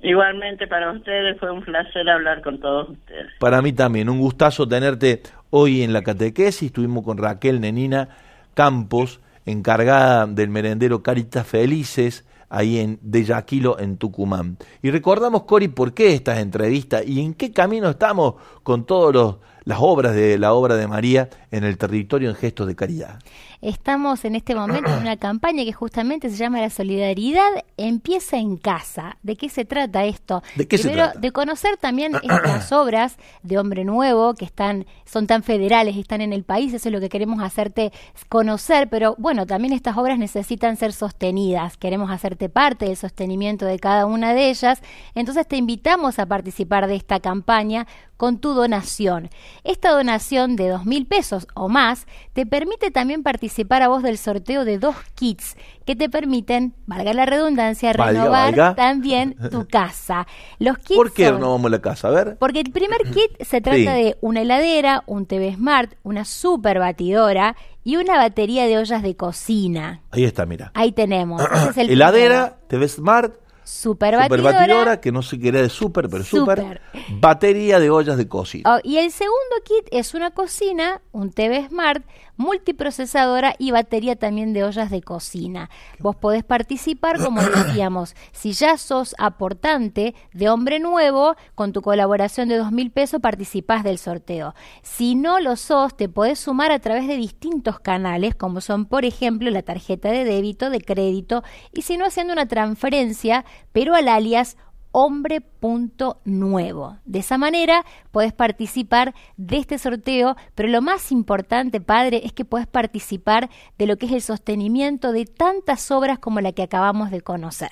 Igualmente 0.02 0.66
para 0.68 0.92
ustedes 0.92 1.38
fue 1.40 1.52
un 1.52 1.62
placer 1.62 2.10
hablar 2.10 2.42
con 2.42 2.60
todos 2.60 2.90
ustedes. 2.90 3.28
Para 3.40 3.62
mí 3.62 3.74
también, 3.74 4.10
un 4.10 4.20
gustazo 4.20 4.68
tenerte 4.68 5.22
hoy 5.50 5.82
en 5.82 5.92
la 5.92 6.04
catequesis. 6.04 6.68
Estuvimos 6.68 7.04
con 7.04 7.18
Raquel 7.18 7.60
Nenina 7.60 8.10
Campos, 8.54 9.20
encargada 9.46 10.26
del 10.26 10.50
merendero 10.50 11.04
Caritas 11.04 11.46
Felices, 11.46 12.26
ahí 12.50 12.80
en 12.80 13.00
de 13.02 13.24
Yaquilo, 13.26 13.78
en 13.80 13.98
Tucumán. 13.98 14.58
Y 14.82 14.92
recordamos, 14.92 15.44
Cori, 15.44 15.68
por 15.68 15.94
qué 15.94 16.14
estas 16.14 16.40
entrevistas 16.40 17.06
y 17.06 17.22
en 17.22 17.34
qué 17.34 17.52
camino 17.52 17.90
estamos 17.90 18.36
con 18.64 18.86
todos 18.86 19.14
los 19.14 19.36
las 19.70 19.78
obras 19.82 20.16
de 20.16 20.40
la 20.40 20.54
obra 20.54 20.76
de 20.76 20.88
María 20.88 21.30
en 21.52 21.64
el 21.64 21.78
territorio 21.78 22.30
en 22.30 22.36
gestos 22.36 22.68
de 22.68 22.76
caridad. 22.76 23.20
Estamos 23.62 24.24
en 24.24 24.36
este 24.36 24.56
momento 24.56 24.90
en 24.92 25.00
una 25.02 25.18
campaña 25.18 25.66
que 25.66 25.74
justamente 25.74 26.30
se 26.30 26.38
llama 26.38 26.62
La 26.62 26.70
solidaridad 26.70 27.50
empieza 27.78 28.38
en 28.38 28.58
casa. 28.58 29.18
¿De 29.24 29.36
qué 29.36 29.50
se 29.50 29.66
trata 29.66 30.06
esto? 30.06 30.44
¿De 30.56 30.68
qué 30.68 30.78
Primero, 30.78 31.06
se 31.06 31.12
trata? 31.12 31.20
de 31.20 31.32
conocer 31.32 31.78
también 31.78 32.14
estas 32.24 32.72
obras 32.72 33.18
de 33.44 33.58
Hombre 33.58 33.84
Nuevo 33.84 34.34
que 34.36 34.46
están 34.46 34.86
son 35.06 35.28
tan 35.28 35.44
federales 35.44 35.96
y 35.96 36.02
están 36.02 36.22
en 36.22 36.34
el 36.34 36.44
país, 36.44 36.74
eso 36.74 36.90
es 36.90 36.94
lo 36.94 37.00
que 37.00 37.10
queremos 37.10 37.44
hacerte 37.44 37.92
conocer, 38.30 38.90
pero 38.90 39.16
bueno, 39.18 39.46
también 39.46 39.74
estas 39.74 39.98
obras 39.98 40.20
necesitan 40.20 40.78
ser 40.78 40.94
sostenidas. 40.94 41.78
Queremos 41.78 42.12
hacerte 42.12 42.48
parte 42.50 42.86
del 42.86 42.98
sostenimiento 42.98 43.66
de 43.66 43.80
cada 43.80 44.06
una 44.06 44.34
de 44.34 44.50
ellas. 44.50 44.82
Entonces 45.16 45.48
te 45.48 45.58
invitamos 45.58 46.20
a 46.20 46.26
participar 46.26 46.88
de 46.88 46.96
esta 46.96 47.20
campaña 47.20 47.88
con 48.18 48.38
tu 48.38 48.54
donación. 48.54 49.30
Esta 49.64 49.92
donación 49.92 50.58
de 50.58 50.68
dos 50.68 50.86
mil 50.86 51.06
pesos 51.06 51.39
o 51.54 51.70
más 51.70 52.08
te 52.34 52.46
permite 52.46 52.92
también 52.92 53.24
participar 53.24 53.82
a 53.82 53.88
vos 53.88 54.04
del 54.04 54.18
sorteo 54.18 54.66
de 54.66 54.78
dos 54.78 54.96
kits 55.16 55.56
que 55.86 55.96
te 55.96 56.10
permiten, 56.10 56.74
valga 56.86 57.14
la 57.14 57.26
redundancia, 57.26 57.94
renovar 57.94 58.76
también 58.76 59.36
tu 59.52 59.68
casa. 59.68 60.28
Los 60.60 60.78
kits 60.78 60.98
¿Por 60.98 61.14
qué 61.14 61.32
renovamos 61.32 61.72
la 61.72 61.82
casa? 61.82 62.10
A 62.10 62.12
ver. 62.12 62.38
Porque 62.38 62.60
el 62.60 62.72
primer 62.72 63.02
kit 63.14 63.42
se 63.42 63.62
trata 63.62 63.94
de 63.94 64.18
una 64.22 64.42
heladera, 64.42 65.04
un 65.08 65.26
TV 65.26 65.56
Smart, 65.56 65.94
una 66.04 66.26
super 66.26 66.80
batidora 66.80 67.56
y 67.84 67.98
una 67.98 68.18
batería 68.18 68.66
de 68.68 68.78
ollas 68.78 69.02
de 69.02 69.16
cocina. 69.16 70.02
Ahí 70.12 70.26
está, 70.26 70.46
mira. 70.46 70.72
Ahí 70.76 70.92
tenemos. 70.92 71.42
heladera, 71.76 72.58
TV 72.68 72.88
Smart, 72.88 73.34
super 73.70 74.16
batidora, 74.16 75.00
que 75.00 75.12
no 75.12 75.22
se 75.22 75.40
quiere 75.40 75.62
de 75.62 75.70
super, 75.70 76.10
pero 76.10 76.24
super. 76.24 76.82
Batería 77.12 77.80
de 77.80 77.90
ollas 77.90 78.18
de 78.18 78.28
cocina. 78.28 78.76
Oh, 78.76 78.80
y 78.84 78.98
el 78.98 79.12
segundo 79.12 79.56
kit 79.64 79.88
es 79.92 80.14
una 80.14 80.32
cocina, 80.32 81.02
un 81.12 81.32
TV 81.32 81.68
Smart, 81.68 82.04
multiprocesadora 82.40 83.54
y 83.60 83.72
batería 83.72 84.16
también 84.16 84.54
de 84.54 84.64
ollas 84.64 84.90
de 84.90 85.02
cocina. 85.02 85.70
Vos 86.00 86.16
podés 86.16 86.46
participar, 86.46 87.22
como 87.22 87.42
decíamos, 87.66 88.16
si 88.32 88.54
ya 88.54 88.78
sos 88.78 89.14
aportante 89.20 90.16
de 90.34 90.50
Hombre 90.50 90.80
Nuevo, 90.80 91.36
con 91.54 91.74
tu 91.74 91.82
colaboración 91.82 92.48
de 92.48 92.58
dos 92.58 92.72
mil 92.72 92.92
pesos 92.92 93.20
participás 93.20 93.84
del 93.84 93.98
sorteo. 93.98 94.56
Si 94.82 95.16
no 95.16 95.42
lo 95.42 95.58
sos, 95.58 95.98
te 95.98 96.08
podés 96.08 96.40
sumar 96.40 96.72
a 96.72 96.80
través 96.80 97.08
de 97.08 97.18
distintos 97.18 97.82
canales, 97.82 98.36
como 98.36 98.62
son, 98.62 98.86
por 98.86 99.04
ejemplo, 99.04 99.50
la 99.50 99.62
tarjeta 99.62 100.10
de 100.10 100.24
débito, 100.24 100.70
de 100.70 100.80
crédito, 100.80 101.44
y 101.74 101.82
si 101.82 101.98
no 101.98 102.06
haciendo 102.06 102.32
una 102.32 102.48
transferencia, 102.48 103.44
pero 103.74 103.96
al 103.96 104.08
alias 104.08 104.56
hombre.nuevo. 104.92 106.98
De 107.06 107.20
esa 107.20 107.38
manera 107.38 107.86
puedes 108.12 108.34
participar 108.34 109.14
de 109.38 109.58
este 109.58 109.78
sorteo, 109.78 110.36
pero 110.56 110.70
lo 110.70 110.82
más 110.82 111.12
importante, 111.12 111.82
padre, 111.82 112.22
es 112.26 112.34
que 112.34 112.46
puedes 112.46 112.68
participar 112.68 113.50
de 113.78 113.88
lo 113.88 113.98
que 113.98 114.08
es 114.08 114.14
el 114.14 114.22
sostenimiento 114.22 115.12
de 115.12 115.26
tantas 115.26 115.92
obras 115.92 116.20
como 116.20 116.42
la 116.42 116.52
que 116.52 116.64
acabamos 116.64 117.12
de 117.12 117.22
conocer. 117.22 117.70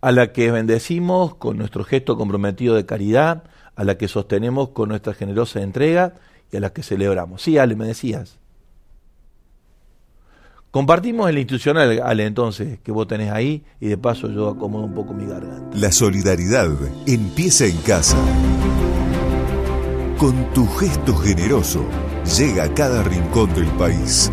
A 0.00 0.12
la 0.12 0.32
que 0.32 0.50
bendecimos 0.50 1.34
con 1.34 1.58
nuestro 1.58 1.84
gesto 1.84 2.16
comprometido 2.16 2.76
de 2.76 2.86
caridad, 2.86 3.44
a 3.74 3.84
la 3.84 3.98
que 3.98 4.08
sostenemos 4.08 4.70
con 4.70 4.88
nuestra 4.88 5.12
generosa 5.14 5.60
entrega 5.60 6.14
y 6.50 6.56
a 6.56 6.60
la 6.60 6.72
que 6.72 6.82
celebramos. 6.82 7.42
Sí, 7.42 7.58
Ale, 7.58 7.76
me 7.76 7.86
decías. 7.86 8.38
Compartimos 10.70 11.30
el 11.30 11.38
institucional, 11.38 12.02
Ale, 12.04 12.26
entonces, 12.26 12.78
que 12.80 12.92
vos 12.92 13.08
tenés 13.08 13.32
ahí, 13.32 13.64
y 13.80 13.88
de 13.88 13.96
paso 13.96 14.28
yo 14.30 14.48
acomodo 14.48 14.84
un 14.84 14.94
poco 14.94 15.14
mi 15.14 15.24
garganta. 15.24 15.74
La 15.74 15.90
solidaridad 15.90 16.68
empieza 17.06 17.64
en 17.64 17.76
casa. 17.78 18.18
Con 20.18 20.52
tu 20.52 20.66
gesto 20.66 21.16
generoso, 21.16 21.86
llega 22.36 22.64
a 22.64 22.74
cada 22.74 23.02
rincón 23.02 23.54
del 23.54 23.68
país. 23.78 24.30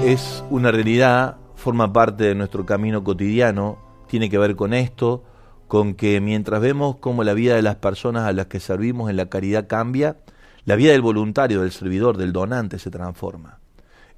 es 0.04 0.44
una 0.50 0.70
realidad, 0.70 1.38
forma 1.54 1.90
parte 1.90 2.24
de 2.24 2.34
nuestro 2.34 2.66
camino 2.66 3.02
cotidiano, 3.02 3.78
tiene 4.08 4.28
que 4.28 4.36
ver 4.36 4.56
con 4.56 4.74
esto, 4.74 5.22
con 5.70 5.94
que 5.94 6.20
mientras 6.20 6.60
vemos 6.60 6.96
cómo 6.96 7.22
la 7.22 7.32
vida 7.32 7.54
de 7.54 7.62
las 7.62 7.76
personas 7.76 8.24
a 8.24 8.32
las 8.32 8.46
que 8.46 8.58
servimos 8.58 9.08
en 9.08 9.16
la 9.16 9.26
caridad 9.26 9.68
cambia, 9.68 10.16
la 10.64 10.74
vida 10.74 10.90
del 10.90 11.00
voluntario, 11.00 11.60
del 11.60 11.70
servidor, 11.70 12.16
del 12.16 12.32
donante 12.32 12.80
se 12.80 12.90
transforma. 12.90 13.60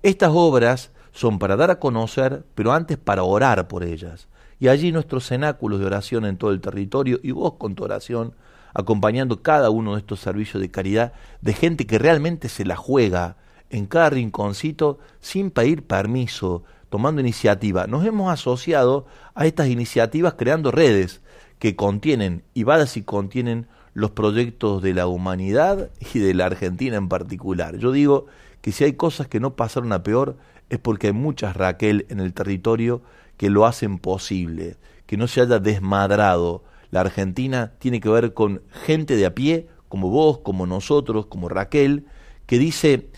Estas 0.03 0.31
obras 0.33 0.93
son 1.13 1.39
para 1.39 1.57
dar 1.57 1.71
a 1.71 1.79
conocer, 1.79 2.47
pero 2.55 2.73
antes 2.73 2.97
para 2.97 3.25
orar 3.25 3.69
por 3.69 3.85
ellas. 3.85 4.29
Y 4.61 4.69
allí 4.69 4.93
nuestros 4.93 5.27
cenáculos 5.27 5.79
de 5.79 5.85
oración 5.85 6.25
en 6.25 6.39
todo 6.39 6.53
el 6.53 6.63
territorio 6.63 7.21
y 7.23 7.33
vos 7.33 7.53
con 7.59 7.75
tu 7.75 7.85
oración, 7.85 8.33
acompañando 8.73 9.43
cada 9.43 9.69
uno 9.69 9.93
de 9.93 9.99
estos 9.99 10.21
servicios 10.21 10.59
de 10.59 10.71
caridad 10.71 11.13
de 11.43 11.53
gente 11.53 11.87
que 11.87 11.99
realmente 11.99 12.49
se 12.49 12.65
la 12.65 12.77
juega 12.77 13.37
en 13.69 13.85
cada 13.85 14.09
rinconcito 14.09 15.01
sin 15.21 15.51
pedir 15.51 15.87
permiso, 15.87 16.65
tomando 16.89 17.21
iniciativa. 17.21 17.87
Nos 17.87 18.07
hemos 18.07 18.33
asociado 18.33 19.05
a 19.35 19.45
estas 19.45 19.69
iniciativas 19.69 20.33
creando 20.39 20.71
redes 20.71 21.22
que 21.63 21.77
contienen, 21.77 22.43
y 22.55 22.65
vadas 22.65 22.97
y 22.97 23.03
contienen 23.03 23.69
los 23.95 24.11
proyectos 24.11 24.83
de 24.83 24.95
la 24.95 25.07
humanidad 25.07 25.93
y 26.13 26.19
de 26.19 26.35
la 26.35 26.47
Argentina 26.47 26.97
en 26.97 27.09
particular. 27.09 27.77
Yo 27.77 27.93
digo 27.93 28.27
que 28.63 28.73
si 28.73 28.83
hay 28.83 28.95
cosas 28.95 29.29
que 29.29 29.39
no 29.39 29.55
pasaron 29.55 29.93
a 29.93 30.03
peor 30.03 30.37
es 30.71 30.81
porque 30.81 31.07
hay 31.07 31.13
muchas 31.13 31.57
Raquel 31.57 32.05
en 32.09 32.19
el 32.19 32.35
territorio 32.35 33.01
que 33.37 33.49
lo 33.49 33.65
hacen 33.65 34.01
posible, 34.01 34.77
que 35.07 35.17
no 35.17 35.29
se 35.29 35.41
haya 35.41 35.61
desmadrado. 35.61 36.65
La 36.91 37.03
Argentina 37.03 37.75
tiene 37.79 38.01
que 38.01 38.09
ver 38.09 38.35
con 38.35 38.63
gente 38.85 39.15
de 39.15 39.27
a 39.27 39.37
pie, 39.37 39.69
como 39.89 40.11
vos, 40.11 40.39
como 40.39 40.67
nosotros, 40.67 41.27
como 41.27 41.49
Raquel, 41.49 42.07
que 42.47 42.59
dice, 42.59 43.09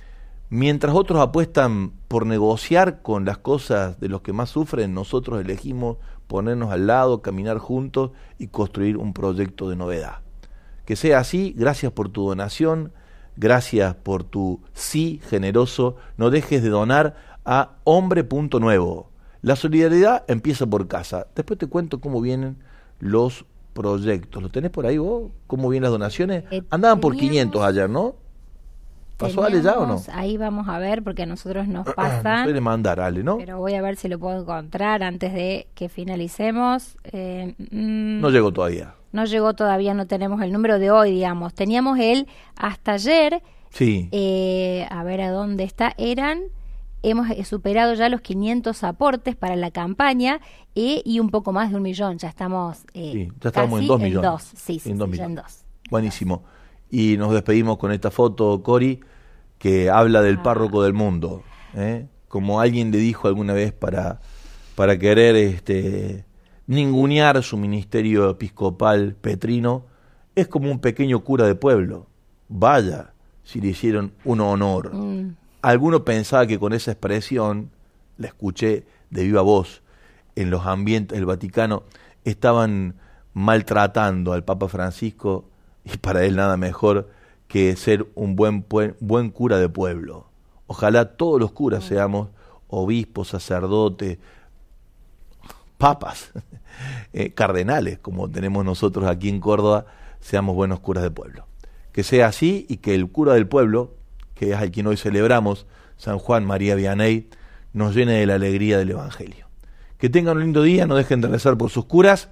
mientras 0.51 0.95
otros 0.95 1.19
apuestan 1.19 1.93
por 2.09 2.27
negociar 2.27 3.01
con 3.01 3.25
las 3.25 3.39
cosas 3.39 3.99
de 4.01 4.11
los 4.11 4.21
que 4.21 4.35
más 4.35 4.51
sufren, 4.51 4.93
nosotros 4.93 5.41
elegimos 5.41 5.97
ponernos 6.27 6.73
al 6.73 6.87
lado, 6.87 7.23
caminar 7.23 7.59
juntos 7.59 8.11
y 8.39 8.49
construir 8.49 8.97
un 8.97 9.13
proyecto 9.13 9.69
de 9.69 9.77
novedad. 9.77 10.19
Que 10.85 10.97
sea 10.97 11.19
así, 11.19 11.55
gracias 11.57 11.93
por 11.93 12.09
tu 12.09 12.29
donación, 12.29 12.93
gracias 13.37 13.95
por 13.95 14.25
tu 14.25 14.61
sí 14.73 15.21
generoso, 15.29 15.97
no 16.17 16.31
dejes 16.31 16.63
de 16.63 16.69
donar 16.69 17.17
a 17.45 17.77
hombre.nuevo. 17.85 19.11
La 19.43 19.57
solidaridad 19.57 20.25
empieza 20.29 20.67
por 20.67 20.89
casa. 20.89 21.27
Después 21.35 21.59
te 21.59 21.67
cuento 21.67 22.01
cómo 22.01 22.21
vienen 22.21 22.57
los 22.99 23.45
proyectos. 23.75 24.43
¿Lo 24.43 24.49
tenés 24.49 24.71
por 24.71 24.87
ahí 24.87 24.97
vos? 24.97 25.31
¿Cómo 25.47 25.69
vienen 25.69 25.83
las 25.83 25.93
donaciones? 25.93 26.45
Eh, 26.51 26.63
Andaban 26.71 27.01
por 27.01 27.17
500 27.17 27.63
ayer, 27.63 27.91
¿no? 27.91 28.15
¿Pasó 29.17 29.45
Ale 29.45 29.63
ya 29.63 29.79
o 29.79 29.87
no? 29.87 30.03
Ahí 30.13 30.37
vamos 30.37 30.69
a 30.69 30.79
ver 30.79 31.03
porque 31.03 31.23
a 31.23 31.27
nosotros 31.27 31.69
nos 31.69 31.87
pasa. 31.95 32.43
Puede 32.45 32.61
mandar 32.61 33.01
Ale, 33.01 33.23
¿no? 33.23 33.39
Pero 33.39 33.59
voy 33.59 33.75
a 33.75 33.83
ver 33.83 33.97
si 33.97 34.09
lo 34.09 34.19
puedo 34.19 34.41
encontrar 34.41 35.03
antes 35.03 35.33
de 35.33 35.69
que 35.75 35.89
finalicemos. 35.89 36.97
Eh, 37.05 37.55
mm, 37.59 38.21
no 38.21 38.31
llegó 38.31 38.53
todavía. 38.53 38.95
No 39.13 39.25
llegó 39.25 39.55
todavía, 39.55 39.95
no 39.95 40.07
tenemos 40.07 40.43
el 40.43 40.53
número 40.53 40.79
de 40.79 40.91
hoy, 40.91 41.13
digamos. 41.13 41.55
Teníamos 41.55 41.99
el 41.99 42.27
hasta 42.57 42.93
ayer. 42.93 43.43
Sí. 43.71 44.09
Eh, 44.13 44.87
a 44.91 45.05
ver 45.05 45.21
a 45.21 45.31
dónde 45.31 45.65
está. 45.65 45.95
Eran 45.97 46.41
hemos 47.03 47.31
eh, 47.31 47.45
superado 47.45 47.95
ya 47.95 48.09
los 48.09 48.23
500 48.23 48.83
aportes 48.83 49.37
para 49.37 49.57
la 49.57 49.71
campaña 49.71 50.41
y 50.75 51.21
un 51.21 51.31
poco 51.31 51.53
más 51.53 51.71
de 51.71 51.77
un 51.77 51.83
millón. 51.83 52.19
Ya 52.19 52.29
estamos, 52.29 52.79
sí, 52.93 53.31
ya 53.41 53.49
estamos 53.51 53.81
en 53.81 53.87
dos 53.87 54.01
millones. 54.01 54.31
dos, 54.31 54.43
sí, 54.43 54.79
sí, 54.81 54.91
en 54.91 54.99
dos 54.99 55.09
millones. 55.09 55.37
dos. 55.37 55.65
Buenísimo. 55.91 56.43
Y 56.95 57.17
nos 57.17 57.33
despedimos 57.33 57.77
con 57.79 57.91
esta 57.91 58.13
foto, 58.13 58.63
Cori, 58.63 59.01
que 59.59 59.91
habla 59.91 60.23
del 60.23 60.37
ah. 60.37 60.43
párroco 60.45 60.85
del 60.85 60.93
mundo. 60.93 61.43
¿eh? 61.75 62.07
Como 62.29 62.61
alguien 62.61 62.93
le 62.93 62.99
dijo 62.99 63.27
alguna 63.27 63.53
vez 63.53 63.73
para, 63.73 64.21
para 64.77 64.97
querer 64.97 65.35
este, 65.35 66.25
ningunear 66.69 67.43
su 67.43 67.57
ministerio 67.57 68.31
episcopal 68.31 69.17
petrino, 69.21 69.87
es 70.37 70.47
como 70.47 70.71
un 70.71 70.79
pequeño 70.79 71.25
cura 71.25 71.49
de 71.49 71.57
pueblo. 71.57 72.07
Vaya, 72.49 73.13
si 73.43 73.61
le 73.61 73.71
hicieron 73.71 74.13
un 74.25 74.41
honor. 74.41 74.95
Mm. 74.95 75.35
Alguno 75.63 76.05
pensaba 76.05 76.47
que 76.47 76.61
con 76.61 76.73
esa 76.73 76.93
expresión, 76.93 77.71
la 78.19 78.29
escuché 78.29 78.87
de 79.11 79.25
viva 79.25 79.43
voz, 79.43 79.83
en 80.37 80.49
los 80.49 80.65
ambientes 80.65 81.19
del 81.19 81.27
Vaticano, 81.27 81.83
estaban 82.25 82.95
maltratando 83.33 84.33
al 84.33 84.45
Papa 84.45 84.69
Francisco 84.69 85.47
y 85.93 85.97
para 85.99 86.25
él 86.25 86.37
nada 86.37 86.57
mejor 86.57 87.11
que 87.49 87.77
ser 87.77 88.07
un 88.15 88.37
buen, 88.37 88.65
buen, 89.01 89.31
cura 89.31 89.59
de 89.59 89.69
pueblo. 89.69 90.27
Ojalá 90.67 91.17
todos 91.17 91.39
los 91.39 91.53
curas 91.53 91.85
seamos 91.85 92.29
obispos, 92.69 93.29
sacerdotes, 93.29 94.19
papas, 95.79 96.33
eh, 97.13 97.33
cardenales, 97.33 97.99
como 97.99 98.29
tenemos 98.31 98.65
nosotros 98.65 99.07
aquí 99.07 99.29
en 99.29 99.41
Córdoba, 99.41 99.87
seamos 100.21 100.57
buenos 100.57 100.81
curas 100.81 101.05
de 101.05 101.11
pueblo. 101.11 101.47
Que 101.93 102.03
sea 102.03 102.27
así 102.27 102.67
y 102.69 102.79
que 102.79 102.95
el 102.95 103.09
cura 103.11 103.35
del 103.35 103.47
pueblo, 103.47 103.95
que 104.35 104.53
es 104.53 104.57
al 104.57 104.71
quien 104.73 104.87
hoy 104.87 104.97
celebramos, 104.97 105.67
San 105.97 106.19
Juan 106.19 106.45
María 106.45 106.75
Vianney, 106.75 107.29
nos 107.73 107.95
llene 107.95 108.15
de 108.15 108.27
la 108.27 108.35
alegría 108.35 108.79
del 108.79 108.91
Evangelio. 108.91 109.47
Que 109.99 110.09
tengan 110.09 110.39
un 110.39 110.43
lindo 110.43 110.63
día, 110.63 110.87
no 110.87 110.97
dejen 110.97 111.21
de 111.21 111.29
rezar 111.29 111.57
por 111.57 111.71
sus 111.71 111.85
curas 111.85 112.31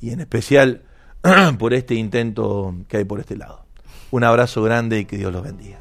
y 0.00 0.10
en 0.10 0.20
especial 0.20 0.82
por 1.58 1.74
este 1.74 1.94
intento 1.94 2.74
que 2.88 2.98
hay 2.98 3.04
por 3.04 3.20
este 3.20 3.36
lado. 3.36 3.64
Un 4.10 4.24
abrazo 4.24 4.62
grande 4.62 5.00
y 5.00 5.04
que 5.04 5.16
Dios 5.16 5.32
los 5.32 5.42
bendiga. 5.42 5.78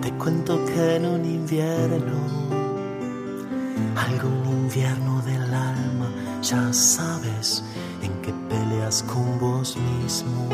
Te 0.00 0.10
cuento 0.12 0.64
que 0.64 0.96
en 0.96 1.06
un 1.06 1.24
invierno, 1.24 2.18
algún 3.96 4.46
invierno 4.46 5.20
del 5.22 5.42
alma, 5.52 6.10
ya 6.42 6.72
sabes 6.72 7.62
con 8.86 9.40
vos 9.40 9.76
mismo, 9.76 10.48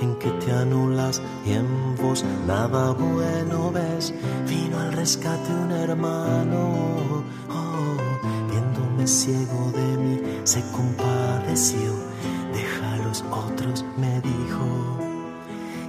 en 0.00 0.14
que 0.20 0.30
te 0.30 0.52
anulas 0.52 1.20
y 1.44 1.50
en 1.50 1.96
vos 1.96 2.24
nada 2.46 2.92
bueno 2.92 3.72
ves. 3.72 4.14
Vino 4.48 4.78
al 4.78 4.92
rescate 4.92 5.50
un 5.52 5.72
hermano, 5.72 7.24
oh, 7.50 7.96
viéndome 8.48 9.04
ciego 9.08 9.72
de 9.72 9.98
mí, 9.98 10.20
se 10.44 10.62
compadeció. 10.70 11.90
Deja 12.52 12.92
a 12.92 12.98
los 12.98 13.24
otros, 13.32 13.84
me 13.98 14.20
dijo, 14.20 14.98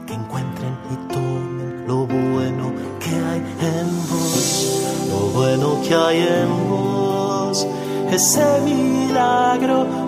que 0.08 0.14
encuentren 0.16 0.76
y 0.92 1.14
tomen 1.14 1.88
lo 1.88 2.08
bueno 2.08 2.74
que 3.00 3.12
hay 3.12 3.40
en 3.62 3.88
vos, 4.10 4.82
lo 5.10 5.40
bueno 5.40 5.80
que 5.88 5.94
hay 5.94 6.22
en 6.22 6.70
vos, 6.70 7.68
ese 8.10 8.62
milagro 8.62 10.05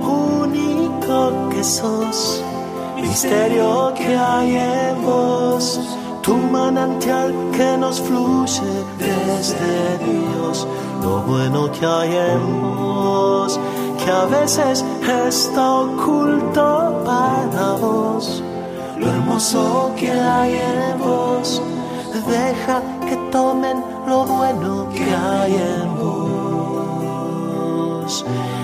que 1.08 1.64
sos, 1.64 2.44
misterio 2.98 3.94
que 3.96 4.18
hay 4.18 4.58
en 4.58 5.02
vos, 5.06 5.80
tu 6.22 6.36
manantial 6.36 7.34
que 7.56 7.78
nos 7.78 8.02
fluye 8.02 8.84
desde 9.00 9.98
Dios, 10.00 10.68
lo 11.02 11.22
bueno 11.22 11.72
que 11.72 11.86
hay 11.86 12.14
en 12.14 12.78
vos, 12.78 13.58
que 14.04 14.12
a 14.12 14.26
veces 14.26 14.84
está 15.30 15.72
oculto 15.72 17.02
para 17.06 17.72
vos, 17.80 18.44
lo 18.98 19.08
hermoso 19.08 19.94
que 19.96 20.12
hay 20.12 20.56
en 20.56 21.00
vos, 21.00 21.62
deja 22.28 22.82
que 23.08 23.16
tomen 23.32 23.82
lo 24.06 24.26
bueno 24.26 24.90
que 24.94 25.06
hay 25.06 25.54
en 25.54 25.96
vos, 26.02 27.06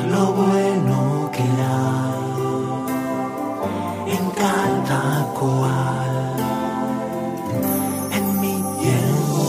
lo 0.10 0.26
bueno 0.34 1.32
que 1.32 1.44
hay 1.44 2.23
cada 4.44 5.26
cual 5.40 6.14
en 8.18 8.26
mi 8.42 8.56
tiempo. 8.82 9.42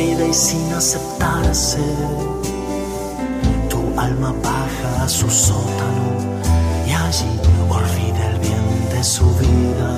libre 0.00 0.28
y 0.28 0.34
sin 0.34 0.72
aceptarse. 0.72 1.84
Tu 3.68 3.80
alma 4.00 4.32
baja 4.42 5.04
a 5.04 5.08
su 5.08 5.28
sótano 5.30 6.08
y 6.88 6.92
allí 7.06 7.32
olvida 7.68 8.22
el 8.30 8.38
bien 8.38 8.68
de 8.92 9.04
su 9.04 9.26
vida. 9.44 9.92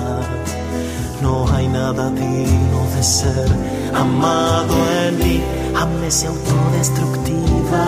No 1.21 1.47
hay 1.53 1.67
nada 1.67 2.09
digno 2.09 2.79
de 2.95 3.03
ser 3.03 3.49
amado 3.93 4.75
en 5.03 5.17
mí, 5.19 5.41
amnesia 5.81 6.29
autodestructiva. 6.29 7.85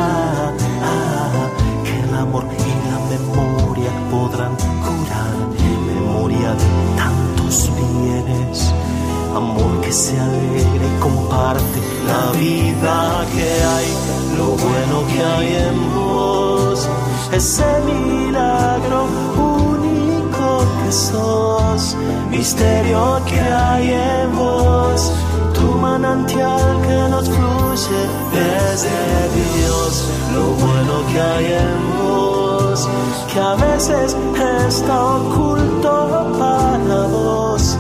Ah, 0.82 1.50
que 1.84 2.00
el 2.00 2.14
amor 2.16 2.46
y 2.46 2.74
la 2.90 3.00
memoria 3.14 3.92
podrán 4.12 4.56
curar, 4.86 5.36
memoria 5.94 6.54
de 6.54 6.68
tantos 6.96 7.70
bienes. 7.76 8.74
Amor 9.36 9.82
que 9.82 9.92
se 9.92 10.20
alegra 10.20 10.86
y 10.86 11.00
comparte 11.00 11.80
la 12.08 12.32
vida 12.38 13.26
que 13.34 13.48
hay, 13.74 13.88
lo 14.38 14.48
bueno 14.66 14.96
que 15.08 15.24
hay 15.24 15.56
en 15.68 15.94
vos, 15.94 16.90
ese 17.32 17.66
milagro 17.86 19.06
único 19.38 20.66
que 20.84 20.92
sos, 20.92 21.96
misterio 22.32 23.22
que 23.28 23.40
hay 23.40 23.92
en 23.92 24.36
vos, 24.36 25.14
tu 25.60 25.68
manantial 25.88 26.82
que 26.88 27.00
nos 27.10 27.26
fluye 27.36 28.02
desde 28.38 28.98
Dios, 29.40 29.92
lo 30.34 30.46
bueno 30.66 30.94
que 31.12 31.20
hay 31.22 31.46
en 31.66 31.80
vos, 31.98 32.88
que 33.32 33.40
a 33.40 33.56
veces 33.56 34.16
está 34.68 34.98
oculto 35.18 35.92
para 36.40 37.08
vos 37.08 37.78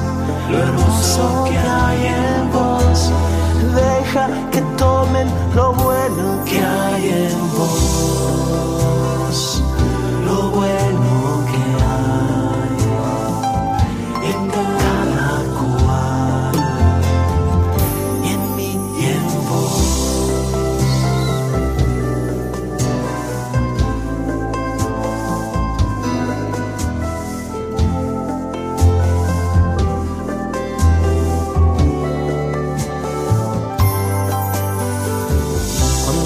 lo 0.51 0.57
hermoso 0.57 1.45
que 1.49 1.57
hay 1.57 2.07
en 2.07 2.51
vos. 2.51 3.11
Deja 3.75 4.27
que 4.51 4.61
tomen 4.77 5.27
lo 5.55 5.73
bueno 5.73 6.43
que 6.45 6.59
hay 6.59 7.09
en 7.09 7.39
vos. 7.41 7.48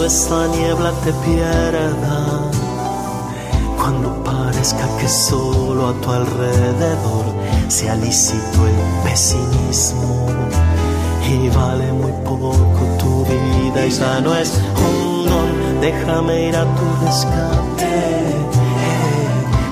Esta 0.05 0.47
niebla 0.47 0.91
te 1.05 1.13
pierda, 1.13 2.51
cuando 3.77 4.21
parezca 4.21 4.85
que 4.99 5.07
solo 5.07 5.87
a 5.87 5.93
tu 5.93 6.11
alrededor 6.11 7.25
sea 7.69 7.95
lícito 7.95 8.67
el 8.67 9.09
pesimismo. 9.09 10.27
Y 11.25 11.47
vale 11.55 11.93
muy 11.93 12.11
poco 12.25 12.53
tu 12.99 13.23
vida 13.23 13.85
y 13.85 13.91
ya 13.91 14.19
no 14.19 14.35
es 14.35 14.59
un 14.75 15.25
don, 15.25 15.79
déjame 15.79 16.49
ir 16.49 16.55
a 16.57 16.65
tu 16.65 17.05
rescate. 17.05 18.35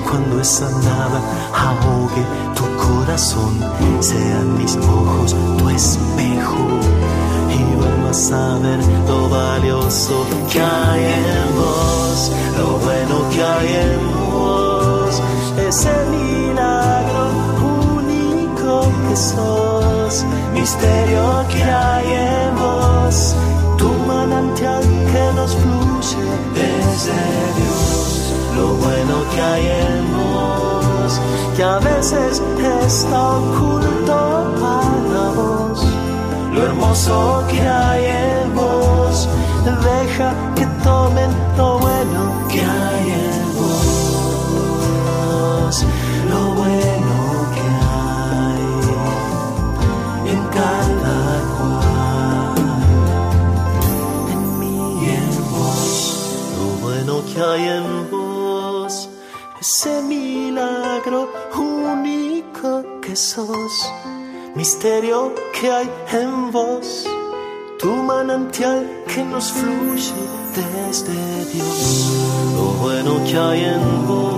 Cuando 0.08 0.40
esa 0.40 0.70
nada 0.70 1.20
ahogue 1.54 2.24
tu 2.56 2.64
corazón, 2.78 3.60
sean 4.00 4.56
mis 4.56 4.76
ojos 4.76 5.36
tu 5.58 5.68
espejo 5.68 7.21
a 8.12 8.58
ver 8.58 8.78
lo 9.08 9.26
valioso 9.30 10.26
que 10.52 10.60
hay 10.60 11.02
en 11.02 11.56
vos, 11.56 12.30
lo 12.58 12.78
bueno 12.84 13.26
que 13.30 13.42
hay 13.42 13.68
en 13.68 14.32
vos, 14.34 15.22
ese 15.56 15.94
milagro 16.10 17.30
único 17.96 18.92
que 19.08 19.16
sos, 19.16 20.26
misterio 20.52 21.42
que 21.48 21.62
hay 21.62 22.12
en 22.12 22.54
vos, 22.56 23.34
tu 23.78 23.88
manantial 24.06 24.82
que 24.82 25.32
nos 25.34 25.56
fluye 25.56 26.22
desde 26.52 27.18
Dios, 27.56 28.34
lo 28.54 28.74
bueno 28.74 29.24
que 29.34 29.40
hay 29.40 29.66
en 29.68 30.04
vos, 30.12 31.20
que 31.56 31.62
a 31.62 31.78
veces 31.78 32.42
está 32.84 33.36
oculto 33.38 34.52
para 34.60 35.30
vos 35.30 35.71
lo 36.52 36.62
hermoso 36.64 37.44
que 37.50 37.60
hay 37.60 38.04
en 38.04 38.54
vos. 38.54 39.28
Deja 39.64 40.34
que 40.54 40.66
tomen 40.84 41.30
lo 41.56 41.78
bueno 41.78 42.46
que 42.48 42.60
hay 42.60 43.10
en 43.10 43.54
vos. 43.56 43.84
Lo 46.30 46.42
bueno 46.54 47.14
que 47.54 47.66
hay 47.90 48.62
en 50.32 50.42
cada 50.58 51.18
cual. 51.56 52.60
En 54.32 54.42
mí 54.60 54.76
y 55.00 55.04
en 55.10 55.34
vos. 55.52 55.90
Lo 56.58 56.66
bueno 56.86 57.12
que 57.28 57.36
hay 57.42 57.64
en 57.78 57.86
vos. 58.10 58.94
Ese 59.60 60.02
milagro 60.02 61.20
único 61.56 62.68
que 63.00 63.14
sos 63.16 63.74
misterio 64.62 65.34
que 65.52 65.68
hay 65.68 65.90
en 66.12 66.52
vos, 66.52 67.04
tu 67.80 67.88
manantial 67.88 68.88
que 69.12 69.24
nos 69.24 69.50
fluye 69.50 70.22
desde 70.54 71.18
Dios, 71.52 72.12
lo 72.54 72.66
bueno 72.80 73.12
que 73.24 73.36
hay 73.36 73.64
en 73.64 74.06
vos. 74.06 74.22